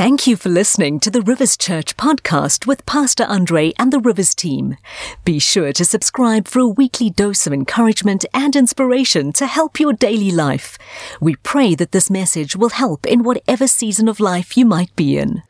Thank 0.00 0.26
you 0.26 0.34
for 0.34 0.48
listening 0.48 0.98
to 1.00 1.10
the 1.10 1.20
Rivers 1.20 1.58
Church 1.58 1.94
podcast 1.98 2.66
with 2.66 2.86
Pastor 2.86 3.24
Andre 3.24 3.74
and 3.78 3.92
the 3.92 4.00
Rivers 4.00 4.34
team. 4.34 4.78
Be 5.26 5.38
sure 5.38 5.74
to 5.74 5.84
subscribe 5.84 6.48
for 6.48 6.60
a 6.60 6.66
weekly 6.66 7.10
dose 7.10 7.46
of 7.46 7.52
encouragement 7.52 8.24
and 8.32 8.56
inspiration 8.56 9.30
to 9.34 9.46
help 9.46 9.78
your 9.78 9.92
daily 9.92 10.30
life. 10.30 10.78
We 11.20 11.36
pray 11.36 11.74
that 11.74 11.92
this 11.92 12.08
message 12.08 12.56
will 12.56 12.70
help 12.70 13.04
in 13.04 13.24
whatever 13.24 13.66
season 13.66 14.08
of 14.08 14.20
life 14.20 14.56
you 14.56 14.64
might 14.64 14.96
be 14.96 15.18
in. 15.18 15.42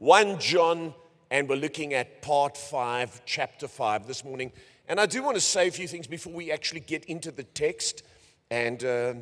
1 0.00 0.38
John, 0.38 0.92
and 1.30 1.48
we're 1.48 1.56
looking 1.56 1.94
at 1.94 2.20
part 2.20 2.58
5, 2.58 3.22
chapter 3.24 3.66
5 3.66 4.06
this 4.06 4.22
morning. 4.22 4.52
And 4.86 5.00
I 5.00 5.06
do 5.06 5.22
want 5.22 5.36
to 5.36 5.40
say 5.40 5.68
a 5.68 5.72
few 5.72 5.88
things 5.88 6.06
before 6.06 6.34
we 6.34 6.52
actually 6.52 6.80
get 6.80 7.06
into 7.06 7.30
the 7.30 7.44
text. 7.44 8.02
And 8.50 8.84
uh, 8.84 9.14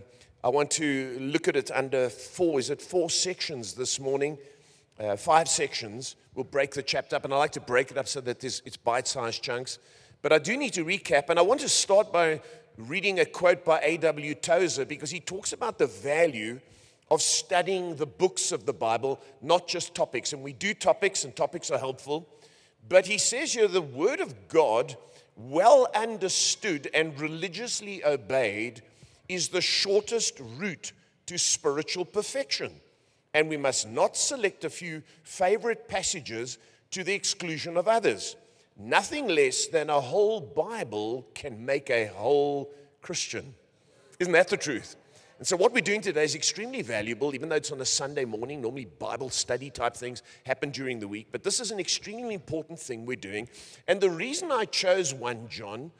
I 0.42 0.48
want 0.48 0.72
to 0.72 1.16
look 1.20 1.46
at 1.46 1.54
it 1.54 1.70
under 1.70 2.08
four, 2.08 2.58
is 2.58 2.68
it 2.68 2.82
four 2.82 3.10
sections 3.10 3.74
this 3.74 4.00
morning? 4.00 4.38
Uh, 5.02 5.16
five 5.16 5.48
sections. 5.48 6.16
We'll 6.34 6.44
break 6.44 6.72
the 6.72 6.82
chapter 6.82 7.16
up, 7.16 7.24
and 7.24 7.34
I 7.34 7.36
like 7.36 7.52
to 7.52 7.60
break 7.60 7.90
it 7.90 7.98
up 7.98 8.06
so 8.06 8.20
that 8.22 8.42
it's 8.44 8.76
bite 8.76 9.08
sized 9.08 9.42
chunks. 9.42 9.78
But 10.22 10.32
I 10.32 10.38
do 10.38 10.56
need 10.56 10.72
to 10.74 10.84
recap, 10.84 11.28
and 11.28 11.38
I 11.38 11.42
want 11.42 11.60
to 11.60 11.68
start 11.68 12.12
by 12.12 12.40
reading 12.78 13.20
a 13.20 13.24
quote 13.24 13.64
by 13.64 13.80
A.W. 13.82 14.34
Tozer 14.36 14.84
because 14.84 15.10
he 15.10 15.20
talks 15.20 15.52
about 15.52 15.78
the 15.78 15.86
value 15.86 16.60
of 17.10 17.20
studying 17.20 17.96
the 17.96 18.06
books 18.06 18.52
of 18.52 18.64
the 18.64 18.72
Bible, 18.72 19.20
not 19.42 19.68
just 19.68 19.94
topics. 19.94 20.32
And 20.32 20.42
we 20.42 20.52
do 20.52 20.72
topics, 20.72 21.24
and 21.24 21.34
topics 21.34 21.70
are 21.70 21.78
helpful. 21.78 22.28
But 22.88 23.06
he 23.06 23.18
says 23.18 23.52
here 23.52 23.68
the 23.68 23.82
Word 23.82 24.20
of 24.20 24.48
God, 24.48 24.96
well 25.36 25.88
understood 25.94 26.88
and 26.94 27.18
religiously 27.20 28.04
obeyed, 28.04 28.82
is 29.28 29.48
the 29.48 29.60
shortest 29.60 30.40
route 30.40 30.92
to 31.26 31.38
spiritual 31.38 32.04
perfection 32.04 32.80
and 33.34 33.48
we 33.48 33.56
must 33.56 33.88
not 33.88 34.16
select 34.16 34.64
a 34.64 34.70
few 34.70 35.02
favorite 35.22 35.88
passages 35.88 36.58
to 36.90 37.02
the 37.02 37.14
exclusion 37.14 37.76
of 37.76 37.88
others. 37.88 38.36
Nothing 38.76 39.28
less 39.28 39.66
than 39.66 39.90
a 39.90 40.00
whole 40.00 40.40
Bible 40.40 41.26
can 41.34 41.64
make 41.64 41.90
a 41.90 42.06
whole 42.06 42.72
Christian. 43.00 43.54
Isn't 44.18 44.32
that 44.32 44.48
the 44.48 44.56
truth? 44.56 44.96
And 45.38 45.46
so, 45.46 45.56
what 45.56 45.72
we're 45.72 45.80
doing 45.80 46.00
today 46.00 46.22
is 46.22 46.36
extremely 46.36 46.82
valuable, 46.82 47.34
even 47.34 47.48
though 47.48 47.56
it's 47.56 47.72
on 47.72 47.80
a 47.80 47.84
Sunday 47.84 48.24
morning. 48.24 48.60
Normally, 48.60 48.84
Bible 48.84 49.28
study 49.28 49.70
type 49.70 49.96
things 49.96 50.22
happen 50.46 50.70
during 50.70 51.00
the 51.00 51.08
week, 51.08 51.28
but 51.32 51.42
this 51.42 51.58
is 51.58 51.72
an 51.72 51.80
extremely 51.80 52.34
important 52.34 52.78
thing 52.78 53.04
we're 53.04 53.16
doing. 53.16 53.48
And 53.88 54.00
the 54.00 54.10
reason 54.10 54.52
I 54.52 54.66
chose 54.66 55.12
1 55.12 55.48
John 55.48 55.90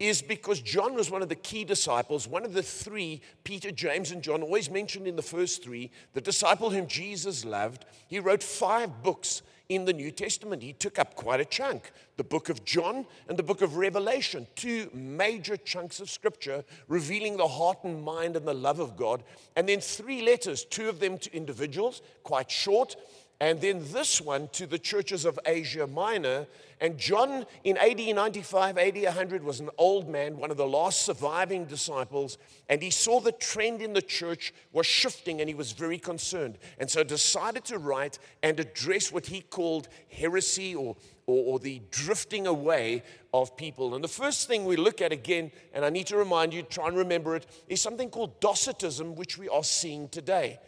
is 0.00 0.22
because 0.22 0.60
John 0.60 0.94
was 0.94 1.10
one 1.10 1.22
of 1.22 1.28
the 1.28 1.34
key 1.34 1.64
disciples, 1.64 2.28
one 2.28 2.44
of 2.44 2.52
the 2.52 2.62
three, 2.62 3.20
Peter, 3.44 3.70
James, 3.70 4.10
and 4.10 4.22
John, 4.22 4.42
always 4.42 4.70
mentioned 4.70 5.06
in 5.06 5.16
the 5.16 5.22
first 5.22 5.62
three, 5.62 5.90
the 6.14 6.20
disciple 6.20 6.70
whom 6.70 6.86
Jesus 6.86 7.44
loved. 7.44 7.84
He 8.06 8.18
wrote 8.18 8.42
five 8.42 9.02
books 9.02 9.42
in 9.68 9.84
the 9.84 9.92
New 9.92 10.10
Testament. 10.10 10.62
He 10.62 10.72
took 10.72 10.98
up 10.98 11.14
quite 11.14 11.40
a 11.40 11.44
chunk 11.44 11.92
the 12.16 12.24
book 12.24 12.48
of 12.48 12.64
John 12.64 13.06
and 13.28 13.38
the 13.38 13.44
book 13.44 13.62
of 13.62 13.76
Revelation, 13.76 14.46
two 14.56 14.90
major 14.92 15.56
chunks 15.56 16.00
of 16.00 16.10
scripture 16.10 16.64
revealing 16.88 17.36
the 17.36 17.46
heart 17.46 17.78
and 17.84 18.02
mind 18.02 18.34
and 18.34 18.46
the 18.46 18.52
love 18.52 18.80
of 18.80 18.96
God. 18.96 19.22
And 19.54 19.68
then 19.68 19.80
three 19.80 20.20
letters, 20.20 20.64
two 20.64 20.88
of 20.88 20.98
them 20.98 21.16
to 21.18 21.32
individuals, 21.34 22.02
quite 22.24 22.50
short, 22.50 22.96
and 23.40 23.60
then 23.60 23.84
this 23.92 24.20
one 24.20 24.48
to 24.48 24.66
the 24.66 24.78
churches 24.78 25.24
of 25.24 25.38
Asia 25.46 25.86
Minor. 25.86 26.46
And 26.80 26.98
John 26.98 27.46
in 27.62 27.76
AD 27.76 27.98
95, 27.98 28.78
AD 28.78 29.02
100 29.02 29.44
was 29.44 29.60
an 29.60 29.70
old 29.78 30.08
man, 30.08 30.38
one 30.38 30.50
of 30.50 30.56
the 30.56 30.66
last 30.66 31.02
surviving 31.02 31.64
disciples, 31.64 32.38
and 32.68 32.82
he 32.82 32.90
saw 32.90 33.20
the 33.20 33.32
trend 33.32 33.80
in 33.80 33.92
the 33.92 34.02
church 34.02 34.52
was 34.72 34.86
shifting 34.86 35.40
and 35.40 35.48
he 35.48 35.54
was 35.54 35.72
very 35.72 35.98
concerned. 35.98 36.58
And 36.78 36.90
so 36.90 37.04
decided 37.04 37.64
to 37.66 37.78
write 37.78 38.18
and 38.42 38.58
address 38.58 39.12
what 39.12 39.26
he 39.26 39.40
called 39.40 39.88
heresy 40.10 40.74
or, 40.74 40.96
or, 41.26 41.54
or 41.54 41.58
the 41.60 41.80
drifting 41.92 42.48
away 42.48 43.04
of 43.32 43.56
people. 43.56 43.94
And 43.94 44.02
the 44.02 44.08
first 44.08 44.48
thing 44.48 44.64
we 44.64 44.76
look 44.76 45.00
at 45.00 45.12
again, 45.12 45.52
and 45.72 45.84
I 45.84 45.90
need 45.90 46.08
to 46.08 46.16
remind 46.16 46.52
you, 46.52 46.62
try 46.62 46.88
and 46.88 46.96
remember 46.96 47.36
it, 47.36 47.46
is 47.68 47.80
something 47.80 48.10
called 48.10 48.40
Docetism, 48.40 49.14
which 49.14 49.38
we 49.38 49.48
are 49.48 49.64
seeing 49.64 50.08
today 50.08 50.58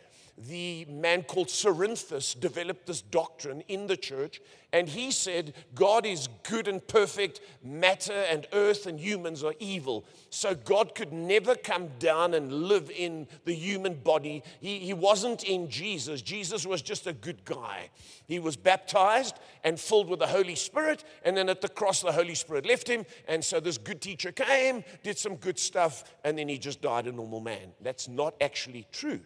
the 0.48 0.86
man 0.86 1.22
called 1.22 1.48
Cerinthus 1.48 2.38
developed 2.38 2.86
this 2.86 3.02
doctrine 3.02 3.62
in 3.68 3.86
the 3.86 3.96
church, 3.96 4.40
and 4.72 4.88
he 4.88 5.10
said, 5.10 5.52
God 5.74 6.06
is 6.06 6.28
good 6.44 6.68
and 6.68 6.86
perfect, 6.86 7.40
matter 7.62 8.24
and 8.30 8.46
earth 8.52 8.86
and 8.86 9.00
humans 9.00 9.42
are 9.42 9.54
evil. 9.58 10.04
So 10.30 10.54
God 10.54 10.94
could 10.94 11.12
never 11.12 11.56
come 11.56 11.88
down 11.98 12.34
and 12.34 12.52
live 12.52 12.90
in 12.90 13.26
the 13.44 13.54
human 13.54 13.94
body. 13.94 14.42
He, 14.60 14.78
he 14.78 14.94
wasn't 14.94 15.42
in 15.42 15.68
Jesus. 15.68 16.22
Jesus 16.22 16.64
was 16.64 16.82
just 16.82 17.06
a 17.06 17.12
good 17.12 17.44
guy. 17.44 17.90
He 18.26 18.38
was 18.38 18.56
baptized 18.56 19.38
and 19.64 19.78
filled 19.78 20.08
with 20.08 20.20
the 20.20 20.26
Holy 20.28 20.54
Spirit, 20.54 21.04
and 21.24 21.36
then 21.36 21.48
at 21.48 21.60
the 21.60 21.68
cross, 21.68 22.00
the 22.00 22.12
Holy 22.12 22.36
Spirit 22.36 22.64
left 22.64 22.88
him. 22.88 23.04
And 23.26 23.44
so 23.44 23.58
this 23.60 23.76
good 23.76 24.00
teacher 24.00 24.30
came, 24.30 24.84
did 25.02 25.18
some 25.18 25.36
good 25.36 25.58
stuff, 25.58 26.04
and 26.24 26.38
then 26.38 26.48
he 26.48 26.58
just 26.58 26.80
died 26.80 27.06
a 27.08 27.12
normal 27.12 27.40
man. 27.40 27.72
That's 27.80 28.08
not 28.08 28.34
actually 28.40 28.86
true. 28.92 29.20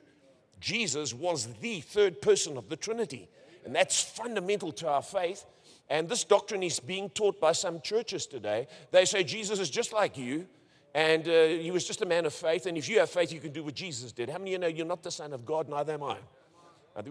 Jesus 0.65 1.13
was 1.13 1.47
the 1.61 1.83
third 1.83 2.23
person 2.23 2.57
of 2.57 2.71
the 2.71 2.77
Trinity. 2.77 3.29
And 3.67 3.77
that's 3.77 4.01
fundamental 4.01 4.73
to 4.73 4.89
our 4.89 5.03
faith. 5.03 5.45
And 5.91 6.09
this 6.09 6.25
doctrine 6.25 6.63
is 6.63 6.81
being 6.81 7.11
taught 7.11 7.39
by 7.39 7.53
some 7.53 7.83
churches 7.83 8.25
today. 8.25 8.67
They 8.91 9.05
say 9.05 9.25
Jesus 9.25 9.59
is 9.59 9.69
just 9.69 9.93
like 9.93 10.17
you, 10.17 10.47
and 10.95 11.29
uh, 11.29 11.49
he 11.49 11.71
was 11.71 11.87
just 11.87 12.01
a 12.01 12.07
man 12.07 12.25
of 12.25 12.33
faith. 12.33 12.65
And 12.65 12.79
if 12.79 12.89
you 12.89 12.99
have 13.01 13.11
faith, 13.11 13.31
you 13.31 13.41
can 13.41 13.53
do 13.53 13.63
what 13.63 13.75
Jesus 13.75 14.11
did. 14.11 14.31
How 14.31 14.39
many 14.39 14.53
of 14.53 14.53
you 14.53 14.59
know 14.61 14.75
you're 14.75 14.87
not 14.87 15.03
the 15.03 15.11
Son 15.11 15.35
of 15.35 15.45
God? 15.45 15.69
Neither 15.69 15.93
am 15.93 16.03
I. 16.03 16.17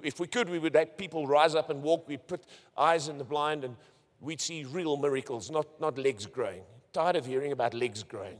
If 0.02 0.20
we 0.20 0.26
could, 0.26 0.50
we 0.50 0.58
would 0.58 0.74
let 0.74 0.98
people 0.98 1.28
rise 1.28 1.54
up 1.54 1.70
and 1.70 1.84
walk. 1.84 2.08
We'd 2.08 2.26
put 2.26 2.44
eyes 2.76 3.08
in 3.08 3.20
the 3.20 3.24
blind, 3.24 3.64
and 3.64 3.76
we'd 4.20 4.42
see 4.42 4.64
real 4.64 4.98
miracles, 4.98 5.52
not, 5.52 5.68
not 5.80 6.00
legs 6.00 6.26
growing. 6.26 6.64
Tired 6.92 7.18
of 7.18 7.28
hearing 7.28 7.52
about 7.52 7.76
legs 7.76 8.02
growing. 8.02 8.40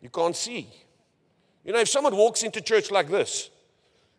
You 0.00 0.10
can't 0.10 0.36
see. 0.36 0.68
You 1.64 1.72
know, 1.72 1.80
if 1.80 1.88
someone 1.88 2.16
walks 2.16 2.44
into 2.44 2.60
church 2.60 2.92
like 2.92 3.08
this, 3.08 3.50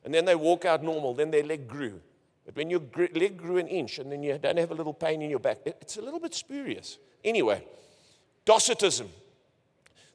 and 0.03 0.13
then 0.13 0.25
they 0.25 0.35
walk 0.35 0.65
out 0.65 0.83
normal, 0.83 1.13
then 1.13 1.31
their 1.31 1.43
leg 1.43 1.67
grew. 1.67 2.01
But 2.45 2.55
when 2.55 2.69
your 2.69 2.81
leg 3.13 3.37
grew 3.37 3.57
an 3.57 3.67
inch 3.67 3.99
and 3.99 4.11
then 4.11 4.23
you 4.23 4.37
don't 4.37 4.57
have 4.57 4.71
a 4.71 4.75
little 4.75 4.93
pain 4.93 5.21
in 5.21 5.29
your 5.29 5.39
back, 5.39 5.59
it's 5.65 5.97
a 5.97 6.01
little 6.01 6.19
bit 6.19 6.33
spurious. 6.33 6.97
Anyway, 7.23 7.63
Docetism. 8.45 9.07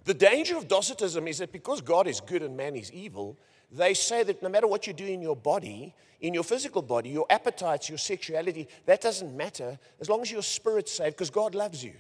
The 0.04 0.14
danger 0.14 0.56
of 0.56 0.68
Docetism 0.68 1.26
is 1.28 1.38
that 1.38 1.52
because 1.52 1.80
God 1.80 2.06
is 2.06 2.20
good 2.20 2.42
and 2.42 2.56
man 2.56 2.76
is 2.76 2.92
evil, 2.92 3.38
they 3.70 3.94
say 3.94 4.22
that 4.22 4.42
no 4.42 4.48
matter 4.48 4.66
what 4.66 4.86
you 4.86 4.92
do 4.92 5.06
in 5.06 5.20
your 5.20 5.36
body, 5.36 5.94
in 6.20 6.34
your 6.34 6.44
physical 6.44 6.82
body, 6.82 7.10
your 7.10 7.26
appetites, 7.30 7.88
your 7.88 7.98
sexuality, 7.98 8.68
that 8.86 9.00
doesn't 9.00 9.36
matter 9.36 9.78
as 10.00 10.08
long 10.08 10.22
as 10.22 10.30
your 10.30 10.42
spirit's 10.42 10.92
saved 10.92 11.16
because 11.16 11.30
God 11.30 11.54
loves 11.54 11.82
you. 11.82 11.94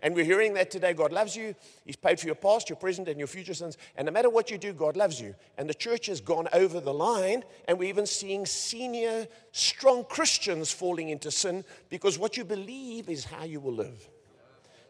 And 0.00 0.14
we're 0.14 0.24
hearing 0.24 0.54
that 0.54 0.70
today. 0.70 0.92
God 0.92 1.12
loves 1.12 1.34
you. 1.34 1.54
He's 1.84 1.96
paid 1.96 2.20
for 2.20 2.26
your 2.26 2.36
past, 2.36 2.68
your 2.68 2.76
present, 2.76 3.08
and 3.08 3.18
your 3.18 3.26
future 3.26 3.54
sins. 3.54 3.76
And 3.96 4.06
no 4.06 4.12
matter 4.12 4.30
what 4.30 4.50
you 4.50 4.58
do, 4.58 4.72
God 4.72 4.96
loves 4.96 5.20
you. 5.20 5.34
And 5.56 5.68
the 5.68 5.74
church 5.74 6.06
has 6.06 6.20
gone 6.20 6.48
over 6.52 6.78
the 6.80 6.94
line, 6.94 7.42
and 7.66 7.78
we're 7.78 7.88
even 7.88 8.06
seeing 8.06 8.46
senior, 8.46 9.26
strong 9.50 10.04
Christians 10.04 10.70
falling 10.70 11.08
into 11.08 11.30
sin 11.30 11.64
because 11.88 12.18
what 12.18 12.36
you 12.36 12.44
believe 12.44 13.08
is 13.08 13.24
how 13.24 13.44
you 13.44 13.58
will 13.58 13.74
live. 13.74 14.08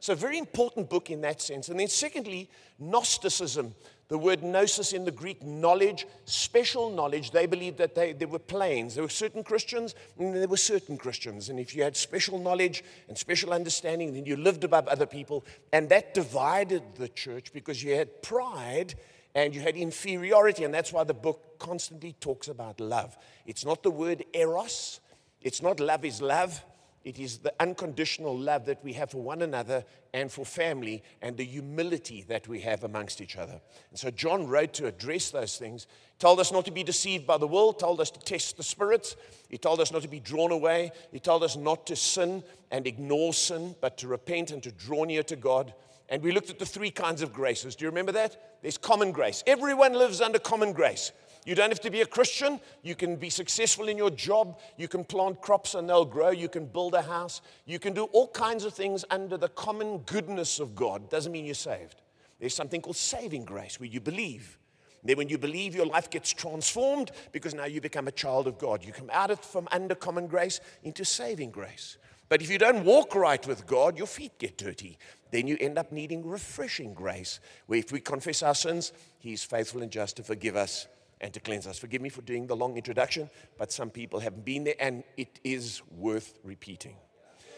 So, 0.01 0.15
very 0.15 0.39
important 0.39 0.89
book 0.89 1.11
in 1.11 1.23
that 1.23 1.41
sense. 1.43 1.69
And 1.69 1.81
then, 1.81 1.89
secondly, 1.89 2.49
Gnosticism. 2.79 3.75
The 4.09 4.17
word 4.17 4.43
gnosis 4.43 4.95
in 4.95 5.05
the 5.05 5.11
Greek, 5.11 5.43
knowledge, 5.43 6.07
special 6.25 6.89
knowledge. 6.89 7.31
They 7.31 7.45
believed 7.45 7.77
that 7.77 7.95
they, 7.95 8.15
there 8.15 8.27
were 8.27 8.39
planes. 8.39 8.95
There 8.95 9.05
were 9.05 9.11
certain 9.11 9.45
Christians 9.45 9.95
and 10.19 10.35
there 10.35 10.49
were 10.49 10.57
certain 10.57 10.97
Christians. 10.97 11.51
And 11.51 11.61
if 11.61 11.77
you 11.77 11.83
had 11.83 11.95
special 11.95 12.39
knowledge 12.39 12.83
and 13.09 13.19
special 13.19 13.53
understanding, 13.53 14.15
then 14.15 14.25
you 14.25 14.37
lived 14.37 14.65
above 14.65 14.89
other 14.89 15.05
people. 15.05 15.45
And 15.75 15.91
that 15.91 16.15
divided 16.15 16.83
the 16.97 17.09
church 17.09 17.53
because 17.53 17.83
you 17.83 17.95
had 17.97 18.23
pride 18.23 18.95
and 19.35 19.55
you 19.55 19.61
had 19.61 19.77
inferiority. 19.77 20.65
And 20.65 20.73
that's 20.73 20.93
why 20.93 21.05
the 21.05 21.13
book 21.13 21.59
constantly 21.59 22.15
talks 22.19 22.49
about 22.49 22.81
love. 22.81 23.17
It's 23.45 23.67
not 23.67 23.83
the 23.83 23.91
word 23.91 24.25
eros, 24.33 25.01
it's 25.43 25.61
not 25.61 25.81
love 25.81 26.07
is 26.07 26.23
love. 26.23 26.65
It 27.05 27.19
is 27.19 27.39
the 27.39 27.55
unconditional 27.61 28.37
love 28.37 28.67
that 28.67 28.83
we 28.85 28.93
have 28.95 29.11
for 29.11 29.23
one 29.23 29.43
another 29.43 29.85
and 30.13 30.31
for 30.33 30.45
family, 30.45 31.03
and 31.23 31.37
the 31.37 31.45
humility 31.45 32.25
that 32.29 32.49
we 32.49 32.61
have 32.61 32.83
amongst 32.83 33.21
each 33.21 33.37
other. 33.37 33.61
And 33.91 33.99
so, 33.99 34.11
John 34.11 34.47
wrote 34.47 34.73
to 34.75 34.87
address 34.87 35.31
those 35.31 35.59
things. 35.59 35.87
Told 36.19 36.41
us 36.41 36.51
not 36.51 36.65
to 36.65 36.71
be 36.71 36.83
deceived 36.83 37.27
by 37.27 37.37
the 37.37 37.47
world, 37.47 37.79
told 37.79 38.01
us 38.01 38.11
to 38.11 38.21
test 38.21 38.57
the 38.57 38.63
spirits. 38.63 39.17
He 39.49 39.59
told 39.59 39.81
us 39.81 39.93
not 39.93 40.03
to 40.03 40.09
be 40.09 40.21
drawn 40.21 40.51
away. 40.51 40.93
He 41.13 41.21
told 41.21 41.45
us 41.45 41.57
not 41.57 41.87
to 41.87 41.97
sin 41.97 42.43
and 42.71 42.87
ignore 42.87 43.33
sin, 43.33 43.77
but 43.81 43.99
to 43.99 44.09
repent 44.09 44.51
and 44.51 44.63
to 44.63 44.73
draw 44.73 45.05
near 45.05 45.23
to 45.25 45.37
God. 45.37 45.75
And 46.09 46.23
we 46.23 46.33
looked 46.33 46.51
at 46.51 46.59
the 46.59 46.67
three 46.67 46.91
kinds 46.91 47.23
of 47.23 47.33
graces. 47.33 47.77
Do 47.77 47.85
you 47.85 47.91
remember 47.91 48.13
that? 48.13 48.61
There's 48.63 48.79
common 48.79 49.13
grace. 49.13 49.45
Everyone 49.47 49.93
lives 49.93 50.21
under 50.21 50.39
common 50.39 50.73
grace. 50.73 51.13
You 51.49 51.55
don't 51.55 51.71
have 51.71 51.81
to 51.81 51.91
be 51.91 52.03
a 52.03 52.07
Christian. 52.07 52.61
You 52.83 52.95
can 52.95 53.17
be 53.17 53.31
successful 53.31 53.89
in 53.89 53.97
your 53.97 54.11
job. 54.11 54.61
You 54.77 54.87
can 54.87 55.03
plant 55.03 55.41
crops 55.41 55.75
and 55.75 55.89
they'll 55.89 56.05
grow. 56.05 56.29
You 56.29 56.51
can 56.51 56.67
build 56.67 56.93
a 56.93 57.01
house. 57.01 57.41
You 57.65 57.79
can 57.79 57.95
do 57.95 58.03
all 58.13 58.29
kinds 58.29 58.65
of 58.65 58.75
things 58.75 59.03
under 59.09 59.39
the 59.39 59.49
common 59.49 60.01
goodness 60.01 60.61
of 60.61 60.75
God. 60.75 61.09
Doesn't 61.09 61.33
mean 61.33 61.47
you're 61.47 61.55
saved. 61.55 62.03
There's 62.39 62.55
something 62.55 62.83
called 62.83 62.97
saving 62.97 63.47
grace 63.47 63.81
where 63.81 63.89
you 63.89 63.99
believe. 63.99 64.59
Then, 65.03 65.17
when 65.17 65.31
you 65.31 65.39
believe, 65.39 65.75
your 65.75 65.87
life 65.87 66.11
gets 66.11 66.35
transformed 66.35 67.13
because 67.33 67.55
now 67.55 67.65
you 67.65 67.81
become 67.81 68.09
a 68.09 68.13
child 68.13 68.47
of 68.47 68.59
God. 68.59 68.85
You 68.85 68.93
come 68.93 69.09
out 69.11 69.31
of 69.31 69.41
from 69.41 69.69
under 69.73 69.95
common 69.95 70.27
grace 70.27 70.61
into 70.83 71.03
saving 71.03 71.51
grace. 71.51 71.97
But 72.29 72.43
if 72.43 72.51
you 72.51 72.59
don't 72.59 72.85
walk 72.85 73.15
right 73.15 73.47
with 73.47 73.67
God, 73.67 73.97
your 73.97 74.07
feet 74.07 74.39
get 74.39 74.59
dirty. 74.59 74.99
Then 75.31 75.47
you 75.47 75.57
end 75.59 75.79
up 75.79 75.93
needing 75.93 76.29
refreshing 76.29 76.93
grace, 76.93 77.41
where 77.69 77.79
if 77.79 77.91
we 77.91 78.01
confess 78.01 78.43
our 78.43 78.55
sins, 78.55 78.93
He's 79.19 79.43
faithful 79.43 79.81
and 79.81 79.91
just 79.91 80.17
to 80.17 80.23
forgive 80.23 80.55
us 80.55 80.87
and 81.21 81.33
to 81.35 81.41
cleanse 81.41 81.67
us. 81.67 81.79
Forgive 81.79 82.03
me 82.03 82.09
for 82.09 82.23
doing 82.23 82.47
the 82.47 82.57
long 82.57 82.77
introduction, 82.77 83.31
but 83.59 83.73
some 83.73 83.91
people 83.91 84.21
haven't 84.21 84.45
been 84.45 84.65
there, 84.65 84.75
and 84.79 85.05
it 85.17 85.41
is 85.45 85.83
worth 85.91 86.39
repeating. 86.45 86.97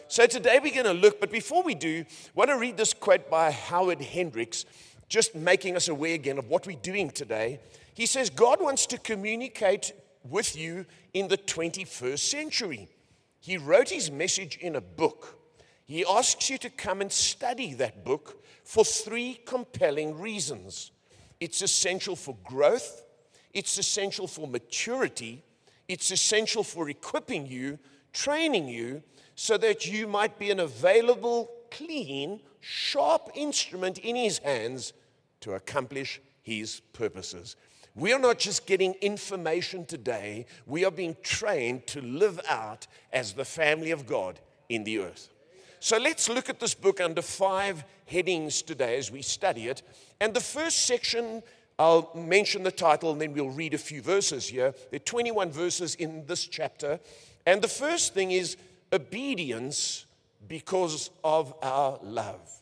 So 0.07 0.25
today 0.25 0.59
we're 0.61 0.73
going 0.73 0.93
to 0.93 0.93
look, 0.93 1.19
but 1.19 1.31
before 1.31 1.63
we 1.63 1.73
do, 1.73 2.03
I 2.07 2.31
want 2.35 2.49
to 2.49 2.57
read 2.57 2.75
this 2.75 2.93
quote 2.93 3.29
by 3.29 3.51
Howard 3.51 4.01
Hendricks, 4.01 4.65
just 5.07 5.35
making 5.35 5.75
us 5.75 5.87
aware 5.87 6.15
again 6.15 6.37
of 6.37 6.49
what 6.49 6.67
we're 6.67 6.75
doing 6.75 7.09
today. 7.09 7.59
He 7.93 8.05
says, 8.05 8.29
God 8.29 8.61
wants 8.61 8.85
to 8.87 8.97
communicate 8.97 9.93
with 10.29 10.57
you 10.57 10.85
in 11.13 11.27
the 11.27 11.37
21st 11.37 12.19
century. 12.19 12.89
He 13.39 13.57
wrote 13.57 13.89
his 13.89 14.11
message 14.11 14.57
in 14.57 14.75
a 14.75 14.81
book. 14.81 15.39
He 15.85 16.05
asks 16.05 16.49
you 16.49 16.57
to 16.59 16.69
come 16.69 17.01
and 17.01 17.11
study 17.11 17.73
that 17.75 18.05
book 18.05 18.43
for 18.63 18.85
three 18.85 19.39
compelling 19.45 20.19
reasons. 20.19 20.91
It's 21.39 21.61
essential 21.61 22.15
for 22.15 22.37
growth, 22.43 23.03
it's 23.53 23.77
essential 23.77 24.27
for 24.27 24.47
maturity, 24.47 25.43
it's 25.87 26.11
essential 26.11 26.63
for 26.63 26.89
equipping 26.89 27.47
you, 27.47 27.79
training 28.13 28.67
you, 28.67 29.03
so 29.35 29.57
that 29.57 29.85
you 29.85 30.07
might 30.07 30.37
be 30.37 30.51
an 30.51 30.59
available, 30.59 31.49
clean, 31.69 32.39
sharp 32.59 33.29
instrument 33.33 33.97
in 33.97 34.15
his 34.15 34.37
hands 34.39 34.93
to 35.41 35.53
accomplish 35.53 36.21
his 36.43 36.81
purposes. 36.93 37.55
We 37.95 38.13
are 38.13 38.19
not 38.19 38.39
just 38.39 38.65
getting 38.65 38.93
information 38.95 39.85
today, 39.85 40.45
we 40.65 40.85
are 40.85 40.91
being 40.91 41.17
trained 41.23 41.87
to 41.87 42.01
live 42.01 42.39
out 42.47 42.87
as 43.11 43.33
the 43.33 43.45
family 43.45 43.91
of 43.91 44.07
God 44.07 44.39
in 44.69 44.85
the 44.85 44.99
earth. 44.99 45.29
So 45.79 45.97
let's 45.97 46.29
look 46.29 46.47
at 46.47 46.59
this 46.59 46.75
book 46.75 47.01
under 47.01 47.23
five 47.23 47.83
headings 48.05 48.61
today 48.61 48.97
as 48.97 49.11
we 49.11 49.23
study 49.23 49.67
it. 49.67 49.81
And 50.19 50.33
the 50.33 50.39
first 50.39 50.85
section, 50.85 51.41
I'll 51.81 52.11
mention 52.13 52.61
the 52.61 52.71
title 52.71 53.11
and 53.11 53.19
then 53.19 53.33
we'll 53.33 53.49
read 53.49 53.73
a 53.73 53.79
few 53.79 54.03
verses 54.03 54.47
here. 54.47 54.75
There 54.91 54.97
are 54.97 54.99
21 54.99 55.49
verses 55.49 55.95
in 55.95 56.27
this 56.27 56.45
chapter. 56.45 56.99
And 57.47 57.59
the 57.59 57.67
first 57.67 58.13
thing 58.13 58.29
is 58.29 58.55
obedience 58.93 60.05
because 60.47 61.09
of 61.23 61.55
our 61.63 61.97
love. 62.03 62.61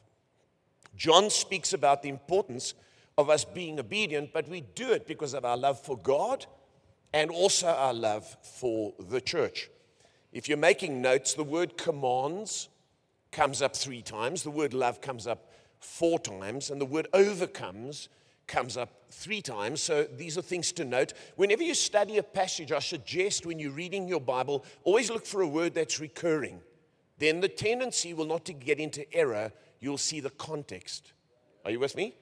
John 0.95 1.30
speaks 1.30 1.74
about 1.74 2.01
the 2.01 2.07
importance 2.07 2.75
of 3.18 3.30
us 3.30 3.44
being 3.44 3.77
obedient, 3.77 4.31
but 4.31 4.48
we 4.48 4.62
do 4.62 4.94
it 4.94 5.06
because 5.06 5.33
of 5.33 5.44
our 5.44 5.57
love 5.57 5.81
for 5.81 5.98
God 5.98 6.45
and 7.12 7.30
also 7.30 7.68
our 7.68 7.94
love 7.94 8.38
for 8.42 8.94
the 9.10 9.19
church. 9.19 9.69
If 10.31 10.48
you're 10.48 10.57
making 10.57 11.01
notes, 11.01 11.33
the 11.33 11.44
word 11.44 11.77
commands 11.77 12.69
comes 13.33 13.62
up 13.62 13.75
three 13.75 14.01
times, 14.01 14.44
the 14.44 14.50
word 14.50 14.74
love 14.74 15.01
comes 15.01 15.27
up 15.27 15.51
four 15.81 16.19
times, 16.19 16.69
and 16.69 16.80
the 16.80 16.86
word 16.86 17.10
overcomes 17.13 18.07
comes 18.50 18.75
up 18.75 18.90
three 19.12 19.42
times. 19.42 19.81
So 19.81 20.04
these 20.04 20.38
are 20.38 20.42
things 20.42 20.74
to 20.74 20.84
note. 20.84 21.13
Whenever 21.38 21.63
you 21.63 21.74
study 21.74 22.18
a 22.18 22.24
passage, 22.24 22.72
I 22.74 22.80
suggest 22.80 23.46
when 23.46 23.60
you're 23.60 23.72
reading 23.72 24.07
your 24.07 24.19
Bible, 24.19 24.66
always 24.84 25.10
look 25.10 25.25
for 25.25 25.42
a 25.42 25.48
word 25.48 25.74
that's 25.74 26.00
recurring. 26.00 26.60
Then 27.19 27.40
the 27.40 27.48
tendency 27.48 28.13
will 28.13 28.25
not 28.25 28.46
to 28.46 28.54
get 28.54 28.80
into 28.80 29.12
error, 29.13 29.51
you'll 29.80 29.98
see 29.98 30.19
the 30.19 30.30
context. 30.31 31.13
Are 31.63 31.72
you 31.72 31.80
with 31.80 31.96
me? 31.96 32.16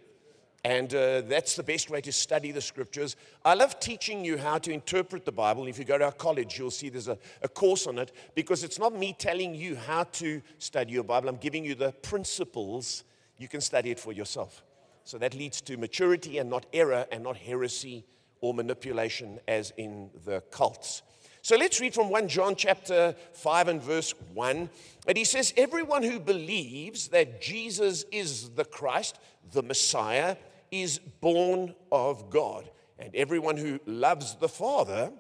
And 0.63 0.93
uh, 0.93 1.21
that's 1.21 1.55
the 1.55 1.63
best 1.63 1.89
way 1.89 2.01
to 2.01 2.11
study 2.11 2.51
the 2.51 2.61
scriptures. 2.61 3.15
I 3.45 3.53
love 3.53 3.79
teaching 3.79 4.25
you 4.25 4.37
how 4.37 4.57
to 4.57 4.71
interpret 4.71 5.23
the 5.23 5.31
Bible. 5.31 5.67
If 5.67 5.79
you 5.79 5.85
go 5.85 5.97
to 5.97 6.05
our 6.05 6.11
college, 6.11 6.59
you'll 6.59 6.71
see 6.71 6.89
there's 6.89 7.07
a, 7.07 7.17
a 7.41 7.47
course 7.47 7.87
on 7.87 7.99
it 7.99 8.11
because 8.35 8.63
it's 8.63 8.79
not 8.79 8.93
me 8.93 9.15
telling 9.17 9.55
you 9.55 9.75
how 9.75 10.03
to 10.03 10.41
study 10.57 10.93
your 10.93 11.03
Bible. 11.03 11.29
I'm 11.29 11.37
giving 11.37 11.63
you 11.63 11.75
the 11.75 11.91
principles. 11.91 13.03
You 13.37 13.47
can 13.47 13.61
study 13.61 13.91
it 13.91 13.99
for 13.99 14.11
yourself. 14.11 14.63
So 15.07 15.17
that 15.19 15.33
leads 15.33 15.61
to 15.61 15.77
maturity 15.77 16.37
and 16.37 16.49
not 16.49 16.65
error 16.73 17.05
and 17.13 17.23
not 17.23 17.37
heresy 17.37 18.03
or 18.41 18.53
manipulation 18.53 19.39
as 19.47 19.71
in 19.77 20.09
the 20.25 20.41
cults. 20.51 21.01
So 21.41 21.55
let's 21.55 21.79
read 21.79 21.93
from 21.93 22.09
1 22.09 22.27
John 22.27 22.57
chapter 22.57 23.15
5 23.31 23.67
and 23.69 23.81
verse 23.81 24.13
1. 24.33 24.69
And 25.07 25.17
he 25.17 25.23
says, 25.23 25.53
Everyone 25.55 26.03
who 26.03 26.19
believes 26.19 27.07
that 27.07 27.41
Jesus 27.41 28.03
is 28.11 28.49
the 28.49 28.65
Christ, 28.65 29.17
the 29.53 29.63
Messiah, 29.63 30.35
is 30.71 30.99
born 30.99 31.73
of 31.89 32.29
God. 32.29 32.69
And 32.99 33.15
everyone 33.15 33.55
who 33.55 33.79
loves 33.85 34.35
the 34.35 34.49
Father 34.49 35.13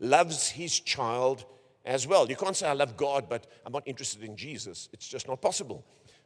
loves 0.00 0.50
his 0.50 0.78
child 0.78 1.46
as 1.86 2.06
well. 2.06 2.28
You 2.28 2.36
can't 2.36 2.54
say, 2.54 2.68
I 2.68 2.74
love 2.74 2.98
God, 2.98 3.30
but 3.30 3.46
I'm 3.64 3.72
not 3.72 3.84
interested 3.86 4.22
in 4.22 4.36
Jesus. 4.36 4.90
It's 4.92 5.08
just 5.08 5.28
not 5.28 5.40
possible. 5.40 5.82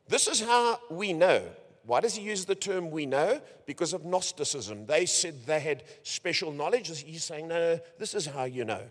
This 0.08 0.26
is 0.26 0.40
how 0.40 0.80
we 0.90 1.12
know. 1.12 1.44
Why 1.86 2.00
does 2.00 2.16
he 2.16 2.22
use 2.22 2.44
the 2.44 2.56
term 2.56 2.90
we 2.90 3.06
know? 3.06 3.40
Because 3.64 3.92
of 3.92 4.04
Gnosticism. 4.04 4.86
They 4.86 5.06
said 5.06 5.46
they 5.46 5.60
had 5.60 5.84
special 6.02 6.50
knowledge. 6.50 6.88
He's 7.02 7.24
saying, 7.24 7.46
no, 7.48 7.58
no, 7.58 7.80
this 7.98 8.14
is 8.14 8.26
how 8.26 8.44
you 8.44 8.64
know. 8.64 8.82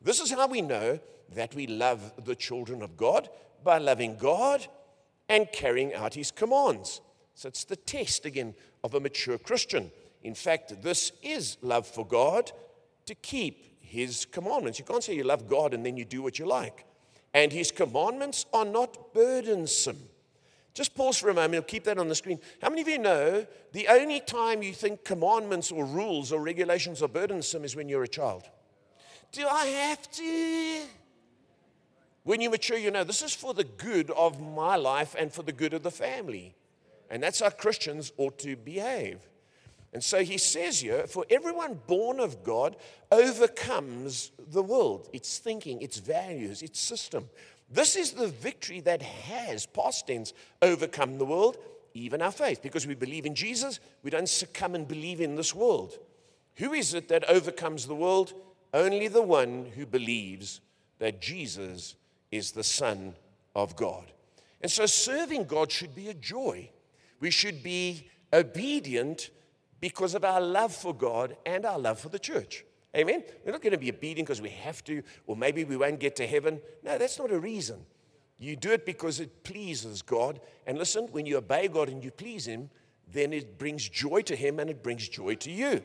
This 0.00 0.18
is 0.20 0.30
how 0.30 0.46
we 0.46 0.62
know 0.62 0.98
that 1.34 1.54
we 1.54 1.66
love 1.66 2.12
the 2.24 2.34
children 2.34 2.80
of 2.80 2.96
God 2.96 3.28
by 3.62 3.76
loving 3.76 4.16
God 4.16 4.66
and 5.28 5.46
carrying 5.52 5.92
out 5.92 6.14
his 6.14 6.30
commands. 6.30 7.02
So 7.34 7.48
it's 7.48 7.64
the 7.64 7.76
test 7.76 8.24
again 8.24 8.54
of 8.82 8.94
a 8.94 9.00
mature 9.00 9.36
Christian. 9.36 9.90
In 10.22 10.34
fact, 10.34 10.82
this 10.82 11.12
is 11.22 11.58
love 11.60 11.86
for 11.86 12.06
God 12.06 12.50
to 13.04 13.14
keep 13.14 13.82
his 13.82 14.24
commandments. 14.24 14.78
You 14.78 14.86
can't 14.86 15.04
say 15.04 15.14
you 15.14 15.24
love 15.24 15.48
God 15.48 15.74
and 15.74 15.84
then 15.84 15.96
you 15.96 16.04
do 16.04 16.22
what 16.22 16.38
you 16.38 16.46
like. 16.46 16.86
And 17.34 17.52
his 17.52 17.70
commandments 17.70 18.46
are 18.54 18.64
not 18.64 19.12
burdensome. 19.12 19.98
Just 20.78 20.94
pause 20.94 21.18
for 21.18 21.28
a 21.28 21.34
moment, 21.34 21.56
I'll 21.56 21.62
keep 21.62 21.82
that 21.86 21.98
on 21.98 22.06
the 22.06 22.14
screen. 22.14 22.38
How 22.62 22.68
many 22.68 22.82
of 22.82 22.86
you 22.86 23.00
know 23.00 23.44
the 23.72 23.88
only 23.88 24.20
time 24.20 24.62
you 24.62 24.72
think 24.72 25.02
commandments 25.02 25.72
or 25.72 25.84
rules 25.84 26.30
or 26.30 26.40
regulations 26.40 27.02
are 27.02 27.08
burdensome 27.08 27.64
is 27.64 27.74
when 27.74 27.88
you're 27.88 28.04
a 28.04 28.08
child? 28.08 28.44
Do 29.32 29.44
I 29.48 29.66
have 29.66 30.08
to? 30.08 30.82
When 32.22 32.40
you 32.40 32.48
mature, 32.48 32.78
you 32.78 32.92
know 32.92 33.02
this 33.02 33.22
is 33.22 33.34
for 33.34 33.54
the 33.54 33.64
good 33.64 34.12
of 34.12 34.40
my 34.40 34.76
life 34.76 35.16
and 35.18 35.32
for 35.32 35.42
the 35.42 35.50
good 35.50 35.74
of 35.74 35.82
the 35.82 35.90
family. 35.90 36.54
And 37.10 37.20
that's 37.20 37.40
how 37.40 37.50
Christians 37.50 38.12
ought 38.16 38.38
to 38.38 38.54
behave. 38.54 39.18
And 39.92 40.04
so 40.04 40.22
he 40.22 40.38
says 40.38 40.78
here, 40.78 41.08
for 41.08 41.26
everyone 41.28 41.80
born 41.88 42.20
of 42.20 42.44
God 42.44 42.76
overcomes 43.10 44.30
the 44.52 44.62
world, 44.62 45.08
its 45.12 45.38
thinking, 45.38 45.82
its 45.82 45.98
values, 45.98 46.62
its 46.62 46.78
system. 46.78 47.28
This 47.70 47.96
is 47.96 48.12
the 48.12 48.28
victory 48.28 48.80
that 48.80 49.02
has, 49.02 49.66
past 49.66 50.06
tense, 50.06 50.32
overcome 50.62 51.18
the 51.18 51.26
world, 51.26 51.58
even 51.94 52.22
our 52.22 52.32
faith. 52.32 52.62
Because 52.62 52.86
we 52.86 52.94
believe 52.94 53.26
in 53.26 53.34
Jesus, 53.34 53.80
we 54.02 54.10
don't 54.10 54.28
succumb 54.28 54.74
and 54.74 54.88
believe 54.88 55.20
in 55.20 55.36
this 55.36 55.54
world. 55.54 55.98
Who 56.56 56.72
is 56.72 56.94
it 56.94 57.08
that 57.08 57.28
overcomes 57.28 57.86
the 57.86 57.94
world? 57.94 58.32
Only 58.72 59.08
the 59.08 59.22
one 59.22 59.66
who 59.76 59.86
believes 59.86 60.60
that 60.98 61.20
Jesus 61.20 61.94
is 62.30 62.52
the 62.52 62.64
Son 62.64 63.14
of 63.54 63.76
God. 63.76 64.04
And 64.60 64.70
so 64.70 64.86
serving 64.86 65.44
God 65.44 65.70
should 65.70 65.94
be 65.94 66.08
a 66.08 66.14
joy. 66.14 66.70
We 67.20 67.30
should 67.30 67.62
be 67.62 68.08
obedient 68.32 69.30
because 69.80 70.14
of 70.14 70.24
our 70.24 70.40
love 70.40 70.74
for 70.74 70.94
God 70.94 71.36
and 71.46 71.64
our 71.64 71.78
love 71.78 72.00
for 72.00 72.08
the 72.08 72.18
church. 72.18 72.64
Amen? 72.96 73.22
We're 73.44 73.52
not 73.52 73.62
going 73.62 73.72
to 73.72 73.78
be 73.78 73.90
obedient 73.90 74.26
because 74.26 74.40
we 74.40 74.50
have 74.50 74.82
to, 74.84 75.02
or 75.26 75.36
maybe 75.36 75.64
we 75.64 75.76
won't 75.76 76.00
get 76.00 76.16
to 76.16 76.26
heaven. 76.26 76.60
No, 76.82 76.96
that's 76.96 77.18
not 77.18 77.30
a 77.30 77.38
reason. 77.38 77.84
You 78.38 78.56
do 78.56 78.70
it 78.70 78.86
because 78.86 79.20
it 79.20 79.42
pleases 79.44 80.00
God. 80.00 80.40
And 80.66 80.78
listen, 80.78 81.08
when 81.10 81.26
you 81.26 81.36
obey 81.36 81.68
God 81.68 81.88
and 81.88 82.02
you 82.02 82.10
please 82.10 82.46
Him, 82.46 82.70
then 83.12 83.32
it 83.32 83.58
brings 83.58 83.88
joy 83.88 84.22
to 84.22 84.36
Him 84.36 84.58
and 84.58 84.70
it 84.70 84.82
brings 84.82 85.08
joy 85.08 85.34
to 85.36 85.50
you. 85.50 85.82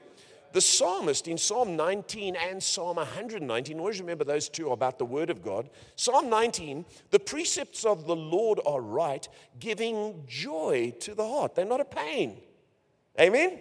The 0.53 0.61
psalmist 0.61 1.27
in 1.27 1.39
Psalm 1.39 1.75
19 1.75 2.35
and 2.35 2.61
Psalm 2.61 2.97
119, 2.97 3.79
always 3.79 3.99
remember 3.99 4.23
those 4.23 4.49
two 4.49 4.69
are 4.69 4.73
about 4.73 4.99
the 4.99 5.05
Word 5.05 5.31
of 5.31 5.41
God. 5.41 5.71
Psalm 5.95 6.29
19, 6.29 6.85
the 7.09 7.19
precepts 7.19 7.85
of 7.85 8.05
the 8.05 8.15
Lord 8.15 8.59
are 8.63 8.79
right, 8.79 9.27
giving 9.59 10.23
joy 10.27 10.93
to 10.99 11.15
the 11.15 11.27
heart. 11.27 11.55
They're 11.55 11.65
not 11.65 11.81
a 11.81 11.85
pain. 11.85 12.37
Amen? 13.19 13.59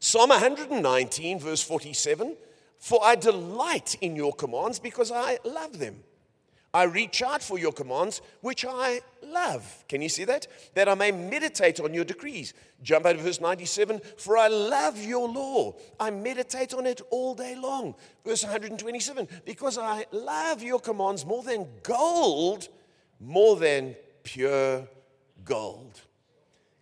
Psalm 0.00 0.30
119, 0.30 1.38
verse 1.38 1.62
47 1.62 2.36
For 2.78 3.00
I 3.02 3.14
delight 3.14 3.96
in 4.00 4.16
your 4.16 4.32
commands 4.32 4.78
because 4.78 5.10
I 5.10 5.38
love 5.44 5.78
them. 5.78 6.02
I 6.72 6.84
reach 6.84 7.22
out 7.22 7.40
for 7.40 7.56
your 7.56 7.70
commands, 7.70 8.20
which 8.40 8.64
I 8.64 9.00
love. 9.22 9.84
Can 9.88 10.02
you 10.02 10.08
see 10.08 10.24
that? 10.24 10.48
That 10.74 10.88
I 10.88 10.94
may 10.94 11.12
meditate 11.12 11.78
on 11.78 11.94
your 11.94 12.04
decrees. 12.04 12.52
Jump 12.82 13.06
out 13.06 13.14
of 13.14 13.20
verse 13.20 13.40
97 13.40 14.00
For 14.16 14.36
I 14.36 14.48
love 14.48 15.00
your 15.00 15.28
law. 15.28 15.76
I 16.00 16.10
meditate 16.10 16.74
on 16.74 16.84
it 16.84 17.00
all 17.10 17.36
day 17.36 17.54
long. 17.54 17.94
Verse 18.26 18.42
127 18.42 19.28
Because 19.44 19.78
I 19.78 20.06
love 20.10 20.62
your 20.62 20.80
commands 20.80 21.24
more 21.24 21.44
than 21.44 21.68
gold, 21.84 22.68
more 23.20 23.54
than 23.54 23.94
pure 24.24 24.88
gold. 25.44 26.00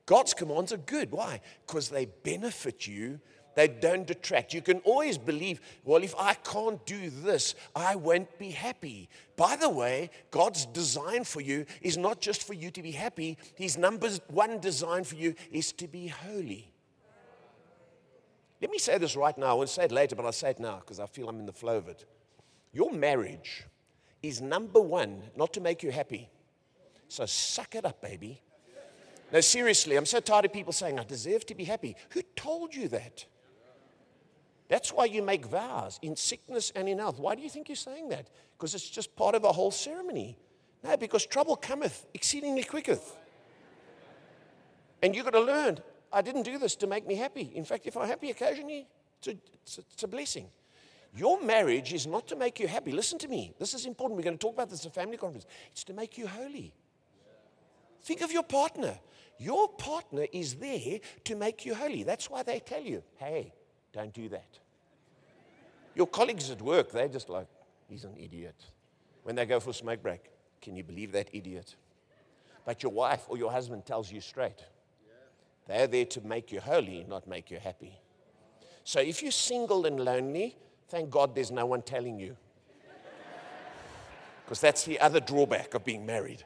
God's 0.07 0.35
commands 0.35 0.73
are 0.73 0.79
good. 0.79 1.11
Why? 1.13 1.41
Because 1.67 1.89
they 1.89 2.07
benefit 2.07 2.87
you, 2.87 3.21
They 3.55 3.69
don't 3.69 4.07
detract. 4.07 4.55
You 4.55 4.63
can 4.63 4.79
always 4.79 5.19
believe, 5.19 5.61
well, 5.85 6.03
if 6.03 6.15
I 6.19 6.35
can't 6.35 6.85
do 6.87 7.11
this, 7.11 7.55
I 7.77 7.97
won't 7.97 8.39
be 8.39 8.51
happy. 8.51 9.09
By 9.37 9.57
the 9.57 9.69
way, 9.69 10.11
God's 10.31 10.65
design 10.67 11.25
for 11.25 11.41
you 11.41 11.67
is 11.83 11.99
not 11.99 12.21
just 12.21 12.45
for 12.45 12.55
you 12.55 12.71
to 12.71 12.83
be 12.83 12.93
happy, 12.93 13.37
His 13.55 13.77
number 13.77 14.09
one 14.29 14.59
design 14.59 15.05
for 15.05 15.17
you 15.17 15.35
is 15.51 15.73
to 15.73 15.87
be 15.87 16.07
holy. 16.09 16.73
Let 18.61 18.71
me 18.71 18.79
say 18.79 18.97
this 18.97 19.17
right 19.17 19.37
now. 19.37 19.47
I 19.47 19.55
won't 19.55 19.69
say 19.69 19.85
it 19.85 19.93
later, 19.93 20.15
but 20.17 20.25
I'll 20.25 20.33
say 20.33 20.51
it 20.51 20.61
now 20.61 20.77
because 20.79 21.01
I 21.01 21.07
feel 21.07 21.29
I'm 21.29 21.41
in 21.41 21.47
the 21.47 21.53
flow 21.53 21.77
of 21.77 21.89
it. 21.89 22.07
Your 22.73 22.93
marriage 22.93 23.65
is 24.23 24.41
number 24.41 24.81
one, 24.81 25.25
not 25.37 25.53
to 25.55 25.61
make 25.61 25.83
you 25.83 25.91
happy. 25.91 26.31
So 27.09 27.27
suck 27.27 27.75
it 27.75 27.85
up, 27.85 28.01
baby. 28.01 28.41
No, 29.33 29.41
seriously, 29.41 29.97
I'm 29.97 30.05
so 30.05 30.21
tired 30.21 30.45
of 30.45 30.53
people 30.53 30.75
saying, 30.75 30.99
I 30.99 31.05
deserve 31.05 31.47
to 31.47 31.55
be 31.55 31.65
happy. 31.65 31.97
Who 32.11 32.21
told 32.37 32.75
you 32.75 32.89
that? 32.89 33.25
That's 34.69 34.93
why 34.93 35.07
you 35.07 35.23
make 35.23 35.47
vows 35.47 35.99
in 36.03 36.17
sickness 36.17 36.71
and 36.77 36.89
in 36.89 36.99
health. 36.99 37.19
Why 37.19 37.35
do 37.35 37.43
you 37.43 37.49
think 37.49 37.69
you're 37.69 37.77
saying 37.77 38.11
that? 38.11 38.29
Because 38.57 38.75
it's 38.75 38.89
just 38.89 39.15
part 39.17 39.35
of 39.35 39.45
a 39.45 39.53
whole 39.53 39.71
ceremony. 39.71 40.37
No, 40.85 40.97
because 40.97 41.27
trouble 41.27 41.57
cometh 41.57 42.07
exceedingly 42.13 42.63
quicketh. 42.63 43.17
And 45.03 45.15
you've 45.15 45.25
got 45.25 45.33
to 45.33 45.41
learn, 45.41 45.79
I 46.13 46.23
didn't 46.23 46.43
do 46.43 46.59
this 46.59 46.77
to 46.77 46.87
make 46.87 47.07
me 47.07 47.15
happy. 47.15 47.53
In 47.55 47.65
fact, 47.65 47.87
if 47.87 47.97
I'm 47.97 48.07
happy 48.07 48.31
occasionally, 48.31 48.87
it's 49.19 49.29
a, 49.29 49.83
it's 49.93 50.03
a, 50.03 50.09
blessing. 50.09 50.47
Your 51.17 51.43
marriage 51.43 51.93
is 51.93 52.07
not 52.07 52.27
to 52.29 52.37
make 52.37 52.61
you 52.61 52.69
happy. 52.69 52.93
Listen 52.93 53.19
to 53.21 53.29
me. 53.29 53.55
This 53.59 53.75
is 53.75 53.87
important. 53.87 54.17
We're 54.17 54.25
going 54.25 54.39
to 54.39 54.43
talk 54.43 54.55
about 54.55 54.71
this 54.71 54.81
at 54.85 54.93
a 54.93 54.95
family 54.95 55.17
conference. 55.17 55.47
It's 55.71 55.85
to 55.85 55.93
make 55.93 56.19
you 56.19 56.27
holy. 56.27 56.73
Think 58.03 58.21
of 58.21 58.33
your 58.33 58.43
partner. 58.43 58.99
Your 59.43 59.69
partner 59.69 60.27
is 60.33 60.55
there 60.55 61.01
to 61.25 61.35
make 61.35 61.67
you 61.67 61.75
holy. 61.75 62.05
That's 62.05 62.31
why 62.31 62.45
they 62.45 62.61
tell 62.61 62.81
you, 62.81 63.03
hey, 63.17 63.53
don't 63.93 64.13
do 64.13 64.29
that. 64.29 64.59
Your 65.97 66.07
colleagues 66.07 66.49
at 66.51 66.63
work, 66.63 66.93
they're 66.93 67.09
just 67.09 67.29
like, 67.29 67.49
he's 67.89 68.05
an 68.05 68.15
idiot. 68.17 68.55
When 69.25 69.35
they 69.35 69.45
go 69.45 69.59
for 69.59 69.71
a 69.71 69.75
smoke 69.75 70.01
break, 70.01 70.31
can 70.61 70.77
you 70.77 70.85
believe 70.85 71.11
that 71.13 71.29
idiot? 71.33 71.75
But 72.65 72.85
your 72.85 72.93
wife 72.93 73.25
or 73.29 73.37
your 73.37 73.51
husband 73.51 73.85
tells 73.85 74.13
you 74.13 74.21
straight. 74.21 74.65
They're 75.67 75.89
there 75.89 76.05
to 76.05 76.21
make 76.21 76.53
you 76.53 76.61
holy, 76.61 77.05
not 77.09 77.27
make 77.27 77.51
you 77.51 77.59
happy. 77.59 77.99
So 78.85 79.01
if 79.01 79.23
you're 79.23 79.33
single 79.33 79.87
and 79.87 79.99
lonely, 79.99 80.57
thank 80.89 81.11
God 81.11 81.35
there's 81.35 81.51
no 81.51 81.67
one 81.67 81.83
telling 81.83 82.21
you. 82.21 82.37
Because 84.45 84.61
that's 84.61 84.85
the 84.85 85.01
other 85.01 85.19
drawback 85.19 85.75
of 85.75 85.85
being 85.85 86.07
married. 86.07 86.45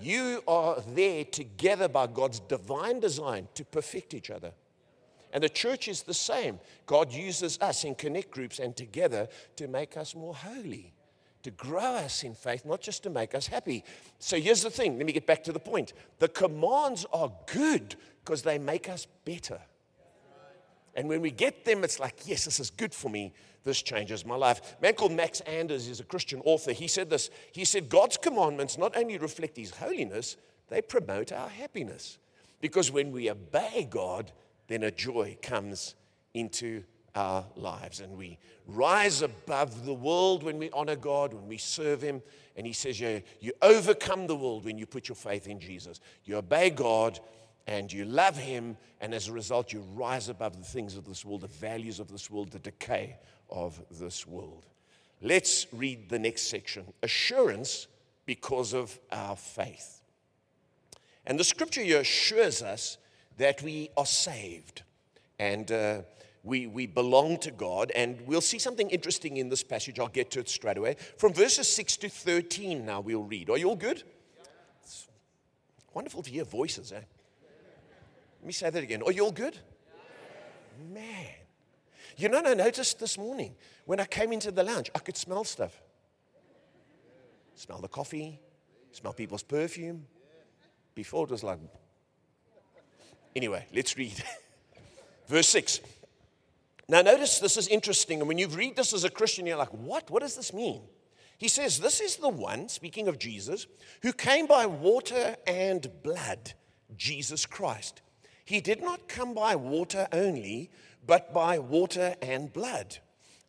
You 0.00 0.42
are 0.48 0.80
there 0.94 1.24
together 1.24 1.88
by 1.88 2.06
God's 2.06 2.40
divine 2.40 3.00
design 3.00 3.48
to 3.54 3.64
perfect 3.64 4.14
each 4.14 4.30
other. 4.30 4.52
And 5.32 5.42
the 5.42 5.48
church 5.48 5.88
is 5.88 6.02
the 6.02 6.14
same. 6.14 6.60
God 6.86 7.12
uses 7.12 7.58
us 7.60 7.84
in 7.84 7.96
connect 7.96 8.30
groups 8.30 8.60
and 8.60 8.76
together 8.76 9.28
to 9.56 9.66
make 9.66 9.96
us 9.96 10.14
more 10.14 10.34
holy, 10.34 10.92
to 11.42 11.50
grow 11.50 11.96
us 11.96 12.22
in 12.22 12.34
faith, 12.34 12.64
not 12.64 12.80
just 12.80 13.02
to 13.02 13.10
make 13.10 13.34
us 13.34 13.48
happy. 13.48 13.84
So 14.20 14.38
here's 14.38 14.62
the 14.62 14.70
thing 14.70 14.96
let 14.96 15.06
me 15.06 15.12
get 15.12 15.26
back 15.26 15.42
to 15.44 15.52
the 15.52 15.58
point. 15.58 15.92
The 16.20 16.28
commands 16.28 17.04
are 17.12 17.32
good 17.52 17.96
because 18.24 18.42
they 18.42 18.58
make 18.58 18.88
us 18.88 19.06
better. 19.24 19.60
And 20.96 21.08
when 21.08 21.20
we 21.20 21.30
get 21.30 21.64
them, 21.64 21.84
it's 21.84 21.98
like, 21.98 22.20
yes, 22.24 22.44
this 22.44 22.60
is 22.60 22.70
good 22.70 22.94
for 22.94 23.08
me. 23.08 23.32
This 23.64 23.82
changes 23.82 24.24
my 24.26 24.36
life. 24.36 24.76
A 24.78 24.82
man 24.82 24.94
called 24.94 25.12
Max 25.12 25.40
Anders 25.40 25.88
is 25.88 25.98
a 25.98 26.04
Christian 26.04 26.40
author. 26.44 26.72
He 26.72 26.86
said 26.86 27.10
this 27.10 27.30
He 27.52 27.64
said, 27.64 27.88
God's 27.88 28.16
commandments 28.16 28.78
not 28.78 28.96
only 28.96 29.18
reflect 29.18 29.56
his 29.56 29.70
holiness, 29.70 30.36
they 30.68 30.82
promote 30.82 31.32
our 31.32 31.48
happiness. 31.48 32.18
Because 32.60 32.90
when 32.90 33.12
we 33.12 33.30
obey 33.30 33.86
God, 33.90 34.32
then 34.68 34.84
a 34.84 34.90
joy 34.90 35.36
comes 35.42 35.94
into 36.32 36.82
our 37.14 37.44
lives. 37.56 38.00
And 38.00 38.16
we 38.16 38.38
rise 38.66 39.22
above 39.22 39.84
the 39.84 39.94
world 39.94 40.42
when 40.42 40.58
we 40.58 40.70
honor 40.70 40.96
God, 40.96 41.34
when 41.34 41.46
we 41.46 41.58
serve 41.58 42.02
Him. 42.02 42.22
And 42.56 42.66
He 42.66 42.72
says, 42.72 42.98
you, 43.00 43.22
you 43.40 43.52
overcome 43.62 44.26
the 44.26 44.36
world 44.36 44.64
when 44.64 44.78
you 44.78 44.86
put 44.86 45.08
your 45.08 45.16
faith 45.16 45.46
in 45.46 45.60
Jesus. 45.60 46.00
You 46.24 46.36
obey 46.36 46.70
God 46.70 47.20
and 47.66 47.92
you 47.92 48.04
love 48.04 48.36
Him. 48.36 48.76
And 49.00 49.14
as 49.14 49.28
a 49.28 49.32
result, 49.32 49.72
you 49.72 49.84
rise 49.94 50.28
above 50.28 50.56
the 50.56 50.64
things 50.64 50.96
of 50.96 51.04
this 51.04 51.24
world, 51.24 51.42
the 51.42 51.48
values 51.48 52.00
of 52.00 52.10
this 52.10 52.30
world, 52.30 52.50
the 52.50 52.58
decay 52.58 53.16
of 53.50 53.80
this 53.90 54.26
world. 54.26 54.64
Let's 55.20 55.66
read 55.72 56.08
the 56.08 56.18
next 56.18 56.42
section 56.48 56.84
assurance 57.02 57.86
because 58.26 58.74
of 58.74 58.98
our 59.10 59.36
faith. 59.36 60.02
And 61.26 61.38
the 61.38 61.44
scripture 61.44 61.82
here 61.82 62.00
assures 62.00 62.62
us 62.62 62.98
that 63.38 63.62
we 63.62 63.90
are 63.96 64.06
saved 64.06 64.82
and 65.38 65.70
uh, 65.72 66.02
we, 66.42 66.66
we 66.66 66.86
belong 66.86 67.38
to 67.38 67.50
God. 67.50 67.90
And 67.94 68.20
we'll 68.26 68.42
see 68.42 68.58
something 68.58 68.90
interesting 68.90 69.38
in 69.38 69.48
this 69.48 69.62
passage. 69.62 69.98
I'll 69.98 70.08
get 70.08 70.30
to 70.32 70.40
it 70.40 70.48
straight 70.48 70.76
away. 70.76 70.96
From 71.16 71.32
verses 71.32 71.68
6 71.68 71.96
to 71.98 72.08
13, 72.08 72.84
now 72.84 73.00
we'll 73.00 73.22
read. 73.22 73.48
Are 73.48 73.56
you 73.56 73.70
all 73.70 73.76
good? 73.76 74.02
It's 74.82 75.08
wonderful 75.94 76.22
to 76.22 76.30
hear 76.30 76.44
voices, 76.44 76.92
eh? 76.92 77.00
Let 78.44 78.48
me 78.48 78.52
say 78.52 78.68
that 78.68 78.82
again. 78.82 79.00
Are 79.06 79.10
you 79.10 79.24
all 79.24 79.32
good? 79.32 79.56
Man. 80.92 81.28
You 82.18 82.28
know, 82.28 82.42
I 82.44 82.52
noticed 82.52 83.00
this 83.00 83.16
morning 83.16 83.54
when 83.86 84.00
I 84.00 84.04
came 84.04 84.34
into 84.34 84.50
the 84.50 84.62
lounge, 84.62 84.90
I 84.94 84.98
could 84.98 85.16
smell 85.16 85.44
stuff. 85.44 85.80
Smell 87.54 87.78
the 87.78 87.88
coffee, 87.88 88.38
smell 88.92 89.14
people's 89.14 89.42
perfume. 89.42 90.04
Before 90.94 91.24
it 91.24 91.30
was 91.30 91.42
like, 91.42 91.58
Anyway, 93.34 93.64
let's 93.74 93.96
read. 93.96 94.22
Verse 95.26 95.48
6. 95.48 95.80
Now, 96.86 97.00
notice 97.00 97.38
this 97.38 97.56
is 97.56 97.66
interesting. 97.68 98.18
And 98.18 98.28
when 98.28 98.36
you 98.36 98.48
read 98.48 98.76
this 98.76 98.92
as 98.92 99.04
a 99.04 99.10
Christian, 99.10 99.46
you're 99.46 99.56
like, 99.56 99.72
what? 99.72 100.10
What 100.10 100.20
does 100.20 100.36
this 100.36 100.52
mean? 100.52 100.82
He 101.38 101.48
says, 101.48 101.80
This 101.80 102.02
is 102.02 102.16
the 102.16 102.28
one, 102.28 102.68
speaking 102.68 103.08
of 103.08 103.18
Jesus, 103.18 103.66
who 104.02 104.12
came 104.12 104.46
by 104.46 104.66
water 104.66 105.34
and 105.46 105.90
blood, 106.02 106.52
Jesus 106.94 107.46
Christ. 107.46 108.02
He 108.44 108.60
did 108.60 108.82
not 108.82 109.08
come 109.08 109.34
by 109.34 109.56
water 109.56 110.06
only, 110.12 110.70
but 111.06 111.32
by 111.32 111.58
water 111.58 112.14
and 112.20 112.52
blood. 112.52 112.98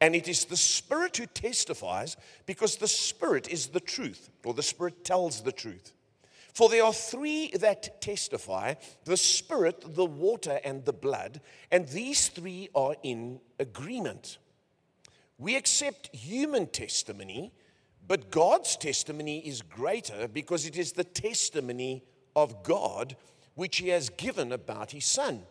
And 0.02 0.16
it 0.16 0.28
is 0.28 0.46
the 0.46 0.58
Spirit 0.58 1.18
who 1.18 1.26
testifies 1.26 2.18
because 2.46 2.78
the 2.78 2.88
Spirit 2.88 3.48
is 3.50 3.68
the 3.68 3.80
truth, 3.80 4.30
or 4.44 4.54
the 4.54 4.64
Spirit 4.64 5.04
tells 5.04 5.42
the 5.42 5.52
truth. 5.52 5.94
For 6.54 6.70
there 6.70 6.86
are 6.86 6.94
three 6.94 7.52
that 7.60 8.02
testify 8.02 8.76
the 9.04 9.18
Spirit, 9.18 9.96
the 9.96 10.06
water, 10.06 10.60
and 10.64 10.86
the 10.86 10.94
blood, 10.94 11.42
and 11.72 11.88
these 11.88 12.30
three 12.30 12.70
are 12.74 12.96
in 13.04 13.42
agreement. 13.60 14.38
We 15.38 15.58
accept 15.58 16.16
human 16.16 16.68
testimony, 16.68 17.52
but 18.08 18.32
God's 18.32 18.78
testimony 18.78 19.40
is 19.40 19.62
greater 19.62 20.30
because 20.30 20.66
it 20.66 20.78
is 20.78 20.94
the 20.94 21.04
testimony 21.04 22.04
of 22.36 22.64
God 22.64 23.18
which 23.56 23.78
He 23.78 23.90
has 23.90 24.10
given 24.10 24.52
about 24.52 24.92
His 24.92 25.06
Son. 25.06 25.44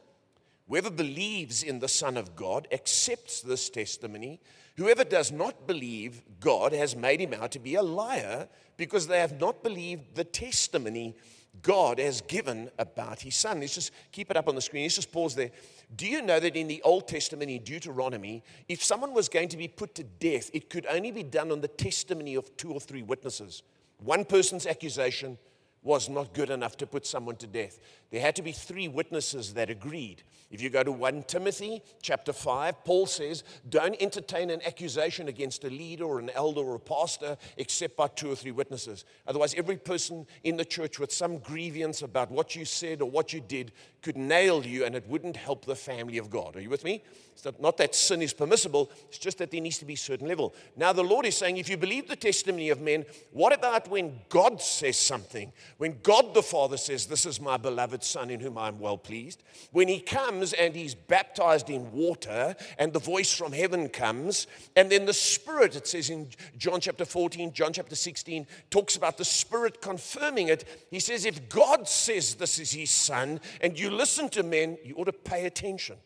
Whoever 0.68 0.90
believes 0.90 1.62
in 1.62 1.80
the 1.80 1.88
Son 1.88 2.16
of 2.16 2.36
God 2.36 2.68
accepts 2.72 3.42
this 3.42 3.68
testimony. 3.68 4.40
Whoever 4.76 5.04
does 5.04 5.30
not 5.30 5.66
believe 5.66 6.22
God 6.40 6.72
has 6.72 6.96
made 6.96 7.20
him 7.20 7.34
out 7.34 7.52
to 7.52 7.58
be 7.58 7.74
a 7.74 7.82
liar 7.82 8.48
because 8.76 9.06
they 9.06 9.20
have 9.20 9.38
not 9.38 9.62
believed 9.62 10.14
the 10.14 10.24
testimony 10.24 11.14
God 11.62 12.00
has 12.00 12.20
given 12.22 12.70
about 12.78 13.20
his 13.20 13.36
son. 13.36 13.60
Let's 13.60 13.76
just 13.76 13.92
keep 14.10 14.30
it 14.30 14.36
up 14.36 14.48
on 14.48 14.56
the 14.56 14.60
screen. 14.60 14.82
Let's 14.82 14.96
just 14.96 15.12
pause 15.12 15.36
there. 15.36 15.50
Do 15.94 16.06
you 16.06 16.22
know 16.22 16.40
that 16.40 16.56
in 16.56 16.66
the 16.66 16.82
Old 16.82 17.06
Testament, 17.06 17.50
in 17.50 17.62
Deuteronomy, 17.62 18.42
if 18.68 18.82
someone 18.82 19.14
was 19.14 19.28
going 19.28 19.48
to 19.50 19.56
be 19.56 19.68
put 19.68 19.94
to 19.94 20.02
death, 20.02 20.50
it 20.52 20.68
could 20.68 20.86
only 20.86 21.12
be 21.12 21.22
done 21.22 21.52
on 21.52 21.60
the 21.60 21.68
testimony 21.68 22.34
of 22.34 22.56
two 22.56 22.72
or 22.72 22.80
three 22.80 23.02
witnesses? 23.02 23.62
One 23.98 24.24
person's 24.24 24.66
accusation 24.66 25.38
was 25.84 26.08
not 26.08 26.32
good 26.32 26.50
enough 26.50 26.76
to 26.78 26.86
put 26.86 27.06
someone 27.06 27.36
to 27.36 27.46
death. 27.46 27.78
There 28.10 28.20
had 28.20 28.34
to 28.36 28.42
be 28.42 28.52
three 28.52 28.88
witnesses 28.88 29.54
that 29.54 29.70
agreed. 29.70 30.22
If 30.50 30.62
you 30.62 30.70
go 30.70 30.82
to 30.82 30.92
1 30.92 31.24
Timothy 31.24 31.82
chapter 32.00 32.32
5, 32.32 32.84
Paul 32.84 33.06
says, 33.06 33.44
Don't 33.68 34.00
entertain 34.00 34.50
an 34.50 34.62
accusation 34.64 35.28
against 35.28 35.64
a 35.64 35.68
leader 35.68 36.04
or 36.04 36.20
an 36.20 36.30
elder 36.30 36.60
or 36.60 36.76
a 36.76 36.80
pastor 36.80 37.36
except 37.56 37.96
by 37.96 38.08
two 38.08 38.32
or 38.32 38.36
three 38.36 38.52
witnesses. 38.52 39.04
Otherwise, 39.26 39.54
every 39.54 39.76
person 39.76 40.26
in 40.42 40.56
the 40.56 40.64
church 40.64 40.98
with 40.98 41.12
some 41.12 41.38
grievance 41.38 42.02
about 42.02 42.30
what 42.30 42.56
you 42.56 42.64
said 42.64 43.02
or 43.02 43.10
what 43.10 43.32
you 43.32 43.40
did 43.40 43.72
could 44.04 44.16
nail 44.18 44.64
you 44.64 44.84
and 44.84 44.94
it 44.94 45.08
wouldn't 45.08 45.36
help 45.36 45.64
the 45.64 45.74
family 45.74 46.18
of 46.18 46.28
God. 46.28 46.54
Are 46.54 46.60
you 46.60 46.68
with 46.68 46.84
me? 46.84 47.02
It's 47.34 47.60
not 47.60 47.76
that 47.78 47.94
sin 47.94 48.22
is 48.22 48.32
permissible, 48.32 48.90
it's 49.08 49.18
just 49.18 49.38
that 49.38 49.50
there 49.50 49.60
needs 49.60 49.78
to 49.78 49.84
be 49.84 49.94
a 49.94 49.96
certain 49.96 50.28
level. 50.28 50.54
Now, 50.76 50.92
the 50.92 51.02
Lord 51.02 51.26
is 51.26 51.36
saying, 51.36 51.56
if 51.56 51.68
you 51.68 51.76
believe 51.76 52.06
the 52.06 52.14
testimony 52.14 52.70
of 52.70 52.80
men, 52.80 53.04
what 53.32 53.52
about 53.52 53.88
when 53.88 54.20
God 54.28 54.60
says 54.60 54.98
something? 54.98 55.52
When 55.78 55.98
God 56.02 56.32
the 56.32 56.42
Father 56.42 56.76
says, 56.76 57.06
This 57.06 57.26
is 57.26 57.40
my 57.40 57.56
beloved 57.56 58.04
Son 58.04 58.30
in 58.30 58.40
whom 58.40 58.56
I 58.56 58.68
am 58.68 58.78
well 58.78 58.98
pleased. 58.98 59.42
When 59.72 59.88
he 59.88 59.98
comes 59.98 60.52
and 60.52 60.76
he's 60.76 60.94
baptized 60.94 61.70
in 61.70 61.90
water, 61.90 62.54
and 62.78 62.92
the 62.92 63.00
voice 63.00 63.32
from 63.32 63.52
heaven 63.52 63.88
comes, 63.88 64.46
and 64.76 64.90
then 64.90 65.06
the 65.06 65.12
Spirit, 65.12 65.74
it 65.74 65.88
says 65.88 66.10
in 66.10 66.28
John 66.56 66.80
chapter 66.80 67.04
14, 67.04 67.52
John 67.52 67.72
chapter 67.72 67.96
16, 67.96 68.46
talks 68.70 68.96
about 68.96 69.18
the 69.18 69.24
Spirit 69.24 69.82
confirming 69.82 70.48
it. 70.48 70.86
He 70.90 71.00
says, 71.00 71.24
If 71.24 71.48
God 71.48 71.88
says 71.88 72.36
this 72.36 72.58
is 72.58 72.72
his 72.72 72.90
Son, 72.90 73.40
and 73.60 73.78
you 73.78 73.90
listen 73.94 74.28
to 74.30 74.42
men, 74.42 74.78
you 74.84 74.94
ought 74.96 75.04
to 75.04 75.12
pay 75.12 75.46
attention. 75.46 75.96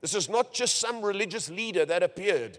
This 0.00 0.14
is 0.14 0.28
not 0.28 0.52
just 0.52 0.78
some 0.78 1.02
religious 1.02 1.50
leader 1.50 1.84
that 1.84 2.02
appeared. 2.02 2.58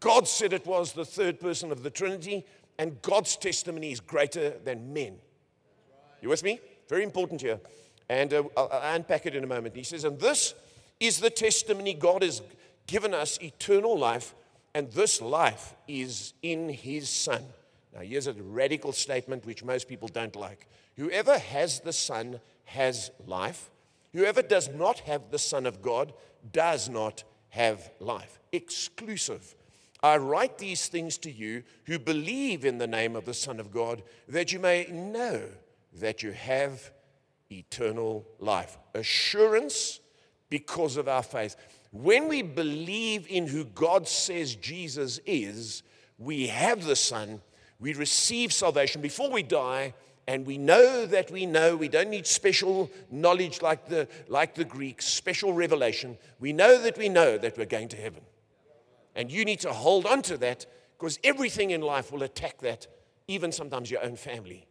God 0.00 0.28
said 0.28 0.52
it 0.52 0.66
was 0.66 0.92
the 0.92 1.04
third 1.04 1.40
person 1.40 1.72
of 1.72 1.82
the 1.82 1.90
Trinity, 1.90 2.44
and 2.78 3.00
God's 3.02 3.36
testimony 3.36 3.90
is 3.90 4.00
greater 4.00 4.50
than 4.64 4.92
men. 4.92 5.16
You 6.20 6.28
with 6.28 6.44
me? 6.44 6.60
Very 6.88 7.02
important 7.02 7.40
here. 7.40 7.60
And 8.08 8.32
uh, 8.32 8.44
I'll, 8.56 8.68
I'll 8.72 8.94
unpack 8.94 9.26
it 9.26 9.34
in 9.34 9.44
a 9.44 9.46
moment. 9.46 9.76
He 9.76 9.82
says, 9.82 10.04
And 10.04 10.18
this 10.18 10.54
is 11.00 11.20
the 11.20 11.30
testimony 11.30 11.94
God 11.94 12.22
has 12.22 12.42
given 12.86 13.14
us 13.14 13.38
eternal 13.42 13.98
life, 13.98 14.34
and 14.74 14.90
this 14.92 15.20
life 15.20 15.74
is 15.86 16.34
in 16.42 16.68
his 16.68 17.08
Son. 17.08 17.44
Now, 17.94 18.00
here's 18.00 18.26
a 18.26 18.32
radical 18.34 18.92
statement 18.92 19.44
which 19.46 19.64
most 19.64 19.88
people 19.88 20.08
don't 20.08 20.36
like. 20.36 20.66
Whoever 20.96 21.38
has 21.38 21.80
the 21.80 21.92
Son 21.92 22.40
has 22.68 23.10
life. 23.26 23.70
Whoever 24.12 24.42
does 24.42 24.68
not 24.68 25.00
have 25.00 25.30
the 25.30 25.38
Son 25.38 25.66
of 25.66 25.82
God 25.82 26.12
does 26.52 26.88
not 26.88 27.24
have 27.50 27.90
life. 27.98 28.38
Exclusive. 28.52 29.54
I 30.02 30.18
write 30.18 30.58
these 30.58 30.86
things 30.86 31.18
to 31.18 31.30
you 31.30 31.64
who 31.86 31.98
believe 31.98 32.64
in 32.64 32.78
the 32.78 32.86
name 32.86 33.16
of 33.16 33.24
the 33.24 33.34
Son 33.34 33.58
of 33.58 33.72
God, 33.72 34.02
that 34.28 34.52
you 34.52 34.58
may 34.58 34.86
know 34.90 35.42
that 35.94 36.22
you 36.22 36.32
have 36.32 36.92
eternal 37.50 38.26
life. 38.38 38.78
Assurance 38.94 40.00
because 40.50 40.96
of 40.96 41.08
our 41.08 41.22
faith. 41.22 41.56
When 41.90 42.28
we 42.28 42.42
believe 42.42 43.26
in 43.28 43.46
who 43.46 43.64
God 43.64 44.06
says 44.06 44.54
Jesus 44.54 45.20
is, 45.26 45.82
we 46.18 46.48
have 46.48 46.84
the 46.84 46.96
Son, 46.96 47.40
we 47.80 47.94
receive 47.94 48.52
salvation 48.52 49.00
before 49.00 49.30
we 49.30 49.42
die, 49.42 49.94
and 50.28 50.46
we 50.46 50.58
know 50.58 51.06
that 51.06 51.30
we 51.30 51.46
know. 51.46 51.74
We 51.74 51.88
don't 51.88 52.10
need 52.10 52.26
special 52.26 52.90
knowledge 53.10 53.62
like 53.62 53.88
the, 53.88 54.06
like 54.28 54.54
the 54.54 54.64
Greeks, 54.64 55.06
special 55.06 55.54
revelation. 55.54 56.18
We 56.38 56.52
know 56.52 56.82
that 56.82 56.98
we 56.98 57.08
know 57.08 57.38
that 57.38 57.56
we're 57.56 57.64
going 57.64 57.88
to 57.88 57.96
heaven. 57.96 58.20
And 59.16 59.32
you 59.32 59.46
need 59.46 59.60
to 59.60 59.72
hold 59.72 60.04
on 60.04 60.20
to 60.22 60.36
that 60.36 60.66
because 60.98 61.18
everything 61.24 61.70
in 61.70 61.80
life 61.80 62.12
will 62.12 62.24
attack 62.24 62.58
that, 62.58 62.86
even 63.26 63.52
sometimes 63.52 63.90
your 63.90 64.04
own 64.04 64.16
family. 64.16 64.66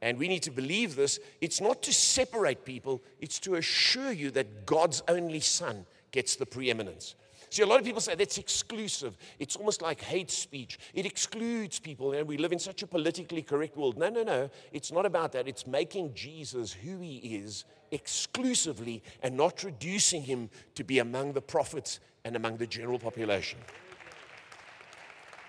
And 0.00 0.16
we 0.16 0.28
need 0.28 0.42
to 0.44 0.50
believe 0.50 0.96
this. 0.96 1.20
It's 1.42 1.60
not 1.60 1.82
to 1.82 1.92
separate 1.92 2.64
people, 2.64 3.02
it's 3.20 3.38
to 3.40 3.56
assure 3.56 4.12
you 4.12 4.30
that 4.30 4.64
God's 4.64 5.02
only 5.08 5.40
Son 5.40 5.84
gets 6.10 6.36
the 6.36 6.46
preeminence. 6.46 7.16
See, 7.50 7.62
a 7.62 7.66
lot 7.66 7.78
of 7.78 7.84
people 7.84 8.00
say 8.00 8.14
that's 8.14 8.38
exclusive. 8.38 9.16
It's 9.38 9.56
almost 9.56 9.82
like 9.82 10.00
hate 10.00 10.30
speech. 10.30 10.78
It 10.94 11.06
excludes 11.06 11.78
people, 11.78 12.12
and 12.12 12.26
we 12.26 12.38
live 12.38 12.52
in 12.52 12.58
such 12.58 12.82
a 12.82 12.86
politically 12.86 13.42
correct 13.42 13.76
world. 13.76 13.96
No, 13.96 14.08
no, 14.08 14.22
no. 14.22 14.50
It's 14.72 14.92
not 14.92 15.06
about 15.06 15.32
that. 15.32 15.46
It's 15.46 15.66
making 15.66 16.14
Jesus 16.14 16.72
who 16.72 16.98
he 16.98 17.16
is 17.16 17.64
exclusively 17.92 19.02
and 19.22 19.36
not 19.36 19.62
reducing 19.62 20.22
him 20.22 20.50
to 20.74 20.84
be 20.84 20.98
among 20.98 21.32
the 21.32 21.42
prophets 21.42 22.00
and 22.24 22.34
among 22.34 22.56
the 22.56 22.66
general 22.66 22.98
population. 22.98 23.58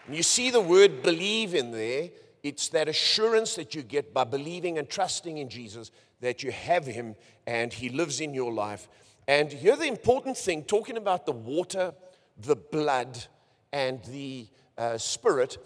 And 0.06 0.16
you 0.16 0.24
see 0.24 0.52
the 0.52 0.62
word 0.62 1.02
believe 1.02 1.56
in 1.56 1.72
there. 1.72 2.10
It's 2.44 2.70
that 2.70 2.88
assurance 2.88 3.56
that 3.56 3.76
you 3.76 3.82
get 3.82 4.14
by 4.14 4.24
believing 4.24 4.78
and 4.78 4.88
trusting 4.90 5.38
in 5.38 5.50
Jesus 5.50 5.92
that 6.22 6.44
you 6.44 6.52
have 6.52 6.86
him 6.86 7.16
and 7.46 7.74
he 7.74 7.90
lives 7.90 8.22
in 8.22 8.34
your 8.34 8.54
life. 8.54 8.88
And 9.28 9.52
here 9.52 9.76
the 9.76 9.88
important 9.88 10.38
thing, 10.38 10.64
talking 10.64 10.98
about 10.98 11.26
the 11.26 11.34
water, 11.34 11.94
the 12.38 12.56
blood, 12.56 13.26
and 13.74 14.02
the 14.06 14.48
uh, 14.78 14.98
spirit, 14.98 15.58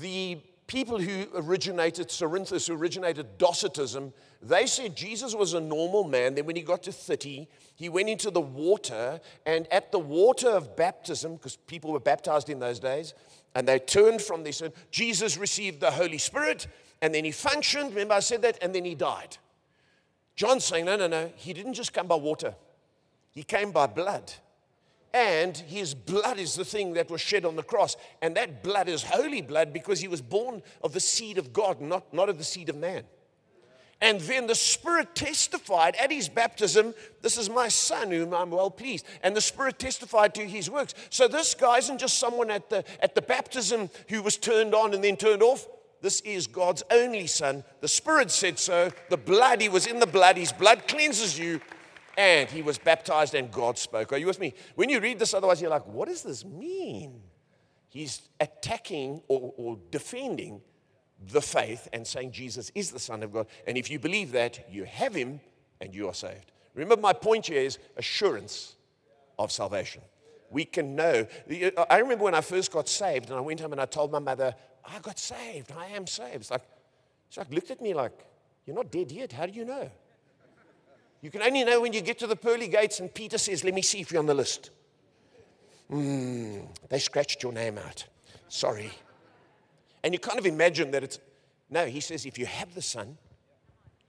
the 0.00 0.38
people 0.66 0.98
who 0.98 1.26
originated 1.34 2.08
Cerinthus, 2.08 2.68
who 2.68 2.74
originated 2.74 3.38
Docetism, 3.38 4.12
they 4.40 4.66
said 4.66 4.96
Jesus 4.96 5.34
was 5.34 5.54
a 5.54 5.60
normal 5.60 6.04
man. 6.04 6.34
Then 6.34 6.46
when 6.46 6.56
he 6.56 6.62
got 6.62 6.84
to 6.84 6.92
30, 6.92 7.48
he 7.74 7.88
went 7.88 8.08
into 8.08 8.30
the 8.30 8.40
water, 8.40 9.20
and 9.44 9.66
at 9.72 9.92
the 9.92 9.98
water 9.98 10.48
of 10.48 10.76
baptism, 10.76 11.34
because 11.34 11.56
people 11.56 11.92
were 11.92 12.00
baptized 12.00 12.48
in 12.48 12.60
those 12.60 12.78
days, 12.78 13.14
and 13.54 13.66
they 13.66 13.78
turned 13.78 14.22
from 14.22 14.44
this, 14.44 14.60
and 14.60 14.72
Jesus 14.90 15.36
received 15.36 15.80
the 15.80 15.90
Holy 15.90 16.18
Spirit, 16.18 16.66
and 17.02 17.14
then 17.14 17.24
he 17.24 17.32
functioned. 17.32 17.90
Remember, 17.90 18.14
I 18.14 18.20
said 18.20 18.42
that, 18.42 18.58
and 18.62 18.74
then 18.74 18.84
he 18.84 18.94
died. 18.94 19.38
John's 20.36 20.64
saying, 20.64 20.84
no, 20.84 20.96
no, 20.96 21.06
no, 21.06 21.30
he 21.36 21.52
didn't 21.52 21.74
just 21.74 21.92
come 21.92 22.06
by 22.06 22.14
water, 22.14 22.54
he 23.32 23.42
came 23.42 23.70
by 23.70 23.86
blood. 23.86 24.32
And 25.12 25.56
his 25.56 25.92
blood 25.92 26.38
is 26.38 26.54
the 26.54 26.64
thing 26.64 26.94
that 26.94 27.10
was 27.10 27.20
shed 27.20 27.44
on 27.44 27.56
the 27.56 27.62
cross. 27.62 27.96
And 28.22 28.36
that 28.36 28.62
blood 28.62 28.88
is 28.88 29.02
holy 29.02 29.42
blood 29.42 29.72
because 29.72 30.00
he 30.00 30.08
was 30.08 30.22
born 30.22 30.62
of 30.84 30.92
the 30.92 31.00
seed 31.00 31.36
of 31.36 31.52
God, 31.52 31.80
not, 31.80 32.12
not 32.14 32.28
of 32.28 32.38
the 32.38 32.44
seed 32.44 32.68
of 32.68 32.76
man. 32.76 33.04
And 34.02 34.20
then 34.20 34.46
the 34.46 34.54
Spirit 34.54 35.14
testified 35.14 35.94
at 35.96 36.10
his 36.10 36.28
baptism, 36.28 36.94
This 37.20 37.36
is 37.36 37.50
my 37.50 37.68
son 37.68 38.10
whom 38.10 38.32
I'm 38.32 38.50
well 38.50 38.70
pleased. 38.70 39.04
And 39.22 39.36
the 39.36 39.42
Spirit 39.42 39.78
testified 39.78 40.34
to 40.36 40.46
his 40.46 40.70
works. 40.70 40.94
So 41.10 41.28
this 41.28 41.54
guy 41.54 41.78
isn't 41.78 41.98
just 41.98 42.18
someone 42.18 42.50
at 42.50 42.70
the, 42.70 42.84
at 43.02 43.14
the 43.14 43.20
baptism 43.20 43.90
who 44.08 44.22
was 44.22 44.38
turned 44.38 44.74
on 44.74 44.94
and 44.94 45.04
then 45.04 45.16
turned 45.16 45.42
off. 45.42 45.66
This 46.00 46.22
is 46.22 46.46
God's 46.46 46.82
only 46.90 47.26
son. 47.26 47.62
The 47.82 47.88
Spirit 47.88 48.30
said 48.30 48.58
so. 48.58 48.90
The 49.10 49.18
blood, 49.18 49.60
he 49.60 49.68
was 49.68 49.86
in 49.86 50.00
the 50.00 50.06
blood. 50.06 50.38
His 50.38 50.52
blood 50.52 50.88
cleanses 50.88 51.38
you. 51.38 51.60
And 52.20 52.50
he 52.50 52.60
was 52.60 52.76
baptized 52.76 53.34
and 53.34 53.50
God 53.50 53.78
spoke. 53.78 54.12
Are 54.12 54.18
you 54.18 54.26
with 54.26 54.38
me? 54.38 54.52
When 54.74 54.90
you 54.90 55.00
read 55.00 55.18
this, 55.18 55.32
otherwise, 55.32 55.62
you're 55.62 55.70
like, 55.70 55.86
What 55.86 56.08
does 56.08 56.22
this 56.22 56.44
mean? 56.44 57.22
He's 57.88 58.28
attacking 58.38 59.22
or, 59.26 59.54
or 59.56 59.78
defending 59.90 60.60
the 61.32 61.40
faith 61.40 61.88
and 61.94 62.06
saying 62.06 62.32
Jesus 62.32 62.70
is 62.74 62.90
the 62.90 62.98
Son 62.98 63.22
of 63.22 63.32
God. 63.32 63.46
And 63.66 63.78
if 63.78 63.90
you 63.90 63.98
believe 63.98 64.32
that, 64.32 64.66
you 64.70 64.84
have 64.84 65.14
Him 65.14 65.40
and 65.80 65.94
you 65.94 66.08
are 66.08 66.14
saved. 66.14 66.52
Remember, 66.74 67.00
my 67.00 67.14
point 67.14 67.46
here 67.46 67.62
is 67.62 67.78
assurance 67.96 68.76
of 69.38 69.50
salvation. 69.50 70.02
We 70.50 70.66
can 70.66 70.94
know. 70.94 71.26
I 71.88 72.00
remember 72.00 72.24
when 72.24 72.34
I 72.34 72.42
first 72.42 72.70
got 72.70 72.86
saved 72.86 73.30
and 73.30 73.38
I 73.38 73.40
went 73.40 73.60
home 73.60 73.72
and 73.72 73.80
I 73.80 73.86
told 73.86 74.12
my 74.12 74.18
mother, 74.18 74.54
I 74.84 74.98
got 74.98 75.18
saved. 75.18 75.72
I 75.72 75.86
am 75.86 76.06
saved. 76.06 76.36
It's 76.36 76.50
like, 76.50 76.68
she 77.30 77.40
like 77.40 77.50
looked 77.50 77.70
at 77.70 77.80
me 77.80 77.94
like, 77.94 78.12
You're 78.66 78.76
not 78.76 78.92
dead 78.92 79.10
yet. 79.10 79.32
How 79.32 79.46
do 79.46 79.52
you 79.52 79.64
know? 79.64 79.90
You 81.20 81.30
can 81.30 81.42
only 81.42 81.64
know 81.64 81.80
when 81.80 81.92
you 81.92 82.00
get 82.00 82.18
to 82.20 82.26
the 82.26 82.36
pearly 82.36 82.68
gates 82.68 83.00
and 83.00 83.12
Peter 83.12 83.38
says, 83.38 83.64
Let 83.64 83.74
me 83.74 83.82
see 83.82 84.00
if 84.00 84.10
you're 84.10 84.20
on 84.20 84.26
the 84.26 84.34
list. 84.34 84.70
Mm, 85.90 86.66
they 86.88 86.98
scratched 86.98 87.42
your 87.42 87.52
name 87.52 87.78
out. 87.78 88.04
Sorry. 88.48 88.90
And 90.02 90.14
you 90.14 90.18
kind 90.18 90.38
of 90.38 90.46
imagine 90.46 90.92
that 90.92 91.02
it's, 91.02 91.18
no, 91.68 91.86
he 91.86 92.00
says, 92.00 92.26
if 92.26 92.38
you 92.38 92.46
have 92.46 92.74
the 92.74 92.82
Son, 92.82 93.18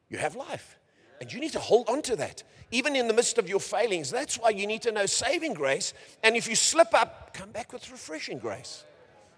you 0.09 0.17
have 0.17 0.35
life. 0.35 0.77
And 1.19 1.31
you 1.31 1.39
need 1.39 1.51
to 1.51 1.59
hold 1.59 1.89
on 1.89 2.01
to 2.03 2.15
that, 2.15 2.43
even 2.71 2.95
in 2.95 3.07
the 3.07 3.13
midst 3.13 3.37
of 3.37 3.47
your 3.47 3.59
failings. 3.59 4.09
That's 4.09 4.37
why 4.37 4.49
you 4.49 4.65
need 4.65 4.81
to 4.83 4.91
know 4.91 5.05
saving 5.05 5.53
grace. 5.53 5.93
And 6.23 6.35
if 6.35 6.47
you 6.47 6.55
slip 6.55 6.93
up, 6.93 7.33
come 7.33 7.51
back 7.51 7.73
with 7.73 7.91
refreshing 7.91 8.39
grace. 8.39 8.85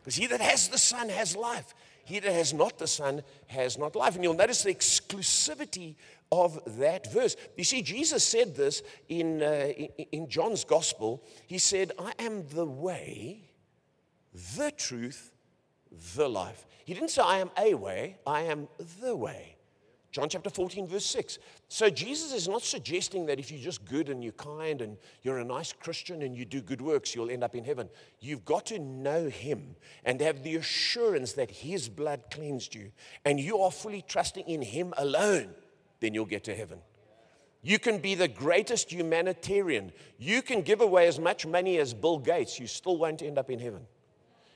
Because 0.02 0.16
he 0.16 0.28
that 0.28 0.42
has 0.42 0.70
the 0.70 0.78
Son 0.78 1.10
has 1.10 1.36
life. 1.36 1.74
He 2.06 2.20
that 2.20 2.32
has 2.32 2.54
not 2.54 2.78
the 2.78 2.88
Son 2.88 3.24
has 3.48 3.78
not 3.78 3.96
life. 3.96 4.16
And 4.16 4.24
you'll 4.24 4.34
notice 4.34 4.64
the 4.64 4.74
exclusivity 4.74 5.96
of 6.34 6.60
that 6.80 7.12
verse. 7.14 7.36
You 7.56 7.64
see, 7.64 7.84
Jesus 7.84 8.24
said 8.24 8.56
this 8.56 8.82
in, 9.08 9.44
uh, 9.44 9.70
in, 10.12 10.28
John's 10.28 10.64
Gospel. 10.64 11.24
He 11.46 11.60
said, 11.60 11.92
I 12.00 12.14
am 12.18 12.48
the 12.48 12.66
way, 12.66 13.52
the 14.58 14.72
truth, 14.72 15.32
the 16.16 16.28
life. 16.28 16.66
He 16.86 16.96
didn't 16.96 17.12
say, 17.12 17.22
I 17.22 17.38
am 17.38 17.52
a 17.58 17.76
way, 17.76 18.18
I 18.26 18.42
am 18.42 18.68
the 19.00 19.16
way. 19.16 19.58
John 20.12 20.30
chapter 20.30 20.50
14, 20.50 20.88
verse 20.88 21.06
6. 21.08 21.40
So 21.70 21.90
Jesus 21.90 22.34
is 22.34 22.48
not 22.48 22.62
suggesting 22.62 23.26
that 23.26 23.40
if 23.40 23.52
you're 23.52 23.60
just 23.60 23.84
good 23.84 24.10
and 24.10 24.24
you're 24.24 24.34
kind 24.34 24.82
and 24.82 24.98
you're 25.24 25.40
a 25.40 25.44
nice 25.44 25.74
Christian 25.74 26.22
and 26.22 26.36
you 26.36 26.46
do 26.46 26.62
good 26.62 26.82
works, 26.82 27.16
you'll 27.16 27.32
end 27.32 27.44
up 27.44 27.56
in 27.56 27.64
heaven. 27.64 27.90
You've 28.20 28.46
got 28.46 28.68
to 28.68 28.78
know 28.78 29.28
Him 29.28 29.76
and 30.06 30.22
have 30.22 30.44
the 30.44 30.56
assurance 30.58 31.34
that 31.34 31.50
His 31.50 31.90
blood 31.90 32.26
cleansed 32.30 32.76
you 32.76 32.92
and 33.26 33.40
you 33.40 33.60
are 33.60 33.72
fully 33.72 34.04
trusting 34.04 34.48
in 34.48 34.62
Him 34.62 34.94
alone, 34.98 35.56
then 36.04 36.14
you'll 36.14 36.26
get 36.26 36.44
to 36.44 36.56
heaven. 36.56 36.80
You 37.62 37.80
can 37.80 38.00
be 38.00 38.14
the 38.14 38.28
greatest 38.28 38.92
humanitarian. 38.92 39.94
You 40.20 40.42
can 40.42 40.62
give 40.62 40.82
away 40.82 41.08
as 41.08 41.18
much 41.18 41.46
money 41.46 41.78
as 41.80 41.94
Bill 41.94 42.20
Gates. 42.20 42.60
You 42.60 42.68
still 42.68 42.98
won't 42.98 43.22
end 43.22 43.38
up 43.38 43.50
in 43.50 43.58
heaven. 43.58 43.80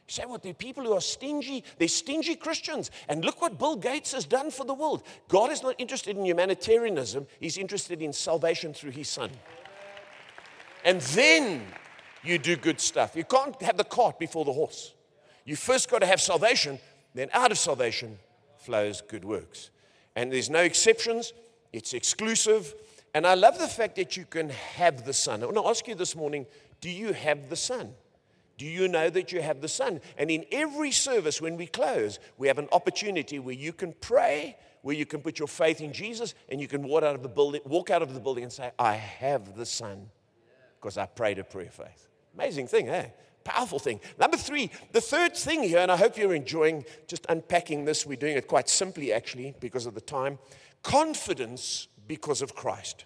You 0.08 0.14
say, 0.14 0.26
what? 0.26 0.44
The 0.44 0.52
people 0.52 0.84
who 0.84 0.92
are 0.94 1.02
stingy, 1.02 1.64
they're 1.80 1.88
stingy 1.88 2.36
Christians. 2.36 2.92
And 3.08 3.24
look 3.24 3.42
what 3.42 3.58
Bill 3.58 3.78
Gates 3.78 4.12
has 4.12 4.26
done 4.26 4.52
for 4.52 4.66
the 4.66 4.74
world. 4.74 5.04
God 5.30 5.52
is 5.54 5.64
not 5.64 5.76
interested 5.78 6.18
in 6.18 6.26
humanitarianism, 6.26 7.28
He's 7.40 7.58
interested 7.58 8.02
in 8.02 8.12
salvation 8.12 8.74
through 8.74 8.92
His 8.92 9.08
Son. 9.08 9.30
And 10.84 11.00
then 11.02 11.62
you 12.24 12.38
do 12.38 12.58
good 12.58 12.82
stuff. 12.82 13.16
You 13.16 13.24
can't 13.24 13.60
have 13.62 13.78
the 13.78 13.86
cart 13.86 14.20
before 14.20 14.44
the 14.44 14.54
horse. 14.54 14.94
You 15.46 15.56
first 15.56 15.90
got 15.90 16.00
to 16.00 16.06
have 16.06 16.20
salvation, 16.20 16.80
then 17.14 17.30
out 17.32 17.52
of 17.52 17.58
salvation 17.58 18.20
flows 18.58 19.02
good 19.02 19.24
works. 19.24 19.72
And 20.18 20.34
there's 20.34 20.50
no 20.50 20.62
exceptions, 20.62 21.32
it's 21.72 21.94
exclusive. 21.94 22.74
And 23.14 23.26
I 23.28 23.36
love 23.36 23.60
the 23.60 23.68
fact 23.68 23.98
that 23.98 24.18
you 24.18 24.26
can 24.26 24.50
have 24.50 25.06
the 25.06 25.14
Son. 25.14 25.44
I 25.44 25.46
want 25.46 25.58
to 25.58 25.68
ask 25.68 25.88
you 25.88 25.94
this 25.94 26.16
morning 26.16 26.48
do 26.82 26.90
you 26.90 27.14
have 27.14 27.50
the 27.50 27.56
Son? 27.56 27.94
Do 28.58 28.66
you 28.66 28.88
know 28.88 29.12
that 29.12 29.32
you 29.32 29.44
have 29.44 29.62
the 29.62 29.68
Son? 29.68 30.02
And 30.18 30.32
in 30.32 30.44
every 30.52 30.90
service, 30.90 31.40
when 31.40 31.56
we 31.56 31.68
close, 31.68 32.18
we 32.40 32.48
have 32.48 32.58
an 32.58 32.68
opportunity 32.72 33.38
where 33.38 33.54
you 33.54 33.72
can 33.72 33.94
pray, 34.02 34.58
where 34.82 34.96
you 34.96 35.06
can 35.06 35.22
put 35.22 35.38
your 35.38 35.48
faith 35.48 35.82
in 35.82 35.94
Jesus, 35.94 36.34
and 36.50 36.60
you 36.60 36.68
can 36.68 36.82
walk 36.82 37.04
out 37.04 37.14
of 37.14 37.22
the 37.22 37.30
building, 37.30 37.62
walk 37.66 37.92
out 37.92 38.02
of 38.02 38.16
the 38.16 38.20
building 38.20 38.44
and 38.44 38.52
say, 38.52 38.72
I 38.80 38.94
have 38.94 39.56
the 39.56 39.68
Son. 39.68 40.10
because 40.80 40.98
I 40.98 41.06
prayed 41.06 41.38
a 41.38 41.44
prayer 41.44 41.68
of 41.68 41.76
faith. 41.76 42.08
Amazing 42.34 42.68
thing, 42.68 42.90
eh? 42.90 43.10
Powerful 43.48 43.80
thing. 43.80 44.02
Number 44.20 44.36
three, 44.36 44.70
the 44.92 45.00
third 45.00 45.34
thing 45.34 45.64
here, 45.64 45.80
and 45.80 45.90
I 45.90 45.96
hope 45.96 46.18
you're 46.18 46.36
enjoying 46.36 46.84
just 47.08 47.26
unpacking 47.30 47.86
this. 47.86 48.06
We're 48.06 48.18
doing 48.18 48.36
it 48.36 48.46
quite 48.46 48.68
simply, 48.68 49.14
actually, 49.14 49.54
because 49.62 49.86
of 49.86 49.96
the 49.96 50.02
time. 50.02 50.38
Confidence 50.84 51.88
because 52.08 52.42
of 52.42 52.56
Christ. 52.56 53.06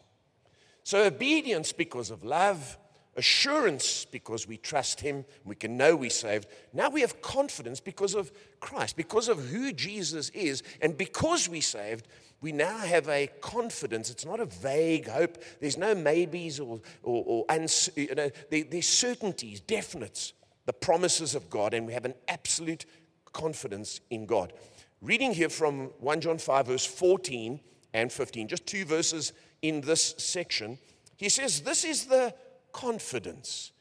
So, 0.83 1.03
obedience 1.03 1.71
because 1.71 2.09
of 2.09 2.23
love, 2.23 2.79
assurance 3.15 4.05
because 4.05 4.47
we 4.47 4.57
trust 4.57 4.99
Him, 4.99 5.25
we 5.45 5.53
can 5.53 5.77
know 5.77 5.95
we're 5.95 6.09
saved. 6.09 6.47
Now 6.73 6.89
we 6.89 7.01
have 7.01 7.21
confidence 7.21 7.79
because 7.79 8.15
of 8.15 8.31
Christ, 8.59 8.97
because 8.97 9.29
of 9.29 9.37
who 9.49 9.71
Jesus 9.71 10.29
is, 10.29 10.63
and 10.81 10.97
because 10.97 11.47
we're 11.47 11.61
saved, 11.61 12.07
we 12.41 12.51
now 12.51 12.77
have 12.77 13.07
a 13.07 13.27
confidence. 13.39 14.09
It's 14.09 14.25
not 14.25 14.39
a 14.39 14.45
vague 14.45 15.07
hope. 15.07 15.37
There's 15.59 15.77
no 15.77 15.93
maybes 15.93 16.59
or, 16.59 16.81
or, 17.03 17.45
or 17.49 17.57
you 17.95 18.15
know, 18.15 18.31
there, 18.49 18.63
there's 18.63 18.87
certainties, 18.87 19.61
definites, 19.61 20.33
the 20.65 20.73
promises 20.73 21.35
of 21.35 21.49
God, 21.49 21.73
and 21.73 21.85
we 21.85 21.93
have 21.93 22.05
an 22.05 22.15
absolute 22.27 22.85
confidence 23.31 24.01
in 24.09 24.25
God. 24.25 24.53
Reading 25.01 25.33
here 25.33 25.49
from 25.49 25.91
1 25.99 26.21
John 26.21 26.37
5, 26.39 26.67
verse 26.67 26.85
14 26.85 27.59
and 27.93 28.11
15, 28.11 28.47
just 28.47 28.65
two 28.65 28.85
verses 28.85 29.33
in 29.61 29.81
this 29.81 30.15
section, 30.17 30.79
he 31.17 31.29
says, 31.29 31.61
This 31.61 31.85
is 31.85 32.05
the 32.05 32.33
confidence 32.71 33.71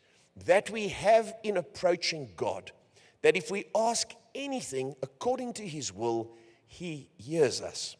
that 0.44 0.70
we 0.70 0.88
have 0.88 1.34
in 1.42 1.56
approaching 1.56 2.30
God, 2.36 2.72
that 3.22 3.36
if 3.36 3.50
we 3.50 3.66
ask 3.74 4.10
anything 4.34 4.94
according 5.02 5.54
to 5.54 5.66
his 5.66 5.92
will, 5.92 6.30
he 6.66 7.08
hears 7.16 7.60
us. 7.60 7.96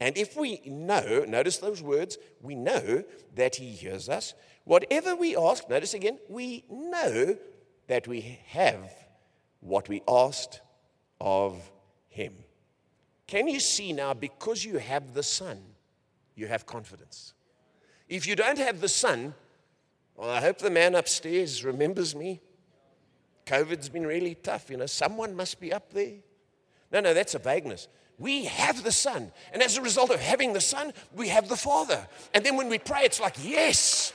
And 0.00 0.16
if 0.16 0.36
we 0.36 0.62
know, 0.64 1.24
notice 1.28 1.58
those 1.58 1.82
words, 1.82 2.16
we 2.40 2.54
know 2.54 3.04
that 3.34 3.56
He 3.56 3.70
hears 3.70 4.08
us. 4.08 4.34
Whatever 4.64 5.14
we 5.14 5.36
ask, 5.36 5.68
notice 5.68 5.92
again, 5.92 6.18
we 6.28 6.64
know 6.70 7.36
that 7.86 8.08
we 8.08 8.40
have 8.46 8.90
what 9.60 9.88
we 9.88 10.02
asked 10.08 10.60
of 11.20 11.70
Him. 12.08 12.34
Can 13.26 13.46
you 13.46 13.60
see 13.60 13.92
now, 13.92 14.14
because 14.14 14.64
you 14.64 14.78
have 14.78 15.12
the 15.12 15.22
Son, 15.22 15.60
you 16.34 16.46
have 16.46 16.66
confidence? 16.66 17.34
If 18.08 18.26
you 18.26 18.34
don't 18.34 18.58
have 18.58 18.80
the 18.80 18.88
Son, 18.88 19.34
well, 20.16 20.30
I 20.30 20.40
hope 20.40 20.58
the 20.58 20.70
man 20.70 20.94
upstairs 20.94 21.62
remembers 21.62 22.14
me. 22.14 22.40
COVID's 23.46 23.88
been 23.88 24.06
really 24.06 24.34
tough, 24.34 24.70
you 24.70 24.76
know, 24.76 24.86
someone 24.86 25.36
must 25.36 25.60
be 25.60 25.72
up 25.72 25.92
there. 25.92 26.16
No, 26.90 27.00
no, 27.00 27.14
that's 27.14 27.34
a 27.34 27.38
vagueness. 27.38 27.88
We 28.20 28.44
have 28.44 28.84
the 28.84 28.92
Son. 28.92 29.32
And 29.52 29.62
as 29.62 29.78
a 29.78 29.82
result 29.82 30.10
of 30.10 30.20
having 30.20 30.52
the 30.52 30.60
Son, 30.60 30.92
we 31.16 31.28
have 31.28 31.48
the 31.48 31.56
Father. 31.56 32.06
And 32.34 32.44
then 32.44 32.56
when 32.56 32.68
we 32.68 32.78
pray, 32.78 33.00
it's 33.04 33.18
like, 33.18 33.34
yes. 33.42 34.12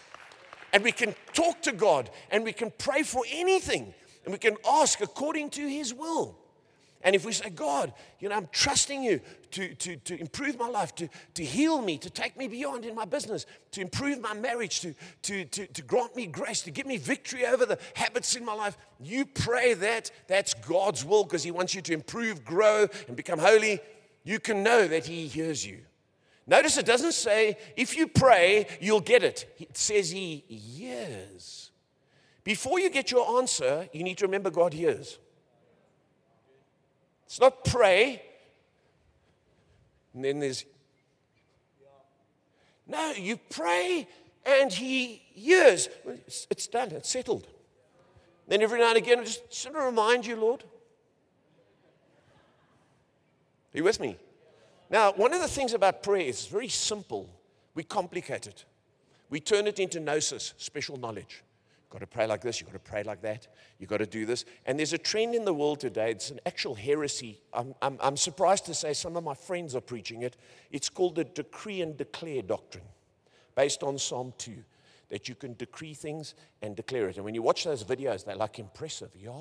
And 0.71 0.83
we 0.83 0.91
can 0.91 1.15
talk 1.33 1.63
to 1.63 1.71
God 1.71 2.11
and 2.29 2.43
we 2.43 2.53
can 2.53 2.71
pray 2.77 3.01
for 3.01 3.23
anything 3.29 3.93
and 4.23 4.31
we 4.31 4.37
can 4.37 4.57
ask 4.69 5.01
according 5.01 5.49
to 5.51 5.67
His 5.67 5.91
will. 5.93 6.37
And 7.01 7.15
if 7.15 7.23
we 7.23 7.31
say, 7.33 7.49
God, 7.49 7.93
you 8.19 8.29
know, 8.29 8.35
I'm 8.35 8.49
trusting 8.51 9.03
you 9.03 9.21
to, 9.51 9.75
to, 9.75 9.95
to 9.95 10.19
improve 10.19 10.57
my 10.57 10.67
life, 10.67 10.93
to, 10.95 11.07
to 11.35 11.45
heal 11.45 11.79
me, 11.79 11.99
to 11.99 12.09
take 12.09 12.35
me 12.35 12.47
beyond 12.47 12.83
in 12.83 12.95
my 12.95 13.05
business, 13.05 13.45
to 13.71 13.81
improve 13.81 14.19
my 14.19 14.33
marriage, 14.33 14.81
to, 14.81 14.95
to, 15.21 15.45
to, 15.45 15.67
to 15.67 15.81
grant 15.83 16.15
me 16.15 16.25
grace, 16.25 16.61
to 16.63 16.71
give 16.71 16.87
me 16.87 16.97
victory 16.97 17.45
over 17.45 17.65
the 17.65 17.77
habits 17.93 18.35
in 18.35 18.43
my 18.43 18.53
life, 18.53 18.75
you 18.99 19.25
pray 19.25 19.75
that. 19.75 20.09
That's 20.27 20.55
God's 20.55 21.05
will 21.05 21.23
because 21.23 21.43
He 21.43 21.51
wants 21.51 21.75
you 21.75 21.81
to 21.83 21.93
improve, 21.93 22.43
grow, 22.43 22.87
and 23.07 23.15
become 23.15 23.37
holy. 23.37 23.81
You 24.25 24.39
can 24.39 24.63
know 24.63 24.87
that 24.87 25.05
He 25.05 25.27
hears 25.27 25.65
you. 25.65 25.79
Notice 26.47 26.77
it 26.77 26.85
doesn't 26.85 27.13
say, 27.13 27.57
if 27.77 27.95
you 27.95 28.07
pray, 28.07 28.67
you'll 28.81 28.99
get 28.99 29.23
it. 29.23 29.55
It 29.57 29.77
says 29.77 30.11
He 30.11 30.43
hears. 30.47 31.71
Before 32.43 32.79
you 32.79 32.89
get 32.89 33.09
your 33.11 33.37
answer, 33.37 33.87
you 33.93 34.03
need 34.03 34.17
to 34.17 34.25
remember 34.25 34.49
God 34.49 34.73
hears. 34.73 35.17
It's 37.25 37.39
not 37.39 37.63
pray, 37.63 38.21
and 40.13 40.23
then 40.23 40.39
there's. 40.39 40.65
No, 42.87 43.11
you 43.13 43.37
pray 43.49 44.07
and 44.45 44.71
He 44.71 45.23
hears. 45.33 45.89
It's 46.49 46.67
done, 46.67 46.91
it's 46.91 47.09
settled. 47.09 47.47
Then 48.47 48.61
every 48.61 48.79
now 48.79 48.89
and 48.89 48.97
again, 48.97 49.25
just 49.25 49.51
sort 49.53 49.75
of 49.75 49.83
remind 49.83 50.25
you, 50.25 50.35
Lord. 50.35 50.63
Are 53.75 53.77
you 53.77 53.83
with 53.83 53.99
me? 53.99 54.17
Now, 54.89 55.11
one 55.11 55.33
of 55.33 55.41
the 55.41 55.49
things 55.49 55.73
about 55.73 56.01
prayer 56.01 56.21
is 56.21 56.45
very 56.45 56.69
simple. 56.69 57.29
We 57.73 57.83
complicate 57.83 58.47
it. 58.47 58.63
We 59.29 59.41
turn 59.41 59.67
it 59.67 59.79
into 59.79 59.99
gnosis, 59.99 60.53
special 60.57 60.95
knowledge 60.95 61.43
You've 61.83 61.89
got 61.89 61.99
to 61.99 62.07
pray 62.07 62.25
like 62.25 62.41
this, 62.41 62.59
you've 62.59 62.71
got 62.71 62.83
to 62.83 62.91
pray 62.91 63.03
like 63.03 63.21
that, 63.21 63.47
you've 63.77 63.89
got 63.89 63.97
to 63.97 64.05
do 64.05 64.25
this. 64.25 64.45
And 64.65 64.79
there's 64.79 64.93
a 64.93 64.97
trend 64.97 65.35
in 65.35 65.43
the 65.45 65.53
world 65.53 65.81
today, 65.81 66.11
it's 66.11 66.31
an 66.31 66.39
actual 66.45 66.73
heresy. 66.73 67.41
I'm, 67.53 67.75
I'm, 67.81 67.97
I'm 68.01 68.17
surprised 68.17 68.65
to 68.67 68.73
say 68.73 68.93
some 68.93 69.17
of 69.17 69.23
my 69.23 69.35
friends 69.35 69.75
are 69.75 69.81
preaching 69.81 70.21
it. 70.23 70.37
It's 70.71 70.89
called 70.89 71.15
the 71.15 71.25
decree 71.25 71.81
and 71.81 71.97
declare 71.97 72.41
doctrine, 72.41 72.85
based 73.55 73.83
on 73.83 73.97
Psalm 73.97 74.33
2, 74.37 74.53
that 75.09 75.27
you 75.27 75.35
can 75.35 75.53
decree 75.55 75.93
things 75.93 76.33
and 76.61 76.77
declare 76.77 77.09
it. 77.09 77.17
And 77.17 77.25
when 77.25 77.35
you 77.35 77.41
watch 77.41 77.65
those 77.65 77.83
videos, 77.83 78.23
they're 78.23 78.35
like 78.37 78.57
impressive. 78.57 79.11
Yeah. 79.15 79.31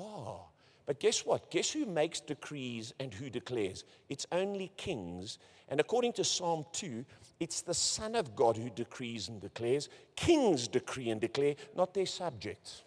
But 0.85 0.99
guess 0.99 1.25
what? 1.25 1.49
Guess 1.49 1.71
who 1.71 1.85
makes 1.85 2.19
decrees 2.19 2.93
and 2.99 3.13
who 3.13 3.29
declares? 3.29 3.83
It's 4.09 4.27
only 4.31 4.71
kings. 4.77 5.39
And 5.67 5.79
according 5.79 6.13
to 6.13 6.23
Psalm 6.23 6.65
2, 6.73 7.03
it's 7.39 7.61
the 7.61 7.73
Son 7.73 8.15
of 8.15 8.35
God 8.35 8.55
who 8.55 8.69
decrees 8.69 9.27
and 9.27 9.41
declares. 9.41 9.89
Kings 10.15 10.67
decree 10.67 11.09
and 11.09 11.19
declare, 11.19 11.55
not 11.75 11.93
their 11.93 12.05
subjects. 12.05 12.83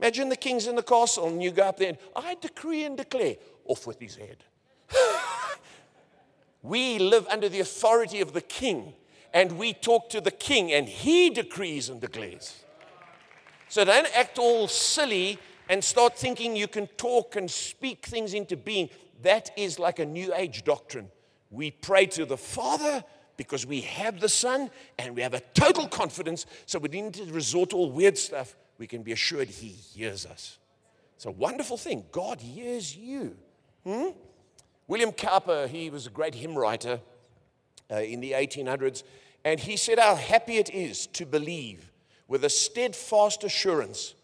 Imagine 0.00 0.28
the 0.28 0.36
king's 0.36 0.66
in 0.66 0.74
the 0.74 0.82
castle 0.82 1.26
and 1.26 1.42
you 1.42 1.50
go 1.50 1.62
up 1.62 1.78
there 1.78 1.90
and 1.90 1.98
I 2.14 2.34
decree 2.34 2.84
and 2.84 2.96
declare, 2.96 3.36
off 3.64 3.86
with 3.86 3.98
his 3.98 4.16
head. 4.16 4.44
we 6.62 6.98
live 6.98 7.26
under 7.28 7.48
the 7.48 7.60
authority 7.60 8.20
of 8.20 8.32
the 8.32 8.40
king 8.40 8.92
and 9.32 9.52
we 9.58 9.72
talk 9.72 10.10
to 10.10 10.20
the 10.20 10.30
king 10.30 10.72
and 10.72 10.88
he 10.88 11.30
decrees 11.30 11.88
and 11.88 12.00
declares. 12.00 12.62
So 13.68 13.84
don't 13.84 14.08
act 14.16 14.38
all 14.38 14.68
silly 14.68 15.38
and 15.68 15.82
start 15.82 16.16
thinking 16.16 16.56
you 16.56 16.68
can 16.68 16.86
talk 16.96 17.36
and 17.36 17.50
speak 17.50 18.06
things 18.06 18.34
into 18.34 18.56
being. 18.56 18.88
That 19.22 19.50
is 19.56 19.78
like 19.78 19.98
a 19.98 20.06
new 20.06 20.34
age 20.34 20.64
doctrine. 20.64 21.08
We 21.50 21.70
pray 21.70 22.06
to 22.06 22.24
the 22.24 22.36
Father 22.36 23.04
because 23.36 23.66
we 23.66 23.82
have 23.82 24.20
the 24.20 24.28
Son 24.28 24.70
and 24.98 25.14
we 25.14 25.22
have 25.22 25.34
a 25.34 25.40
total 25.54 25.88
confidence, 25.88 26.46
so 26.66 26.78
we 26.78 26.88
need 26.88 27.14
to 27.14 27.24
resort 27.26 27.70
to 27.70 27.76
all 27.76 27.90
weird 27.90 28.18
stuff. 28.18 28.56
We 28.78 28.86
can 28.86 29.02
be 29.02 29.12
assured 29.12 29.48
He 29.48 29.68
hears 29.68 30.26
us. 30.26 30.58
It's 31.16 31.24
a 31.24 31.30
wonderful 31.30 31.76
thing. 31.76 32.04
God 32.12 32.40
hears 32.40 32.96
you. 32.96 33.36
Hmm? 33.84 34.08
William 34.86 35.12
Cowper, 35.12 35.66
he 35.66 35.90
was 35.90 36.06
a 36.06 36.10
great 36.10 36.34
hymn 36.34 36.56
writer 36.56 37.00
uh, 37.90 37.96
in 37.96 38.20
the 38.20 38.32
1800s, 38.32 39.02
and 39.44 39.58
he 39.58 39.76
said 39.76 39.98
how 39.98 40.14
happy 40.14 40.58
it 40.58 40.70
is 40.70 41.06
to 41.08 41.24
believe 41.24 41.90
with 42.28 42.44
a 42.44 42.50
steadfast 42.50 43.44
assurance 43.44 44.14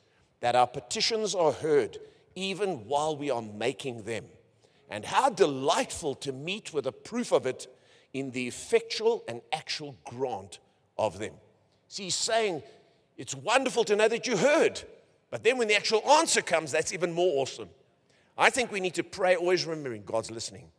that 0.43 0.57
our 0.57 0.67
petitions 0.67 1.35
are 1.35 1.53
heard 1.53 1.99
even 2.35 2.85
while 2.87 3.17
we 3.17 3.31
are 3.31 3.41
making 3.41 4.03
them. 4.03 4.25
And 4.91 5.05
how 5.05 5.31
delightful 5.31 6.17
to 6.17 6.33
meet 6.33 6.75
with 6.75 6.87
a 6.87 6.93
proof 6.93 7.33
of 7.33 7.47
it 7.47 7.67
in 8.13 8.33
the 8.33 8.49
effectual 8.49 9.25
and 9.27 9.41
actual 9.53 9.97
grant 10.05 10.59
of 10.99 11.19
them. 11.19 11.33
See, 11.89 12.05
he's 12.05 12.17
saying 12.17 12.63
it's 13.17 13.35
wonderful 13.35 13.85
to 13.85 13.97
know 13.97 14.09
that 14.09 14.27
you 14.27 14.37
heard, 14.37 14.83
but 15.31 15.45
then 15.45 15.59
when 15.59 15.69
the 15.69 15.77
actual 15.77 16.07
answer 16.11 16.43
comes, 16.43 16.73
that's 16.73 16.93
even 16.93 17.13
more 17.13 17.41
awesome. 17.41 17.71
I 18.37 18.51
think 18.51 18.73
we 18.73 18.81
need 18.81 18.95
to 18.95 19.05
pray 19.05 19.37
always 19.37 19.65
remembering 19.65 20.03
God's 20.05 20.31
listening. 20.31 20.71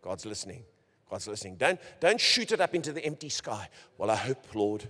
God's 0.00 0.24
listening. 0.24 0.64
God's 1.10 1.28
listening. 1.28 1.56
Don't, 1.56 1.78
don't 2.00 2.20
shoot 2.20 2.52
it 2.52 2.60
up 2.60 2.74
into 2.74 2.92
the 2.92 3.04
empty 3.04 3.28
sky. 3.28 3.68
Well, 3.98 4.10
I 4.10 4.16
hope, 4.16 4.54
Lord. 4.54 4.88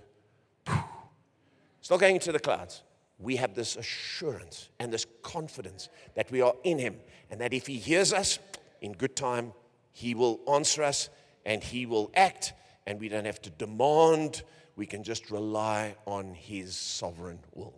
It's 0.67 1.89
not 1.89 1.99
going 1.99 2.15
into 2.15 2.31
the 2.31 2.39
clouds. 2.39 2.83
We 3.21 3.35
have 3.35 3.53
this 3.53 3.75
assurance 3.75 4.69
and 4.79 4.91
this 4.91 5.05
confidence 5.21 5.89
that 6.15 6.31
we 6.31 6.41
are 6.41 6.55
in 6.63 6.79
Him 6.79 6.95
and 7.29 7.39
that 7.41 7.53
if 7.53 7.67
He 7.67 7.77
hears 7.77 8.11
us 8.11 8.39
in 8.81 8.93
good 8.93 9.15
time, 9.15 9.53
He 9.93 10.15
will 10.15 10.39
answer 10.51 10.83
us 10.83 11.09
and 11.45 11.63
He 11.63 11.85
will 11.85 12.11
act, 12.15 12.53
and 12.85 12.99
we 12.99 13.09
don't 13.09 13.25
have 13.25 13.41
to 13.43 13.49
demand. 13.51 14.43
We 14.75 14.85
can 14.85 15.03
just 15.03 15.29
rely 15.31 15.95
on 16.05 16.33
His 16.33 16.75
sovereign 16.75 17.39
will. 17.53 17.73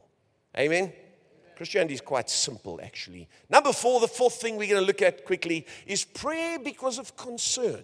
Amen? 0.58 0.94
Christianity 1.56 1.94
is 1.94 2.02
quite 2.02 2.30
simple, 2.30 2.80
actually. 2.82 3.28
Number 3.50 3.74
four, 3.74 4.00
the 4.00 4.08
fourth 4.08 4.36
thing 4.36 4.58
we're 4.58 4.70
going 4.70 4.82
to 4.82 4.88
look 4.88 5.02
at 5.02 5.26
quickly 5.26 5.66
is 5.86 6.04
prayer 6.04 6.58
because 6.58 6.98
of 6.98 7.16
concern. 7.16 7.84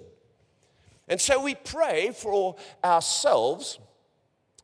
And 1.08 1.20
so 1.20 1.44
we 1.44 1.56
pray 1.56 2.12
for 2.12 2.56
ourselves 2.84 3.80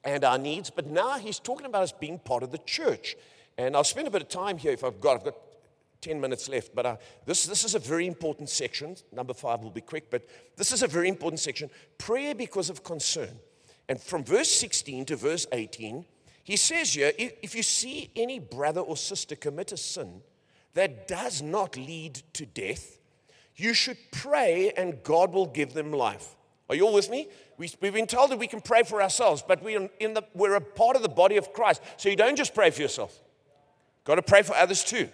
and 0.06 0.24
our 0.24 0.38
needs, 0.38 0.70
but 0.70 0.86
now 0.86 1.18
he's 1.18 1.40
talking 1.40 1.66
about 1.66 1.82
us 1.84 1.92
being 1.92 2.20
part 2.20 2.44
of 2.44 2.52
the 2.52 2.60
church. 2.60 3.16
And 3.58 3.76
I'll 3.76 3.84
spend 3.84 4.08
a 4.08 4.12
bit 4.12 4.22
of 4.22 4.30
time 4.30 4.58
here 4.58 4.72
if 4.72 4.84
I've 4.84 5.02
got, 5.02 5.18
I've 5.18 5.24
got 5.26 5.36
10 6.02 6.22
minutes 6.22 6.48
left, 6.48 6.76
but 6.76 6.86
uh, 6.86 6.98
this, 7.26 7.46
this 7.46 7.64
is 7.64 7.74
a 7.74 7.80
very 7.80 8.06
important 8.06 8.50
section. 8.50 8.96
Number 9.12 9.34
five 9.34 9.62
will 9.62 9.72
be 9.72 9.82
quick, 9.82 10.12
but 10.12 10.28
this 10.56 10.72
is 10.72 10.84
a 10.84 10.88
very 10.88 11.10
important 11.10 11.40
section. 11.40 11.70
Prayer 11.98 12.36
because 12.36 12.70
of 12.70 12.84
concern. 12.84 13.40
And 13.90 14.00
from 14.00 14.24
verse 14.24 14.52
16 14.52 15.06
to 15.06 15.16
verse 15.16 15.48
18, 15.52 16.06
He 16.44 16.58
says 16.58 16.94
here 16.94 17.12
if 17.18 17.56
you 17.56 17.64
see 17.64 18.12
any 18.16 18.40
brother 18.40 18.82
or 18.82 18.98
sister 18.98 19.36
commit 19.36 19.72
a 19.72 19.78
sin 19.78 20.22
that 20.76 21.08
does 21.08 21.42
not 21.42 21.76
lead 21.78 22.22
to 22.34 22.46
death, 22.46 23.00
you 23.56 23.74
should 23.74 23.98
pray 24.12 24.72
and 24.76 25.02
God 25.04 25.34
will 25.34 25.48
give 25.48 25.74
them 25.74 25.92
life. 25.92 26.36
Are 26.70 26.76
you 26.76 26.86
all 26.86 26.94
with 26.94 27.10
me? 27.10 27.30
We, 27.58 27.68
have 27.68 27.94
been 27.94 28.08
told 28.08 28.32
that 28.32 28.40
we 28.40 28.48
can 28.48 28.60
pray 28.60 28.84
for 28.84 29.02
ourselves, 29.02 29.44
but 29.48 29.64
we 29.64 29.78
are 29.78 29.90
in 30.00 30.14
the, 30.14 30.24
we're 30.34 30.56
a 30.56 30.62
part 30.62 30.96
of 30.96 31.02
the 31.02 31.10
body 31.10 31.38
of 31.38 31.54
Christ. 31.54 31.82
So 31.98 32.10
you 32.10 32.16
don't 32.16 32.36
just 32.36 32.54
pray 32.54 32.70
for 32.70 32.82
yourself, 32.82 33.18
got 34.04 34.16
to 34.16 34.22
pray 34.22 34.42
for 34.42 34.56
others 34.56 34.84
too. 34.84 35.10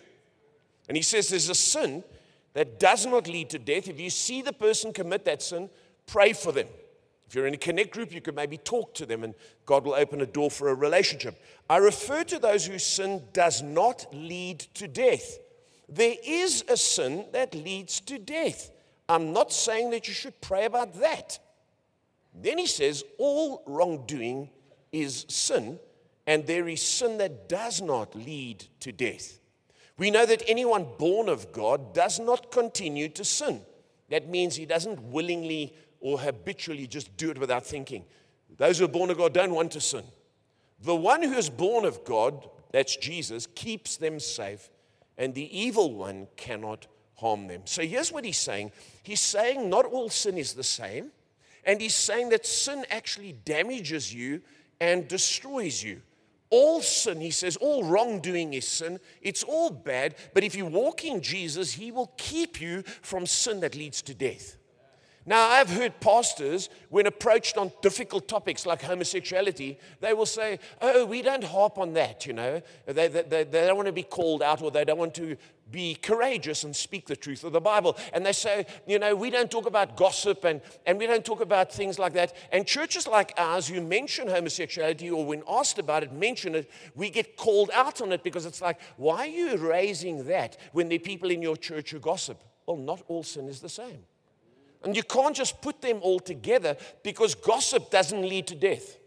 And 0.87 0.97
he 0.97 1.03
says 1.03 1.29
there's 1.29 1.49
a 1.49 1.55
sin 1.55 2.03
that 2.53 2.79
does 2.79 3.05
not 3.05 3.27
lead 3.27 3.49
to 3.51 3.59
death. 3.59 3.87
If 3.87 3.99
you 3.99 4.09
see 4.09 4.41
the 4.41 4.53
person 4.53 4.91
commit 4.91 5.25
that 5.25 5.41
sin, 5.41 5.69
pray 6.07 6.33
for 6.33 6.51
them. 6.51 6.67
If 7.27 7.35
you're 7.35 7.47
in 7.47 7.53
a 7.53 7.57
connect 7.57 7.93
group, 7.93 8.11
you 8.11 8.19
could 8.19 8.35
maybe 8.35 8.57
talk 8.57 8.93
to 8.95 9.05
them 9.05 9.23
and 9.23 9.33
God 9.65 9.85
will 9.85 9.93
open 9.93 10.19
a 10.19 10.25
door 10.25 10.51
for 10.51 10.67
a 10.67 10.73
relationship. 10.73 11.41
I 11.69 11.77
refer 11.77 12.25
to 12.25 12.39
those 12.39 12.65
whose 12.65 12.83
sin 12.83 13.23
does 13.31 13.61
not 13.61 14.05
lead 14.11 14.59
to 14.73 14.87
death. 14.87 15.37
There 15.87 16.15
is 16.25 16.65
a 16.67 16.75
sin 16.75 17.25
that 17.31 17.55
leads 17.55 18.01
to 18.01 18.17
death. 18.17 18.71
I'm 19.07 19.31
not 19.31 19.53
saying 19.53 19.91
that 19.91 20.09
you 20.09 20.13
should 20.13 20.41
pray 20.41 20.65
about 20.65 20.99
that. 20.99 21.39
Then 22.33 22.57
he 22.57 22.67
says, 22.67 23.03
all 23.17 23.63
wrongdoing 23.65 24.49
is 24.91 25.25
sin, 25.27 25.79
and 26.25 26.45
there 26.47 26.67
is 26.67 26.81
sin 26.81 27.17
that 27.17 27.49
does 27.49 27.81
not 27.81 28.15
lead 28.15 28.65
to 28.79 28.91
death. 28.91 29.39
We 29.97 30.11
know 30.11 30.25
that 30.25 30.43
anyone 30.47 30.87
born 30.97 31.29
of 31.29 31.51
God 31.51 31.93
does 31.93 32.19
not 32.19 32.51
continue 32.51 33.09
to 33.09 33.25
sin. 33.25 33.61
That 34.09 34.29
means 34.29 34.55
he 34.55 34.65
doesn't 34.65 35.01
willingly 35.01 35.75
or 35.99 36.19
habitually 36.19 36.87
just 36.87 37.15
do 37.17 37.31
it 37.31 37.37
without 37.37 37.65
thinking. 37.65 38.05
Those 38.57 38.79
who 38.79 38.85
are 38.85 38.89
born 38.89 39.09
of 39.09 39.17
God 39.17 39.33
don't 39.33 39.53
want 39.53 39.71
to 39.71 39.81
sin. 39.81 40.03
The 40.83 40.95
one 40.95 41.21
who 41.21 41.33
is 41.33 41.49
born 41.49 41.85
of 41.85 42.03
God, 42.03 42.49
that's 42.71 42.95
Jesus, 42.97 43.47
keeps 43.53 43.97
them 43.97 44.19
safe, 44.19 44.69
and 45.17 45.33
the 45.33 45.57
evil 45.57 45.93
one 45.93 46.27
cannot 46.35 46.87
harm 47.15 47.47
them. 47.47 47.61
So 47.65 47.83
here's 47.83 48.11
what 48.11 48.25
he's 48.25 48.39
saying 48.39 48.71
He's 49.03 49.19
saying 49.19 49.69
not 49.69 49.85
all 49.85 50.09
sin 50.09 50.37
is 50.37 50.53
the 50.53 50.63
same, 50.63 51.11
and 51.65 51.81
he's 51.81 51.95
saying 51.95 52.29
that 52.29 52.45
sin 52.45 52.85
actually 52.89 53.33
damages 53.33 54.13
you 54.13 54.41
and 54.79 55.07
destroys 55.07 55.83
you. 55.83 56.01
All 56.49 56.81
sin, 56.81 57.21
he 57.21 57.31
says, 57.31 57.55
all 57.57 57.85
wrongdoing 57.85 58.53
is 58.53 58.67
sin. 58.67 58.99
It's 59.21 59.43
all 59.43 59.69
bad, 59.69 60.15
but 60.33 60.43
if 60.43 60.53
you 60.53 60.65
walk 60.65 61.05
in 61.05 61.21
Jesus, 61.21 61.73
he 61.73 61.91
will 61.91 62.11
keep 62.17 62.59
you 62.59 62.83
from 63.01 63.25
sin 63.25 63.61
that 63.61 63.75
leads 63.75 64.01
to 64.03 64.13
death. 64.13 64.57
Now, 65.25 65.47
I've 65.49 65.69
heard 65.69 65.99
pastors, 65.99 66.69
when 66.89 67.05
approached 67.05 67.55
on 67.55 67.71
difficult 67.83 68.27
topics 68.27 68.65
like 68.65 68.81
homosexuality, 68.81 69.77
they 69.99 70.13
will 70.13 70.25
say, 70.25 70.57
Oh, 70.81 71.05
we 71.05 71.21
don't 71.21 71.43
harp 71.43 71.77
on 71.77 71.93
that, 71.93 72.25
you 72.25 72.33
know. 72.33 72.61
They, 72.87 73.07
they, 73.07 73.21
they, 73.21 73.43
they, 73.43 73.67
don't 73.67 73.75
want 73.75 73.85
to 73.85 73.93
be 73.93 74.03
called 74.03 74.41
out 74.41 74.63
or 74.63 74.71
they 74.71 74.83
don't 74.83 74.97
want 74.97 75.13
to 75.15 75.37
be 75.71 75.95
courageous 75.95 76.63
and 76.63 76.75
speak 76.75 77.07
the 77.07 77.15
truth 77.15 77.43
of 77.43 77.53
the 77.53 77.61
Bible. 77.61 77.97
And 78.13 78.25
they 78.25 78.33
say, 78.33 78.65
You 78.85 78.99
know, 78.99 79.15
we 79.15 79.29
don't 79.29 79.49
talk 79.49 79.65
about 79.65 79.95
gossip 79.95 80.43
and, 80.43 80.61
and 80.85 80.97
we 80.97 81.07
don't 81.07 81.25
talk 81.25 81.41
about 81.41 81.71
things 81.71 81.97
like 81.97 82.13
that. 82.13 82.35
And 82.51 82.65
churches 82.65 83.07
like 83.07 83.33
ours 83.37 83.67
who 83.67 83.81
mention 83.81 84.27
homosexuality 84.27 85.09
or 85.09 85.25
when 85.25 85.43
asked 85.47 85.79
about 85.79 86.03
it, 86.03 86.13
mention 86.13 86.55
it, 86.55 86.69
we 86.95 87.09
get 87.09 87.37
called 87.37 87.71
out 87.73 88.01
on 88.01 88.11
it 88.11 88.23
because 88.23 88.45
it's 88.45 88.61
like, 88.61 88.79
Why 88.97 89.19
are 89.19 89.27
you 89.27 89.57
raising 89.57 90.25
that 90.27 90.57
when 90.73 90.89
there 90.89 90.97
are 90.97 90.99
people 90.99 91.31
in 91.31 91.41
your 91.41 91.57
church 91.57 91.91
who 91.91 91.99
gossip? 91.99 92.41
Well, 92.65 92.77
not 92.77 93.03
all 93.07 93.23
sin 93.23 93.47
is 93.47 93.59
the 93.59 93.69
same. 93.69 94.03
And 94.83 94.95
you 94.95 95.03
can't 95.03 95.35
just 95.35 95.61
put 95.61 95.81
them 95.81 95.99
all 96.01 96.19
together 96.19 96.75
because 97.03 97.35
gossip 97.35 97.91
doesn't 97.91 98.27
lead 98.27 98.47
to 98.47 98.55
death. 98.55 98.97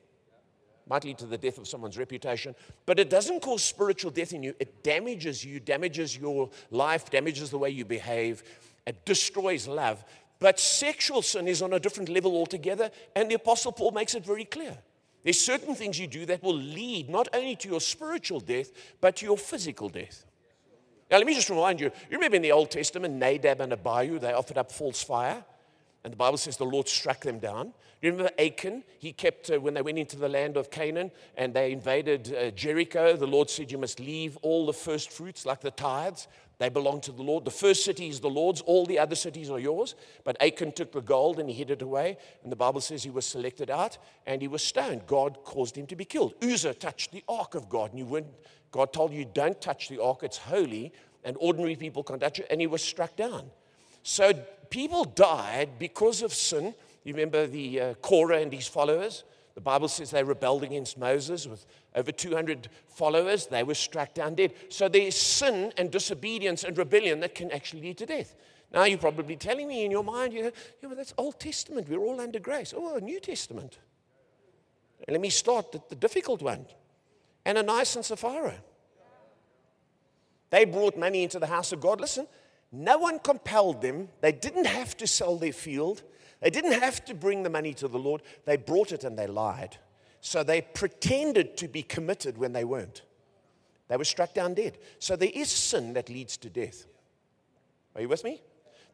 Might 0.87 1.05
lead 1.05 1.19
to 1.19 1.27
the 1.27 1.39
death 1.39 1.59
of 1.59 1.67
someone's 1.67 1.97
reputation, 1.97 2.55
but 2.85 2.99
it 2.99 3.09
doesn't 3.09 3.41
cause 3.41 3.65
spiritual 3.65 4.11
death 4.11 4.35
in 4.35 4.43
you. 4.43 4.55
It 4.61 4.83
damages 4.83 5.45
you, 5.45 5.59
damages 5.59 6.17
your 6.17 6.51
life, 6.71 7.11
damages 7.11 7.51
the 7.51 7.59
way 7.59 7.71
you 7.71 7.85
behave, 7.85 8.43
it 8.87 9.05
destroys 9.07 9.67
love. 9.67 10.05
But 10.41 10.61
sexual 10.61 11.23
sin 11.23 11.49
is 11.49 11.63
on 11.63 11.73
a 11.73 11.81
different 11.81 12.11
level 12.11 12.37
altogether, 12.37 12.91
and 13.17 13.31
the 13.31 13.37
Apostle 13.37 13.73
Paul 13.73 13.93
makes 13.93 14.15
it 14.15 14.25
very 14.25 14.45
clear. 14.45 14.77
There's 15.23 15.41
certain 15.41 15.75
things 15.75 15.99
you 15.99 16.07
do 16.07 16.27
that 16.27 16.43
will 16.43 16.55
lead 16.55 17.09
not 17.09 17.29
only 17.33 17.57
to 17.57 17.69
your 17.69 17.81
spiritual 17.81 18.41
death, 18.41 18.71
but 19.01 19.17
to 19.17 19.25
your 19.25 19.39
physical 19.39 19.89
death. 19.89 20.27
Now, 21.11 21.17
let 21.17 21.27
me 21.27 21.35
just 21.35 21.49
remind 21.49 21.81
you 21.81 21.87
you 21.87 22.17
remember 22.19 22.37
in 22.37 22.43
the 22.43 22.53
Old 22.53 22.71
Testament, 22.71 23.15
Nadab 23.15 23.61
and 23.63 23.73
Abihu, 23.73 24.19
they 24.19 24.35
offered 24.35 24.59
up 24.59 24.71
false 24.71 25.03
fire. 25.03 25.45
And 26.05 26.13
the 26.13 26.19
Bible 26.19 26.37
says 26.37 26.59
the 26.59 26.65
Lord 26.65 26.87
struck 26.87 27.21
them 27.21 27.39
down. 27.39 27.73
Remember 28.03 28.31
Achan? 28.39 28.85
He 28.99 29.13
kept, 29.13 29.51
uh, 29.51 29.59
when 29.59 29.73
they 29.73 29.81
went 29.81 29.99
into 29.99 30.17
the 30.17 30.29
land 30.29 30.59
of 30.59 30.71
Canaan 30.71 31.11
and 31.37 31.55
they 31.55 31.73
invaded 31.73 32.35
uh, 32.35 32.51
Jericho, 32.51 33.17
the 33.17 33.27
Lord 33.27 33.49
said, 33.49 33.73
You 33.73 33.79
must 33.79 33.99
leave 33.99 34.37
all 34.43 34.67
the 34.67 34.75
first 34.75 35.11
fruits, 35.11 35.47
like 35.47 35.63
the 35.63 35.71
tithes. 35.71 36.29
They 36.59 36.69
belong 36.69 37.01
to 37.03 37.13
the 37.13 37.23
Lord. 37.23 37.45
The 37.45 37.51
first 37.51 37.85
city 37.85 38.09
is 38.09 38.21
the 38.21 38.29
Lord's, 38.29 38.61
all 38.61 38.87
the 38.87 38.99
other 38.99 39.17
cities 39.17 39.51
are 39.51 39.59
yours. 39.59 39.95
But 40.23 40.41
Achan 40.41 40.73
took 40.73 40.93
the 40.93 41.01
gold 41.01 41.41
and 41.41 41.49
he 41.49 41.55
hid 41.55 41.71
it 41.71 41.83
away. 41.83 42.19
And 42.43 42.53
the 42.53 42.57
Bible 42.57 42.81
says 42.81 43.03
he 43.03 43.11
was 43.11 43.27
selected 43.27 43.71
out 43.71 43.99
and 44.27 44.41
he 44.43 44.49
was 44.49 44.63
stoned. 44.63 45.07
God 45.07 45.39
caused 45.43 45.77
him 45.77 45.87
to 45.87 45.97
be 45.97 46.05
killed. 46.05 46.35
Uzzah 46.43 46.75
touched 46.75 47.11
the 47.11 47.25
ark 47.29 47.55
of 47.55 47.69
God. 47.69 47.91
And 47.91 47.99
you 47.99 48.07
went, 48.07 48.27
God 48.71 48.93
told 48.93 49.13
you, 49.13 49.25
Don't 49.25 49.61
touch 49.61 49.89
the 49.89 50.01
ark, 50.01 50.23
it's 50.23 50.39
holy, 50.39 50.93
and 51.25 51.37
ordinary 51.41 51.75
people 51.75 52.05
can't 52.05 52.21
touch 52.21 52.39
it. 52.39 52.47
And 52.51 52.61
he 52.61 52.67
was 52.67 52.83
struck 52.83 53.17
down. 53.17 53.51
So 54.05 54.35
people 54.69 55.05
died 55.05 55.71
because 55.79 56.23
of 56.23 56.33
sin. 56.33 56.75
You 57.05 57.15
remember 57.15 57.47
the 57.47 57.81
uh, 57.81 57.95
Korah 57.95 58.39
and 58.39 58.53
his 58.53 58.69
followers? 58.69 59.25
The 59.55 59.63
Bible 59.63 59.89
says 59.89 60.11
they 60.11 60.23
rebelled 60.23 60.63
against 60.63 60.99
Moses 60.99 61.47
with 61.47 61.65
over 61.95 62.13
200 62.13 62.69
followers. 62.87 63.47
They 63.47 63.63
were 63.63 63.75
struck 63.75 64.13
down 64.13 64.35
dead. 64.35 64.53
So 64.69 64.89
there's 64.89 65.17
sin 65.17 65.73
and 65.79 65.91
disobedience 65.91 66.65
and 66.65 66.77
rebellion 66.77 67.21
that 67.21 67.35
can 67.35 67.51
actually 67.51 67.81
lead 67.81 67.99
to 67.99 68.07
death. 68.07 68.35
Now 68.73 68.85
you're 68.85 68.99
probably 68.99 69.37
telling 69.37 69.69
me 69.69 69.87
in 69.87 69.91
your 69.91 70.05
mind, 70.05 70.35
you 70.35 70.43
know, 70.43 70.53
yeah, 70.83 70.95
that's 70.95 71.15
Old 71.17 71.41
Testament. 71.41 71.89
We're 71.89 71.99
all 71.99 72.21
under 72.21 72.41
grace. 72.41 72.75
Oh, 72.77 72.99
New 72.99 73.21
Testament. 73.21 73.79
Let 75.09 75.21
me 75.21 75.31
start 75.31 75.89
the 75.89 75.97
difficult 75.97 76.43
one. 76.43 76.67
Ananias 77.47 77.97
and 77.97 78.05
Sapphira. 78.05 78.55
They 80.51 80.67
brought 80.67 80.97
money 80.99 81.23
into 81.23 81.39
the 81.39 81.47
house 81.47 81.73
of 81.73 81.81
God. 81.81 82.01
Listen, 82.01 82.27
no 82.75 82.99
one 82.99 83.19
compelled 83.19 83.83
them. 83.83 84.09
They 84.21 84.33
didn't 84.33 84.67
have 84.67 84.97
to 84.99 85.07
sell 85.07 85.37
their 85.37 85.53
field. 85.53 86.03
They 86.41 86.51
didn't 86.51 86.81
have 86.81 87.05
to 87.07 87.15
bring 87.15 87.43
the 87.43 87.51
money 87.51 87.75
to 87.75 87.89
the 87.89 87.99
Lord. 87.99 88.23
They 88.45 88.57
brought 88.57 88.93
it 88.93 89.05
and 89.05 89.19
they 89.19 89.27
lied. 89.27 89.79
So 90.21 90.43
they 90.43 90.63
pretended 90.63 91.57
to 91.59 91.69
be 91.69 91.83
committed 91.83 92.39
when 92.39 92.53
they 92.53 92.65
weren't. 92.65 93.03
They 93.89 93.97
were 93.97 94.05
struck 94.05 94.35
down 94.35 94.55
dead. 94.55 94.79
So 94.99 95.17
there 95.17 95.31
is 95.33 95.51
sin 95.51 95.93
that 95.93 96.09
leads 96.09 96.37
to 96.39 96.51
death. 96.51 96.87
Are 97.95 98.01
you 98.01 98.09
with 98.09 98.25
me? 98.25 98.43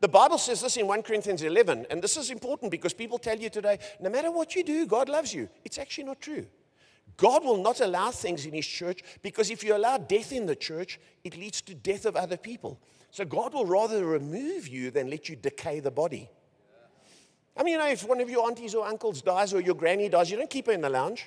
The 0.00 0.08
Bible 0.08 0.38
says 0.38 0.62
this 0.62 0.76
in 0.76 0.86
1 0.86 1.02
Corinthians 1.02 1.42
11, 1.42 1.86
and 1.90 2.02
this 2.02 2.16
is 2.16 2.30
important 2.30 2.70
because 2.70 2.94
people 2.94 3.18
tell 3.18 3.38
you 3.38 3.50
today, 3.50 3.78
no 4.00 4.08
matter 4.08 4.30
what 4.30 4.54
you 4.54 4.64
do, 4.64 4.86
God 4.86 5.08
loves 5.08 5.34
you. 5.34 5.48
It's 5.64 5.78
actually 5.78 6.04
not 6.04 6.20
true. 6.20 6.46
God 7.16 7.44
will 7.44 7.62
not 7.62 7.80
allow 7.80 8.10
things 8.10 8.46
in 8.46 8.54
His 8.54 8.66
church 8.66 9.02
because 9.22 9.50
if 9.50 9.62
you 9.62 9.76
allow 9.76 9.98
death 9.98 10.32
in 10.32 10.46
the 10.46 10.56
church, 10.56 10.98
it 11.22 11.36
leads 11.36 11.60
to 11.62 11.74
death 11.74 12.06
of 12.06 12.16
other 12.16 12.38
people. 12.38 12.80
So 13.10 13.24
God 13.24 13.54
will 13.54 13.66
rather 13.66 14.04
remove 14.04 14.68
you 14.68 14.90
than 14.90 15.10
let 15.10 15.28
you 15.28 15.36
decay 15.36 15.80
the 15.80 15.90
body. 15.90 16.28
I 17.56 17.62
mean, 17.62 17.72
you 17.72 17.78
know, 17.78 17.88
if 17.88 18.08
one 18.08 18.20
of 18.20 18.30
your 18.30 18.46
aunties 18.46 18.74
or 18.74 18.86
uncles 18.86 19.20
dies 19.22 19.52
or 19.52 19.60
your 19.60 19.74
granny 19.74 20.08
dies, 20.08 20.30
you 20.30 20.36
don't 20.36 20.48
keep 20.48 20.66
her 20.66 20.72
in 20.72 20.80
the 20.80 20.88
lounge. 20.88 21.26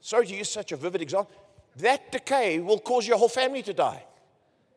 Sorry 0.00 0.26
to 0.26 0.34
use 0.34 0.50
such 0.50 0.72
a 0.72 0.76
vivid 0.76 1.02
example. 1.02 1.34
That 1.76 2.12
decay 2.12 2.60
will 2.60 2.78
cause 2.78 3.06
your 3.06 3.18
whole 3.18 3.28
family 3.28 3.62
to 3.62 3.72
die. 3.72 4.04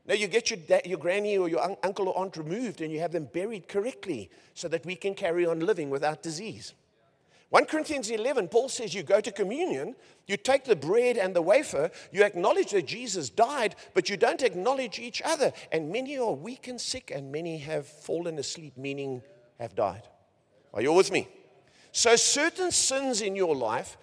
Now, 0.06 0.16
you 0.16 0.28
get 0.28 0.50
your, 0.50 0.60
your 0.86 0.98
granny 0.98 1.38
or 1.38 1.48
your 1.48 1.62
un- 1.62 1.78
uncle 1.82 2.10
or 2.10 2.18
aunt 2.18 2.36
removed 2.36 2.82
and 2.82 2.92
you 2.92 3.00
have 3.00 3.14
them 3.14 3.26
buried 3.26 3.70
correctly 3.70 4.30
so 4.54 4.68
that 4.68 4.86
we 4.86 4.96
can 4.96 5.14
carry 5.14 5.46
on 5.46 5.62
living 5.62 5.90
without 5.90 6.22
disease. 6.22 6.74
1 7.50 7.66
Corinthians 7.66 8.10
11, 8.10 8.48
Paul 8.48 8.68
says 8.68 8.96
you 8.96 9.04
go 9.04 9.22
to 9.22 9.32
communion, 9.32 9.96
you 10.28 10.38
take 10.38 10.64
the 10.66 10.76
bread 10.76 11.18
and 11.18 11.36
the 11.36 11.42
wafer, 11.42 11.92
you 12.12 12.24
acknowledge 12.24 12.72
that 12.72 12.88
Jesus 12.88 13.30
died, 13.30 13.76
but 13.94 14.10
you 14.10 14.18
don't 14.18 14.42
acknowledge 14.42 14.98
each 14.98 15.22
other. 15.24 15.54
And 15.72 15.92
many 15.92 16.18
are 16.18 16.32
weak 16.32 16.68
and 16.68 16.82
sick, 16.82 17.12
and 17.14 17.32
many 17.32 17.60
have 17.60 17.86
fallen 17.86 18.40
asleep, 18.40 18.76
meaning 18.76 19.22
have 19.60 19.76
died. 19.76 20.04
Are 20.74 20.82
you 20.82 20.94
with 20.94 21.12
me? 21.12 21.28
So, 21.92 22.16
certain 22.16 22.72
sins 22.72 23.22
in 23.22 23.36
your 23.36 23.56
life 23.56 23.98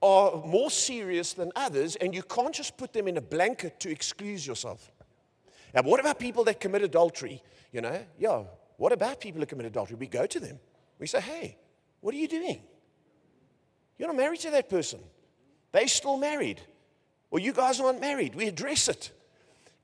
are 0.00 0.36
more 0.44 0.70
serious 0.70 1.34
than 1.34 1.52
others, 1.56 1.96
and 1.96 2.14
you 2.14 2.22
can't 2.22 2.54
just 2.54 2.78
put 2.78 2.92
them 2.92 3.06
in 3.06 3.18
a 3.18 3.20
blanket 3.20 3.80
to 3.80 3.90
excuse 3.90 4.46
yourself. 4.46 4.90
Now, 5.74 5.82
what 5.82 6.00
about 6.00 6.18
people 6.18 6.44
that 6.44 6.60
commit 6.60 6.82
adultery? 6.82 7.42
You 7.72 7.82
know, 7.82 8.02
yeah, 8.18 8.44
what 8.76 8.92
about 8.92 9.20
people 9.20 9.40
who 9.40 9.46
commit 9.46 9.66
adultery? 9.66 9.96
We 9.96 10.06
go 10.06 10.26
to 10.26 10.40
them. 10.40 10.58
We 10.98 11.06
say, 11.06 11.20
hey, 11.20 11.58
what 12.00 12.14
are 12.14 12.18
you 12.18 12.28
doing? 12.28 12.62
You're 13.98 14.08
not 14.08 14.16
married 14.16 14.40
to 14.40 14.50
that 14.50 14.68
person. 14.68 15.00
They're 15.72 15.88
still 15.88 16.16
married. 16.16 16.60
Or 17.30 17.38
you 17.38 17.52
guys 17.52 17.80
aren't 17.80 18.00
married. 18.00 18.34
We 18.34 18.46
address 18.46 18.88
it. 18.88 19.12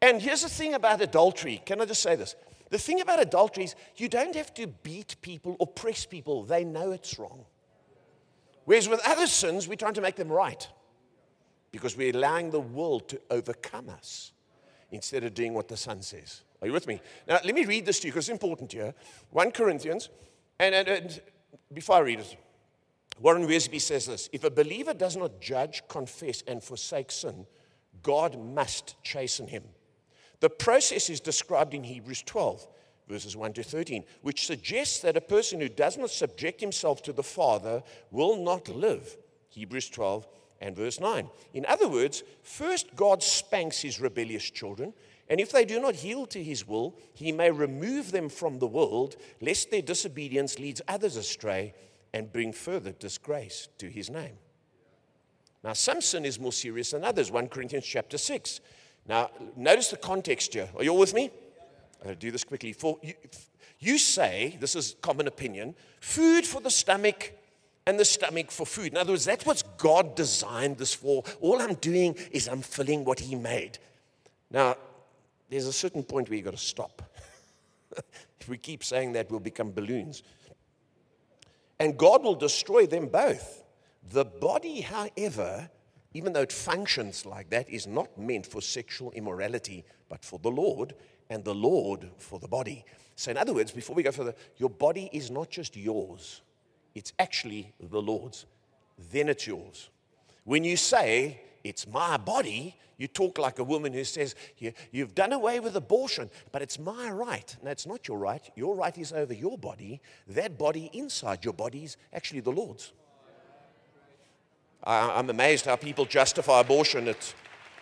And 0.03 0.21
here's 0.23 0.43
the 0.43 0.49
thing 0.49 0.75
about 0.75 1.01
adultery. 1.01 1.63
Can 1.67 1.81
I 1.81 1.85
just 1.85 2.03
say 2.03 2.17
this? 2.17 2.35
The 2.71 2.79
thing 2.79 3.01
about 3.01 3.21
adultery 3.21 3.65
is 3.65 3.75
you 3.97 4.09
don't 4.09 4.35
have 4.35 4.55
to 4.55 4.67
beat 4.67 5.17
people 5.21 5.57
or 5.59 5.67
press 5.67 6.07
people, 6.07 6.45
they 6.45 6.65
know 6.65 6.93
it's 6.93 7.19
wrong. 7.19 7.45
Whereas 8.65 8.89
with 8.89 9.01
other 9.05 9.27
sins, 9.27 9.67
we're 9.67 9.75
trying 9.75 9.95
to 9.95 10.01
make 10.01 10.17
them 10.17 10.29
right. 10.29 10.69
because 11.73 11.97
we're 11.97 12.15
allowing 12.15 12.51
the 12.51 12.61
world 12.61 13.09
to 13.09 13.21
overcome 13.31 13.89
us 13.89 14.33
instead 14.91 15.25
of 15.25 15.35
doing 15.35 15.55
what 15.55 15.69
the 15.69 15.77
Son 15.77 16.03
says. 16.03 16.43
Are 16.61 16.67
you 16.67 16.73
with 16.73 16.87
me? 16.87 17.01
Now, 17.27 17.39
let 17.45 17.55
me 17.55 17.65
read 17.65 17.87
this 17.87 18.01
to 18.01 18.07
you 18.07 18.13
because 18.13 18.29
it's 18.29 18.33
important 18.33 18.73
here. 18.73 18.95
1 19.31 19.53
Corinthians, 19.53 20.09
and, 20.59 20.75
and, 20.75 20.89
and 20.89 21.21
before 21.73 21.97
I 21.97 22.01
read 22.01 22.21
it, 22.21 22.37
Warren 23.21 23.47
Wiersbe 23.47 23.81
says 23.81 24.07
this 24.07 24.29
If 24.33 24.45
a 24.45 24.51
believer 24.51 24.95
does 24.95 25.17
not 25.17 25.41
judge, 25.41 25.83
confess, 25.89 26.43
and 26.47 26.63
forsake 26.63 27.13
sin, 27.13 27.47
God 28.03 28.39
must 28.39 28.97
chasten 29.03 29.47
him. 29.47 29.63
The 30.41 30.51
process 30.51 31.11
is 31.11 31.21
described 31.21 31.75
in 31.75 31.85
Hebrews 31.85 32.23
12, 32.23 32.67
verses 33.09 33.37
1 33.37 33.53
to 33.55 33.63
13, 33.63 34.05
which 34.23 34.47
suggests 34.47 35.01
that 35.01 35.19
a 35.19 35.21
person 35.21 35.61
who 35.61 35.69
does 35.69 35.99
not 35.99 36.11
subject 36.11 36.61
himself 36.61 37.03
to 37.03 37.13
the 37.13 37.23
Father 37.23 37.83
will 38.11 38.43
not 38.43 38.69
live. 38.71 39.19
Hebrews 39.51 39.91
12 39.91 40.27
and 40.63 40.75
verse 40.75 40.99
9. 40.99 41.29
In 41.53 41.67
other 41.67 41.89
words, 41.89 42.23
first 42.43 42.97
God 42.97 43.23
spanks 43.23 43.83
his 43.83 44.01
rebellious 44.01 44.49
children, 44.51 44.95
and 45.29 45.41
if 45.41 45.53
they 45.53 45.67
do 45.67 45.79
not 45.79 46.03
yield 46.03 46.31
to 46.31 46.43
his 46.43 46.67
will, 46.67 46.99
he 47.13 47.33
may 47.33 47.51
remove 47.51 48.13
them 48.13 48.31
from 48.31 48.59
the 48.59 48.67
world, 48.67 49.17
lest 49.43 49.71
their 49.71 49.83
disobedience 49.83 50.59
leads 50.59 50.81
others 50.89 51.17
astray 51.17 51.75
and 52.13 52.33
bring 52.33 52.53
further 52.53 52.93
disgrace 52.93 53.69
to 53.79 53.89
his 53.89 54.11
name. 54.11 54.37
Now, 55.63 55.75
some 55.75 56.01
sin 56.01 56.25
is 56.25 56.41
more 56.41 56.53
serious 56.53 56.93
than 56.93 57.05
others. 57.05 57.31
1 57.31 57.49
Corinthians 57.49 57.85
chapter 57.85 58.17
6. 58.19 58.61
Now, 59.07 59.31
notice 59.57 59.89
the 59.89 59.97
context 59.97 60.55
here. 60.55 60.69
Are 60.77 60.83
you 60.83 60.91
all 60.91 60.99
with 60.99 61.15
me? 61.15 61.31
I'm 62.01 62.05
going 62.05 62.17
to 62.17 62.21
do 62.21 62.31
this 62.31 62.45
quickly. 62.45 62.73
For 62.73 62.99
you, 63.03 63.15
you 63.79 63.99
say, 63.99 64.57
this 64.61 64.75
is 64.75 64.97
common 65.03 65.27
opinion, 65.27 65.75
food 66.01 66.47
for 66.47 66.61
the 66.61 66.71
stomach 66.71 67.33
and 67.87 67.99
the 67.99 68.05
stomach 68.05 68.51
for 68.51 68.67
food. 68.67 68.93
In 68.93 68.97
other 68.97 69.13
words, 69.13 69.25
that's 69.25 69.45
what 69.45 69.63
God 69.79 70.15
designed 70.15 70.79
this 70.79 70.95
for. 70.95 71.25
All 71.41 71.61
I'm 71.61 71.75
doing 71.75 72.17
is 72.31 72.49
I'm 72.49 72.63
filling 72.63 73.05
what 73.05 73.21
He 73.21 73.35
made. 73.35 73.79
Now, 74.51 74.77
there's 75.49 75.67
a 75.67 75.73
certain 75.73 76.03
point 76.03 76.29
where 76.29 76.37
you've 76.37 76.45
got 76.45 76.53
to 76.53 76.59
stop. 76.59 77.03
if 78.41 78.49
we 78.49 78.59
keep 78.59 78.85
saying 78.85 79.13
that, 79.13 79.31
we'll 79.31 79.41
become 79.41 79.73
balloons. 79.73 80.23
And 81.81 81.97
God 81.97 82.23
will 82.23 82.37
destroy 82.37 82.87
them 82.87 83.09
both. 83.09 83.65
The 84.11 84.27
body, 84.27 84.83
however, 84.83 85.71
even 86.13 86.35
though 86.35 86.43
it 86.43 86.53
functions 86.53 87.25
like 87.25 87.51
that, 87.51 87.69
is 87.71 87.87
not 87.87 88.19
meant 88.19 88.47
for 88.47 88.61
sexual 88.61 89.11
immorality, 89.13 89.85
but 90.09 90.25
for 90.25 90.39
the 90.39 90.51
Lord, 90.51 90.95
and 91.31 91.43
the 91.43 91.55
Lord 91.55 92.11
for 92.19 92.39
the 92.39 92.49
body. 92.49 92.85
So, 93.17 93.31
in 93.31 93.37
other 93.37 93.55
words, 93.55 93.73
before 93.73 93.97
we 93.97 94.03
go 94.03 94.13
further, 94.13 94.35
your 94.59 94.71
body 94.71 95.09
is 95.13 95.31
not 95.31 95.49
just 95.51 95.77
yours, 95.77 96.43
it's 96.95 97.13
actually 97.19 97.73
the 97.81 98.03
Lord's. 98.03 98.47
Then 99.11 99.31
it's 99.31 99.47
yours. 99.47 99.89
When 100.45 100.65
you 100.65 100.77
say, 100.77 101.41
it's 101.65 101.87
my 101.87 102.17
body, 102.17 102.77
you 102.97 103.09
talk 103.09 103.39
like 103.39 103.59
a 103.59 103.65
woman 103.65 103.93
who 103.95 104.05
says, 104.05 104.35
You've 104.93 105.15
done 105.15 105.33
away 105.33 105.59
with 105.59 105.75
abortion, 105.75 106.31
but 106.53 106.61
it's 106.61 106.79
my 106.79 107.11
right. 107.11 107.57
No, 107.63 107.71
it's 107.71 107.87
not 107.87 108.07
your 108.07 108.19
right. 108.19 108.49
Your 108.57 108.75
right 108.77 108.97
is 108.99 109.13
over 109.13 109.33
your 109.33 109.57
body. 109.57 110.01
That 110.29 110.59
body 110.59 110.91
inside 110.93 111.45
your 111.45 111.55
body 111.55 111.85
is 111.85 111.97
actually 112.13 112.41
the 112.41 112.53
Lord's. 112.53 112.93
I'm 114.85 115.29
amazed 115.31 115.67
how 115.67 115.77
people 115.77 116.05
justify 116.05 116.61
abortion. 116.61 117.09
It's, 117.09 117.35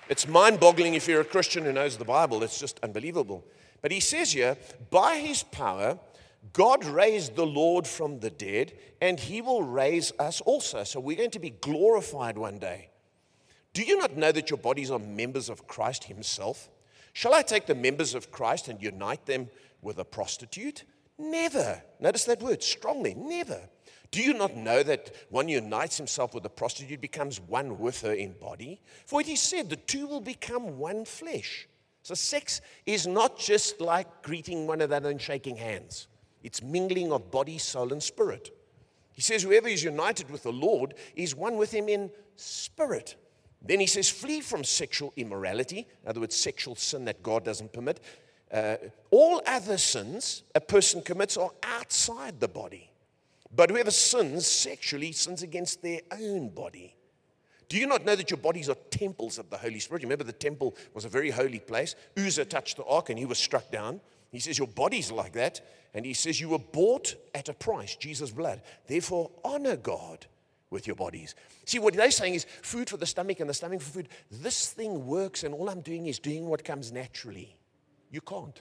it's 0.09 0.27
mind 0.27 0.61
boggling 0.61 0.95
if 0.95 1.07
you're 1.07 1.21
a 1.21 1.25
Christian 1.25 1.65
who 1.65 1.73
knows 1.73 1.97
the 1.97 2.05
Bible. 2.05 2.43
It's 2.43 2.59
just 2.59 2.81
unbelievable. 2.83 3.45
But 3.83 3.93
he 3.93 4.01
says 4.01 4.33
here, 4.33 4.57
by 4.91 5.17
his 5.19 5.43
power, 5.43 5.99
God 6.53 6.85
raised 6.85 7.37
the 7.37 7.47
Lord 7.47 7.87
from 7.87 8.21
the 8.21 8.31
dead, 8.31 8.73
and 9.01 9.19
he 9.19 9.41
will 9.43 9.63
raise 9.63 10.13
us 10.19 10.41
also. 10.41 10.85
So 10.85 11.01
we're 11.01 11.17
going 11.17 11.31
to 11.33 11.39
be 11.39 11.51
glorified 11.51 12.39
one 12.39 12.59
day. 12.59 12.91
Do 13.79 13.85
you 13.85 13.97
not 13.97 14.17
know 14.17 14.33
that 14.33 14.51
your 14.51 14.59
bodies 14.59 14.91
are 14.91 14.99
members 14.99 15.49
of 15.49 15.69
Christ 15.69 16.03
Himself? 16.03 16.69
Shall 17.13 17.33
I 17.33 17.43
take 17.43 17.67
the 17.67 17.77
members 17.77 18.13
of 18.13 18.33
Christ 18.33 18.67
and 18.67 18.83
unite 18.83 19.25
them 19.25 19.51
with 19.83 19.99
a 19.99 20.05
prostitute? 20.05 20.83
Never. 21.17 21.81
Notice 22.01 22.25
that 22.25 22.43
word 22.43 22.61
strongly, 22.61 23.15
never. 23.15 23.61
Do 24.11 24.21
you 24.21 24.35
not 24.35 24.57
know 24.57 24.83
that 24.83 25.15
one 25.31 25.47
unites 25.47 25.97
himself 25.97 26.35
with 26.35 26.45
a 26.45 26.49
prostitute 26.49 27.01
becomes 27.01 27.39
one 27.39 27.79
with 27.79 28.01
her 28.01 28.15
in 28.15 28.33
body? 28.33 28.81
For 29.07 29.21
it 29.21 29.29
is 29.29 29.41
said, 29.41 29.71
the 29.71 29.77
two 29.77 30.09
will 30.09 30.23
become 30.23 30.79
one 30.79 31.05
flesh. 31.05 31.69
So 32.03 32.15
sex 32.15 32.61
is 32.85 33.07
not 33.07 33.39
just 33.39 33.81
like 33.81 34.25
greeting 34.25 34.67
one 34.67 34.81
another 34.81 35.09
and 35.09 35.23
shaking 35.23 35.55
hands, 35.55 36.09
it's 36.43 36.65
mingling 36.65 37.13
of 37.13 37.31
body, 37.31 37.59
soul, 37.59 37.93
and 37.93 38.03
spirit. 38.03 38.51
He 39.13 39.23
says, 39.23 39.45
whoever 39.45 39.69
is 39.69 39.85
united 39.85 40.33
with 40.33 40.43
the 40.43 40.51
Lord 40.53 40.95
is 41.15 41.37
one 41.37 41.57
with 41.57 41.71
him 41.71 41.89
in 41.89 42.11
spirit. 42.35 43.15
Then 43.61 43.81
he 43.81 43.87
says, 43.87 44.09
flee 44.09 44.41
from 44.41 44.65
sexual 44.65 45.13
immorality, 45.17 45.87
in 46.03 46.09
other 46.09 46.21
words, 46.21 46.37
sexual 46.37 46.77
sin 46.77 47.05
that 47.07 47.23
God 47.23 47.45
doesn't 47.45 47.73
permit. 47.73 48.01
Uh, 48.53 48.77
all 49.11 49.43
other 49.47 49.77
sins 49.77 50.43
a 50.55 50.61
person 50.61 51.03
commits 51.03 51.37
are 51.37 51.51
outside 51.63 52.41
the 52.41 52.49
body. 52.49 52.91
But 53.55 53.71
whoever 53.71 53.91
sins 53.91 54.47
sexually 54.47 55.13
sins 55.13 55.43
against 55.43 55.83
their 55.83 56.01
own 56.13 56.51
body. 56.51 56.95
Do 57.69 57.77
you 57.77 57.87
not 57.87 58.05
know 58.05 58.17
that 58.17 58.31
your 58.31 58.39
bodies 58.39 58.71
are 58.71 58.77
temples 58.91 59.39
of 59.39 59.51
the 59.51 59.59
Holy 59.59 59.79
Spirit? 59.79 60.03
Remember, 60.03 60.25
the 60.25 60.33
temple 60.33 60.75
was 60.95 61.05
a 61.05 61.09
very 61.09 61.31
holy 61.31 61.59
place. 61.59 61.95
Uzzah 62.17 62.47
touched 62.47 62.79
the 62.79 62.85
ark 62.85 63.11
and 63.11 63.19
he 63.19 63.27
was 63.27 63.39
struck 63.39 63.71
down. 63.71 64.01
He 64.31 64.39
says, 64.39 64.59
Your 64.59 64.69
body's 64.69 65.11
like 65.11 65.33
that. 65.35 65.61
And 65.93 66.07
he 66.07 66.15
says, 66.15 66.41
You 66.41 66.51
were 66.51 66.59
bought 66.59 67.15
at 67.35 67.49
a 67.49 67.55
price, 67.55 67.97
Jesus' 67.97 68.31
blood. 68.31 68.63
Therefore, 68.87 69.31
honor 69.45 69.77
God 69.77 70.27
with 70.71 70.87
your 70.87 70.97
bodies. 70.97 71.35
See, 71.65 71.79
what 71.79 71.95
they're 71.95 72.11
saying 72.11 72.35
is 72.35 72.47
food 72.63 72.91
for 72.91 72.97
the 72.97 73.07
stomach 73.07 73.41
and 73.41 73.49
the 73.49 73.55
stomach 73.55 73.81
for 73.81 73.91
food. 73.91 74.09
This 74.31 74.71
thing 74.71 75.07
works, 75.07 75.45
and 75.45 75.55
all 75.55 75.69
I'm 75.69 75.81
doing 75.81 76.07
is 76.07 76.19
doing 76.19 76.47
what 76.47 76.65
comes 76.65 76.93
naturally. 76.93 77.57
You 78.11 78.21
can't. 78.21 78.61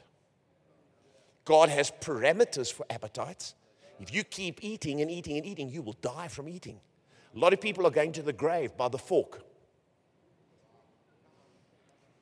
God 1.46 1.70
has 1.70 1.91
parameters 1.91 2.72
for 2.72 2.86
appetites. 2.89 3.56
If 4.00 4.13
you 4.13 4.24
keep 4.24 4.63
eating 4.63 5.02
and 5.02 5.10
eating 5.10 5.38
and 5.38 5.46
eating, 5.46 5.70
you 5.70 5.82
will 5.82 5.98
die 6.02 6.28
from 6.28 6.50
eating. 6.50 6.80
A 7.36 7.39
lot 7.39 7.54
of 7.54 7.62
people 7.62 7.86
are 7.88 7.91
going 7.91 8.12
to 8.13 8.22
the 8.22 8.34
grave 8.34 8.76
by 8.78 8.89
the 8.89 8.98
fork. 8.98 9.41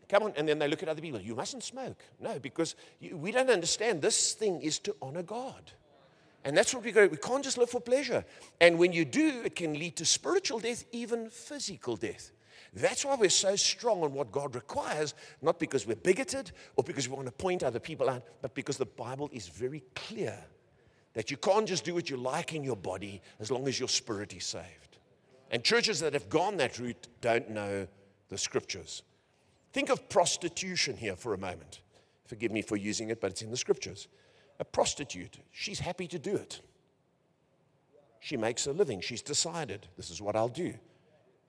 Come 0.08 0.24
on, 0.24 0.34
and 0.36 0.48
then 0.48 0.60
they 0.60 0.68
look 0.68 0.84
at 0.84 0.90
other 0.90 1.02
people. 1.02 1.20
You 1.20 1.36
mustn't 1.36 1.64
smoke. 1.64 1.98
No, 2.20 2.38
because 2.40 2.76
we 3.12 3.32
don't 3.32 3.50
understand. 3.50 4.02
This 4.02 4.34
thing 4.34 4.62
is 4.62 4.78
to 4.80 4.96
honor 5.02 5.24
God. 5.24 5.72
And 6.46 6.56
that's 6.56 6.76
what 6.76 6.84
we 6.84 6.92
go. 6.92 7.08
We 7.08 7.18
can't 7.18 7.44
just 7.44 7.58
live 7.58 7.72
for 7.72 7.82
pleasure. 7.82 8.24
And 8.62 8.78
when 8.78 8.94
you 8.94 9.04
do, 9.04 9.42
it 9.44 9.56
can 9.56 9.74
lead 9.74 9.96
to 9.98 10.06
spiritual 10.06 10.60
death, 10.60 10.86
even 10.92 11.30
physical 11.32 11.96
death. 11.96 12.32
That's 12.72 13.04
why 13.04 13.16
we're 13.16 13.30
so 13.30 13.56
strong 13.56 14.04
on 14.04 14.14
what 14.14 14.32
God 14.32 14.54
requires, 14.54 15.16
not 15.42 15.60
because 15.60 15.88
we're 15.88 15.96
bigoted 15.96 16.52
or 16.76 16.84
because 16.84 17.10
we 17.10 17.16
want 17.16 17.28
to 17.28 17.32
point 17.32 17.64
other 17.64 17.80
people 17.80 18.10
out, 18.10 18.24
but 18.44 18.54
because 18.54 18.78
the 18.78 18.86
Bible 18.86 19.30
is 19.34 19.48
very 19.48 19.84
clear 19.96 20.38
that 21.14 21.32
you 21.32 21.38
can't 21.38 21.68
just 21.68 21.84
do 21.84 21.96
what 21.96 22.10
you 22.10 22.18
like 22.18 22.54
in 22.54 22.64
your 22.64 22.76
body 22.76 23.22
as 23.40 23.50
long 23.50 23.68
as 23.68 23.80
your 23.80 23.90
spirit 23.90 24.36
is 24.36 24.46
saved. 24.46 24.98
And 25.50 25.64
churches 25.64 26.00
that 26.02 26.14
have 26.14 26.30
gone 26.30 26.58
that 26.58 26.78
route 26.78 27.08
don't 27.22 27.50
know 27.50 27.88
the 28.30 28.38
scriptures. 28.38 29.02
Think 29.74 29.90
of 29.90 30.10
prostitution 30.10 30.96
here 30.96 31.16
for 31.16 31.34
a 31.34 31.38
moment. 31.38 31.80
Forgive 32.26 32.52
me 32.52 32.62
for 32.62 32.76
using 32.76 33.10
it, 33.10 33.20
but 33.20 33.32
it's 33.32 33.42
in 33.42 33.52
the 33.52 33.58
scriptures 33.58 34.08
a 34.60 34.66
prostitute. 34.66 35.38
She's 35.52 35.80
happy 35.80 36.08
to 36.08 36.20
do 36.20 36.36
it. 36.36 36.62
She 38.20 38.38
makes 38.38 38.66
a 38.66 38.72
living. 38.72 39.02
She's 39.02 39.22
decided, 39.22 39.88
this 39.98 40.10
is 40.10 40.22
what 40.22 40.36
I'll 40.36 40.48
do. 40.48 40.74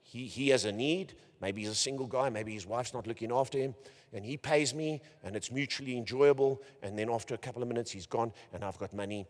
He, 0.03 0.25
he 0.25 0.49
has 0.49 0.65
a 0.65 0.71
need. 0.71 1.13
Maybe 1.41 1.61
he's 1.61 1.71
a 1.71 1.75
single 1.75 2.07
guy. 2.07 2.29
Maybe 2.29 2.53
his 2.53 2.67
wife's 2.67 2.93
not 2.93 3.07
looking 3.07 3.31
after 3.31 3.57
him. 3.57 3.75
And 4.13 4.23
he 4.23 4.37
pays 4.37 4.73
me, 4.73 5.01
and 5.23 5.35
it's 5.35 5.51
mutually 5.51 5.97
enjoyable. 5.97 6.61
And 6.81 6.97
then 6.97 7.09
after 7.09 7.33
a 7.33 7.37
couple 7.37 7.61
of 7.61 7.67
minutes, 7.67 7.91
he's 7.91 8.05
gone, 8.05 8.31
and 8.53 8.63
I've 8.63 8.77
got 8.77 8.93
money. 8.93 9.25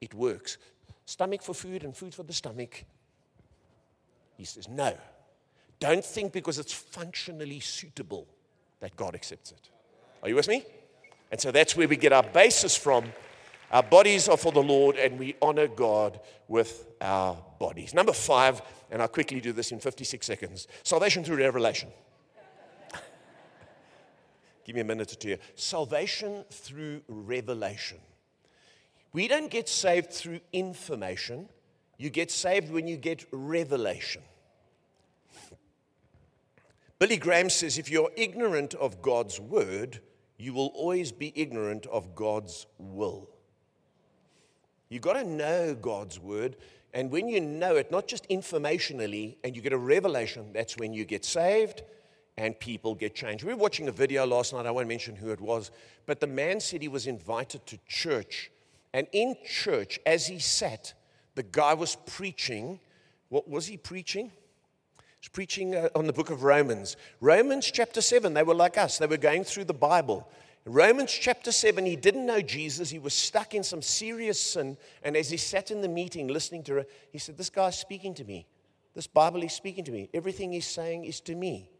It 0.00 0.14
works. 0.14 0.58
Stomach 1.04 1.42
for 1.42 1.54
food 1.54 1.84
and 1.84 1.96
food 1.96 2.14
for 2.14 2.22
the 2.22 2.32
stomach. 2.32 2.84
He 4.36 4.44
says, 4.44 4.68
no. 4.68 4.96
Don't 5.80 6.04
think 6.04 6.32
because 6.32 6.58
it's 6.58 6.72
functionally 6.72 7.60
suitable 7.60 8.26
that 8.80 8.96
God 8.96 9.14
accepts 9.14 9.50
it. 9.50 9.68
Are 10.22 10.28
you 10.28 10.36
with 10.36 10.48
me? 10.48 10.64
And 11.32 11.40
so 11.40 11.50
that's 11.50 11.74
where 11.74 11.88
we 11.88 11.96
get 11.96 12.12
our 12.12 12.22
basis 12.22 12.76
from. 12.76 13.06
Our 13.70 13.82
bodies 13.82 14.28
are 14.28 14.36
for 14.36 14.52
the 14.52 14.62
Lord, 14.62 14.96
and 14.96 15.18
we 15.18 15.34
honor 15.40 15.66
God 15.66 16.20
with 16.46 16.86
our 17.00 17.42
bodies. 17.58 17.94
Number 17.94 18.12
five, 18.12 18.60
and 18.90 19.00
I'll 19.00 19.08
quickly 19.08 19.40
do 19.40 19.52
this 19.52 19.72
in 19.72 19.80
56 19.80 20.24
seconds 20.24 20.68
salvation 20.82 21.24
through 21.24 21.38
revelation. 21.38 21.88
Give 24.66 24.74
me 24.74 24.82
a 24.82 24.84
minute 24.84 25.10
or 25.10 25.16
two. 25.16 25.38
Salvation 25.54 26.44
through 26.50 27.00
revelation. 27.08 27.98
We 29.14 29.26
don't 29.26 29.50
get 29.50 29.70
saved 29.70 30.12
through 30.12 30.40
information, 30.52 31.48
you 31.96 32.10
get 32.10 32.30
saved 32.30 32.70
when 32.70 32.86
you 32.86 32.98
get 32.98 33.24
revelation. 33.32 34.22
Billy 36.98 37.16
Graham 37.16 37.48
says 37.48 37.78
if 37.78 37.90
you're 37.90 38.10
ignorant 38.16 38.74
of 38.74 39.00
God's 39.02 39.40
word, 39.40 40.00
you 40.42 40.52
will 40.52 40.72
always 40.74 41.12
be 41.12 41.32
ignorant 41.36 41.86
of 41.86 42.14
God's 42.16 42.66
will. 42.78 43.30
You've 44.88 45.02
got 45.02 45.12
to 45.12 45.24
know 45.24 45.74
God's 45.74 46.18
word. 46.18 46.56
And 46.92 47.10
when 47.10 47.28
you 47.28 47.40
know 47.40 47.76
it, 47.76 47.90
not 47.90 48.08
just 48.08 48.28
informationally, 48.28 49.36
and 49.44 49.54
you 49.54 49.62
get 49.62 49.72
a 49.72 49.78
revelation, 49.78 50.52
that's 50.52 50.76
when 50.76 50.92
you 50.92 51.04
get 51.04 51.24
saved 51.24 51.82
and 52.36 52.58
people 52.58 52.94
get 52.94 53.14
changed. 53.14 53.44
We 53.44 53.54
were 53.54 53.60
watching 53.60 53.88
a 53.88 53.92
video 53.92 54.26
last 54.26 54.52
night. 54.52 54.66
I 54.66 54.70
won't 54.70 54.88
mention 54.88 55.14
who 55.14 55.30
it 55.30 55.40
was, 55.40 55.70
but 56.06 56.18
the 56.18 56.26
man 56.26 56.60
said 56.60 56.82
he 56.82 56.88
was 56.88 57.06
invited 57.06 57.64
to 57.66 57.78
church. 57.86 58.50
And 58.92 59.06
in 59.12 59.36
church, 59.46 60.00
as 60.04 60.26
he 60.26 60.38
sat, 60.38 60.92
the 61.34 61.42
guy 61.42 61.74
was 61.74 61.96
preaching. 62.06 62.80
What 63.28 63.48
was 63.48 63.66
he 63.66 63.76
preaching? 63.76 64.32
Was 65.22 65.28
preaching 65.28 65.76
uh, 65.76 65.88
on 65.94 66.08
the 66.08 66.12
book 66.12 66.30
of 66.30 66.42
Romans. 66.42 66.96
Romans 67.20 67.70
chapter 67.70 68.00
7, 68.00 68.34
they 68.34 68.42
were 68.42 68.56
like 68.56 68.76
us, 68.76 68.98
they 68.98 69.06
were 69.06 69.16
going 69.16 69.44
through 69.44 69.66
the 69.66 69.72
Bible. 69.72 70.28
Romans 70.64 71.12
chapter 71.12 71.52
7, 71.52 71.86
he 71.86 71.94
didn't 71.94 72.26
know 72.26 72.40
Jesus. 72.40 72.90
He 72.90 72.98
was 72.98 73.14
stuck 73.14 73.54
in 73.54 73.62
some 73.62 73.82
serious 73.82 74.40
sin. 74.40 74.76
And 75.04 75.16
as 75.16 75.30
he 75.30 75.36
sat 75.36 75.70
in 75.70 75.80
the 75.80 75.86
meeting 75.86 76.26
listening 76.26 76.64
to 76.64 76.74
her, 76.74 76.86
he 77.12 77.18
said, 77.18 77.38
This 77.38 77.50
guy's 77.50 77.78
speaking 77.78 78.14
to 78.14 78.24
me. 78.24 78.48
This 78.96 79.06
Bible 79.06 79.44
is 79.44 79.52
speaking 79.52 79.84
to 79.84 79.92
me. 79.92 80.10
Everything 80.12 80.52
he's 80.52 80.66
saying 80.66 81.04
is 81.04 81.20
to 81.20 81.36
me. 81.36 81.70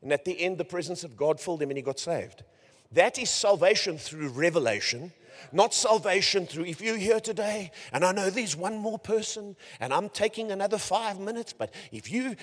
And 0.00 0.10
at 0.10 0.24
the 0.24 0.40
end, 0.40 0.56
the 0.56 0.64
presence 0.64 1.04
of 1.04 1.18
God 1.18 1.38
filled 1.38 1.60
him 1.60 1.68
and 1.68 1.76
he 1.76 1.82
got 1.82 1.98
saved. 1.98 2.44
That 2.92 3.18
is 3.18 3.28
salvation 3.28 3.98
through 3.98 4.28
revelation, 4.28 5.12
not 5.52 5.74
salvation 5.74 6.46
through, 6.46 6.64
if 6.64 6.80
you're 6.80 6.96
here 6.96 7.20
today 7.20 7.72
and 7.92 8.04
I 8.04 8.12
know 8.12 8.30
there's 8.30 8.56
one 8.56 8.78
more 8.78 8.98
person 8.98 9.56
and 9.80 9.92
I'm 9.92 10.08
taking 10.08 10.50
another 10.50 10.78
five 10.78 11.18
minutes, 11.18 11.52
but 11.52 11.74
if 11.92 12.10
you, 12.10 12.36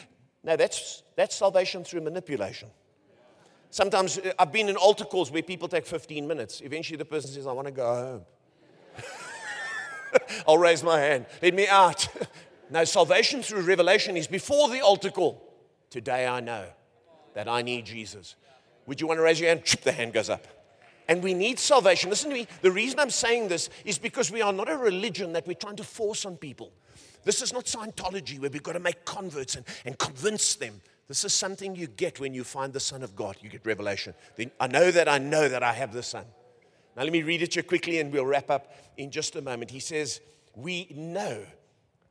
no, 0.44 0.56
that's, 0.58 1.04
that's 1.16 1.36
salvation 1.36 1.84
through 1.84 2.02
manipulation. 2.02 2.70
Sometimes 3.70 4.18
uh, 4.18 4.34
I've 4.38 4.52
been 4.52 4.70
in 4.70 4.76
altar 4.76 5.06
calls 5.06 5.32
where 5.32 5.42
people 5.42 5.68
take 5.68 5.86
15 5.86 6.28
minutes. 6.28 6.62
Eventually 6.62 6.98
the 6.98 7.06
person 7.06 7.32
says, 7.32 7.48
I 7.48 7.54
want 7.54 7.68
to 7.68 7.72
go 7.72 7.96
home. 7.96 8.22
I'll 10.48 10.58
raise 10.58 10.84
my 10.84 11.00
hand. 11.00 11.26
Let 11.42 11.54
me 11.54 11.68
out. 11.68 12.08
no, 12.70 12.84
salvation 12.84 13.42
through 13.42 13.62
revelation 13.62 14.18
is 14.18 14.28
before 14.28 14.70
the 14.70 14.82
altar 14.82 15.10
call. 15.10 15.42
Today 15.90 16.28
I 16.28 16.40
know 16.40 16.66
that 17.34 17.48
I 17.48 17.62
need 17.62 17.86
Jesus. 17.86 18.36
Would 18.86 19.00
you 19.00 19.08
want 19.08 19.18
to 19.20 19.24
raise 19.24 19.40
your 19.40 19.50
hand? 19.50 19.64
The 19.84 19.92
hand 19.92 20.14
goes 20.14 20.30
up. 20.30 20.46
And 21.08 21.24
we 21.24 21.34
need 21.34 21.60
salvation. 21.60 22.10
Listen 22.10 22.30
to 22.30 22.36
me. 22.36 22.48
The 22.62 22.72
reason 22.72 23.00
I'm 23.00 23.10
saying 23.10 23.48
this 23.48 23.70
is 23.86 23.98
because 23.98 24.32
we 24.32 24.42
are 24.42 24.54
not 24.54 24.70
a 24.70 24.78
religion 24.78 25.34
that 25.34 25.48
we're 25.48 25.56
trying 25.56 25.76
to 25.78 25.84
force 25.84 26.26
on 26.26 26.38
people. 26.38 26.72
This 27.24 27.42
is 27.42 27.54
not 27.54 27.66
Scientology 27.66 28.40
where 28.40 28.50
we've 28.50 28.64
got 28.64 28.74
to 28.74 28.80
make 28.80 29.06
converts 29.06 29.56
and, 29.56 29.66
and 29.86 29.98
convince 29.98 30.56
them. 30.56 30.82
This 31.08 31.26
is 31.26 31.34
something 31.34 31.76
you 31.76 31.88
get 31.88 32.20
when 32.20 32.34
you 32.34 32.44
find 32.44 32.72
the 32.72 32.80
Son 32.80 33.04
of 33.04 33.16
God. 33.16 33.38
You 33.42 33.50
get 33.50 33.66
revelation. 33.66 34.14
Then 34.36 34.52
I 34.60 34.68
know 34.68 34.92
that 34.92 35.08
I 35.08 35.18
know 35.18 35.50
that 35.50 35.64
I 35.64 35.74
have 35.74 35.94
the 35.94 36.04
Son. 36.04 36.26
Now, 36.96 37.04
let 37.04 37.12
me 37.12 37.24
read 37.24 37.42
it 37.42 37.52
to 37.52 37.60
you 37.60 37.64
quickly 37.64 38.00
and 38.00 38.12
we'll 38.12 38.26
wrap 38.26 38.50
up 38.50 38.74
in 38.98 39.12
just 39.12 39.36
a 39.36 39.42
moment. 39.42 39.72
He 39.72 39.80
says, 39.80 40.22
We 40.56 40.88
know 40.96 41.44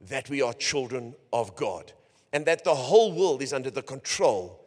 that 0.08 0.28
we 0.28 0.42
are 0.42 0.52
children 0.52 1.14
of 1.32 1.54
God 1.56 1.92
and 2.32 2.44
that 2.46 2.64
the 2.64 2.74
whole 2.74 3.12
world 3.12 3.42
is 3.42 3.52
under 3.52 3.70
the 3.70 3.82
control 3.82 4.58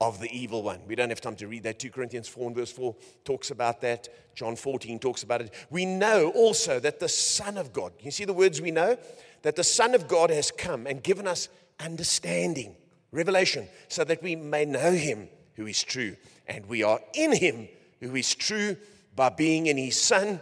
of 0.00 0.20
the 0.20 0.30
evil 0.36 0.62
one. 0.62 0.80
We 0.86 0.94
don't 0.94 1.08
have 1.08 1.20
time 1.20 1.36
to 1.36 1.46
read 1.46 1.62
that. 1.62 1.78
2 1.78 1.90
Corinthians 1.90 2.28
4 2.28 2.48
and 2.48 2.56
verse 2.56 2.72
4 2.72 2.94
talks 3.24 3.50
about 3.50 3.80
that. 3.80 4.08
John 4.34 4.56
14 4.56 4.98
talks 4.98 5.22
about 5.22 5.40
it. 5.40 5.54
We 5.70 5.86
know 5.86 6.30
also 6.30 6.80
that 6.80 7.00
the 7.00 7.08
Son 7.08 7.56
of 7.56 7.72
God, 7.72 7.92
you 8.00 8.10
see 8.10 8.24
the 8.24 8.32
words 8.32 8.60
we 8.60 8.70
know? 8.70 8.98
That 9.44 9.56
the 9.56 9.64
Son 9.64 9.94
of 9.94 10.08
God 10.08 10.30
has 10.30 10.50
come 10.50 10.86
and 10.86 11.02
given 11.02 11.26
us 11.26 11.48
understanding 11.78 12.74
revelation, 13.12 13.68
so 13.88 14.04
that 14.04 14.22
we 14.22 14.36
may 14.36 14.64
know 14.64 14.92
him 14.92 15.28
who 15.54 15.66
is 15.66 15.82
true. 15.82 16.16
And 16.46 16.66
we 16.66 16.82
are 16.82 17.00
in 17.14 17.32
him 17.32 17.68
who 18.00 18.14
is 18.16 18.34
true 18.34 18.76
by 19.14 19.28
being 19.28 19.66
in 19.66 19.76
his 19.76 20.00
Son, 20.00 20.40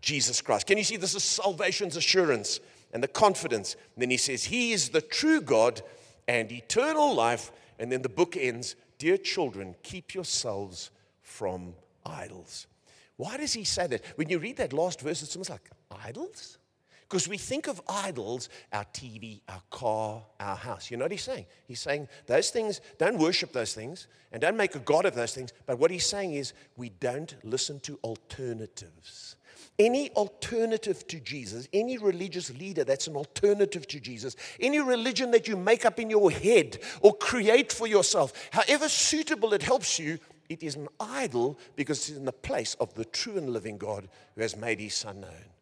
Jesus 0.00 0.40
Christ. 0.40 0.66
Can 0.66 0.78
you 0.78 0.84
see 0.84 0.96
this 0.96 1.14
is 1.14 1.24
salvation's 1.24 1.96
assurance 1.96 2.60
and 2.92 3.02
the 3.02 3.08
confidence? 3.08 3.74
And 3.94 4.02
then 4.02 4.10
he 4.10 4.16
says, 4.16 4.44
He 4.44 4.72
is 4.72 4.88
the 4.88 5.02
true 5.02 5.40
God 5.40 5.82
and 6.26 6.50
eternal 6.50 7.14
life. 7.14 7.52
And 7.78 7.90
then 7.90 8.02
the 8.02 8.08
book 8.08 8.36
ends, 8.36 8.76
Dear 8.98 9.16
children, 9.16 9.74
keep 9.82 10.14
yourselves 10.14 10.90
from 11.22 11.74
idols. 12.06 12.66
Why 13.16 13.36
does 13.36 13.52
he 13.52 13.64
say 13.64 13.86
that? 13.88 14.04
When 14.16 14.28
you 14.28 14.38
read 14.38 14.56
that 14.58 14.72
last 14.72 15.00
verse, 15.00 15.22
it's 15.22 15.36
almost 15.36 15.50
like, 15.50 15.70
idols? 16.04 16.58
Because 17.08 17.28
we 17.28 17.38
think 17.38 17.66
of 17.66 17.80
idols, 17.88 18.48
our 18.72 18.84
TV, 18.86 19.40
our 19.48 19.62
car, 19.70 20.22
our 20.40 20.56
house. 20.56 20.90
You 20.90 20.96
know 20.96 21.04
what 21.04 21.12
he's 21.12 21.22
saying? 21.22 21.46
He's 21.66 21.80
saying 21.80 22.08
those 22.26 22.50
things, 22.50 22.80
don't 22.98 23.18
worship 23.18 23.52
those 23.52 23.74
things 23.74 24.08
and 24.32 24.40
don't 24.40 24.56
make 24.56 24.74
a 24.74 24.80
God 24.80 25.04
of 25.04 25.14
those 25.14 25.34
things. 25.34 25.52
But 25.66 25.78
what 25.78 25.90
he's 25.90 26.06
saying 26.06 26.34
is 26.34 26.54
we 26.76 26.88
don't 26.88 27.36
listen 27.44 27.80
to 27.80 27.98
alternatives. 28.02 29.36
Any 29.78 30.10
alternative 30.12 31.06
to 31.08 31.18
Jesus, 31.18 31.68
any 31.72 31.98
religious 31.98 32.52
leader 32.56 32.84
that's 32.84 33.08
an 33.08 33.16
alternative 33.16 33.86
to 33.88 34.00
Jesus, 34.00 34.36
any 34.60 34.80
religion 34.80 35.32
that 35.32 35.48
you 35.48 35.56
make 35.56 35.84
up 35.84 35.98
in 35.98 36.10
your 36.10 36.30
head 36.30 36.78
or 37.00 37.14
create 37.14 37.72
for 37.72 37.86
yourself, 37.86 38.32
however 38.52 38.88
suitable 38.88 39.52
it 39.52 39.62
helps 39.62 39.98
you, 39.98 40.18
it 40.48 40.62
is 40.62 40.76
an 40.76 40.88
idol 41.00 41.58
because 41.74 42.08
it's 42.08 42.18
in 42.18 42.24
the 42.24 42.32
place 42.32 42.74
of 42.74 42.94
the 42.94 43.04
true 43.04 43.36
and 43.36 43.50
living 43.50 43.78
God 43.78 44.08
who 44.34 44.42
has 44.42 44.56
made 44.56 44.78
his 44.78 44.94
son 44.94 45.20
known. 45.20 45.53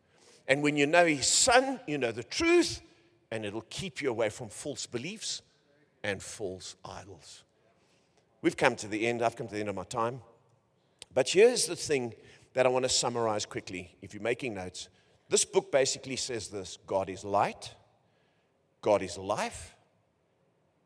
And 0.48 0.62
when 0.62 0.76
you 0.76 0.86
know 0.86 1.06
His 1.06 1.26
Son, 1.26 1.80
you 1.86 1.98
know 1.98 2.12
the 2.12 2.24
truth, 2.24 2.80
and 3.30 3.44
it'll 3.44 3.64
keep 3.70 4.02
you 4.02 4.10
away 4.10 4.28
from 4.28 4.48
false 4.48 4.86
beliefs 4.86 5.42
and 6.02 6.22
false 6.22 6.76
idols. 6.84 7.44
We've 8.42 8.56
come 8.56 8.76
to 8.76 8.88
the 8.88 9.06
end. 9.06 9.22
I've 9.22 9.36
come 9.36 9.46
to 9.46 9.54
the 9.54 9.60
end 9.60 9.68
of 9.68 9.76
my 9.76 9.84
time. 9.84 10.20
But 11.14 11.28
here's 11.28 11.66
the 11.66 11.76
thing 11.76 12.14
that 12.54 12.66
I 12.66 12.68
want 12.68 12.84
to 12.84 12.88
summarize 12.88 13.46
quickly. 13.46 13.94
If 14.02 14.14
you're 14.14 14.22
making 14.22 14.54
notes, 14.54 14.88
this 15.28 15.44
book 15.44 15.70
basically 15.70 16.16
says 16.16 16.48
this 16.48 16.78
God 16.86 17.08
is 17.08 17.24
light, 17.24 17.74
God 18.80 19.02
is 19.02 19.16
life, 19.16 19.76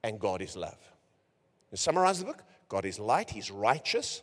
and 0.03 0.21
God 0.21 0.43
is 0.43 0.57
love. 0.57 0.79
To 1.71 1.77
summarize 1.77 2.21
the 2.21 2.27
book 2.27 2.43
God 2.69 2.85
is 2.85 2.99
light, 2.99 3.31
He's 3.31 3.51
righteous, 3.51 4.23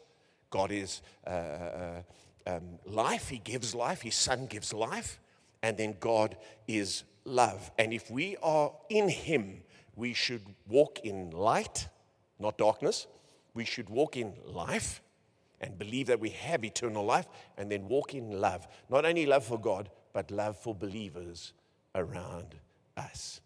God 0.50 0.72
is 0.72 1.02
uh, 1.26 1.30
uh, 1.30 2.02
um, 2.48 2.80
life, 2.86 3.30
He 3.30 3.40
gives 3.40 3.74
life, 3.74 4.02
His 4.02 4.16
Son 4.16 4.46
gives 4.46 4.74
life, 4.74 5.20
and 5.64 5.78
then 5.78 5.96
God 6.00 6.38
is 6.68 7.06
love. 7.26 7.72
And 7.80 7.94
if 7.94 8.12
we 8.12 8.36
are 8.44 8.72
in 8.90 9.10
Him, 9.10 9.64
we 9.96 10.14
should 10.14 10.44
walk 10.68 11.00
in 11.04 11.32
light, 11.32 11.88
not 12.38 12.58
darkness. 12.58 13.08
We 13.54 13.66
should 13.66 13.90
walk 13.90 14.18
in 14.18 14.34
life 14.46 15.02
and 15.62 15.80
believe 15.80 16.08
that 16.08 16.20
we 16.20 16.30
have 16.30 16.66
eternal 16.66 17.06
life, 17.06 17.26
and 17.58 17.72
then 17.72 17.88
walk 17.88 18.14
in 18.14 18.42
love. 18.42 18.68
Not 18.90 19.06
only 19.06 19.26
love 19.26 19.46
for 19.46 19.58
God, 19.58 19.90
but 20.12 20.30
love 20.30 20.58
for 20.58 20.76
believers 20.76 21.54
around 21.96 22.56
us. 22.98 23.40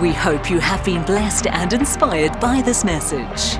We 0.00 0.12
hope 0.12 0.50
you 0.50 0.60
have 0.60 0.82
been 0.82 1.04
blessed 1.04 1.46
and 1.46 1.72
inspired 1.74 2.40
by 2.40 2.62
this 2.62 2.84
message. 2.84 3.58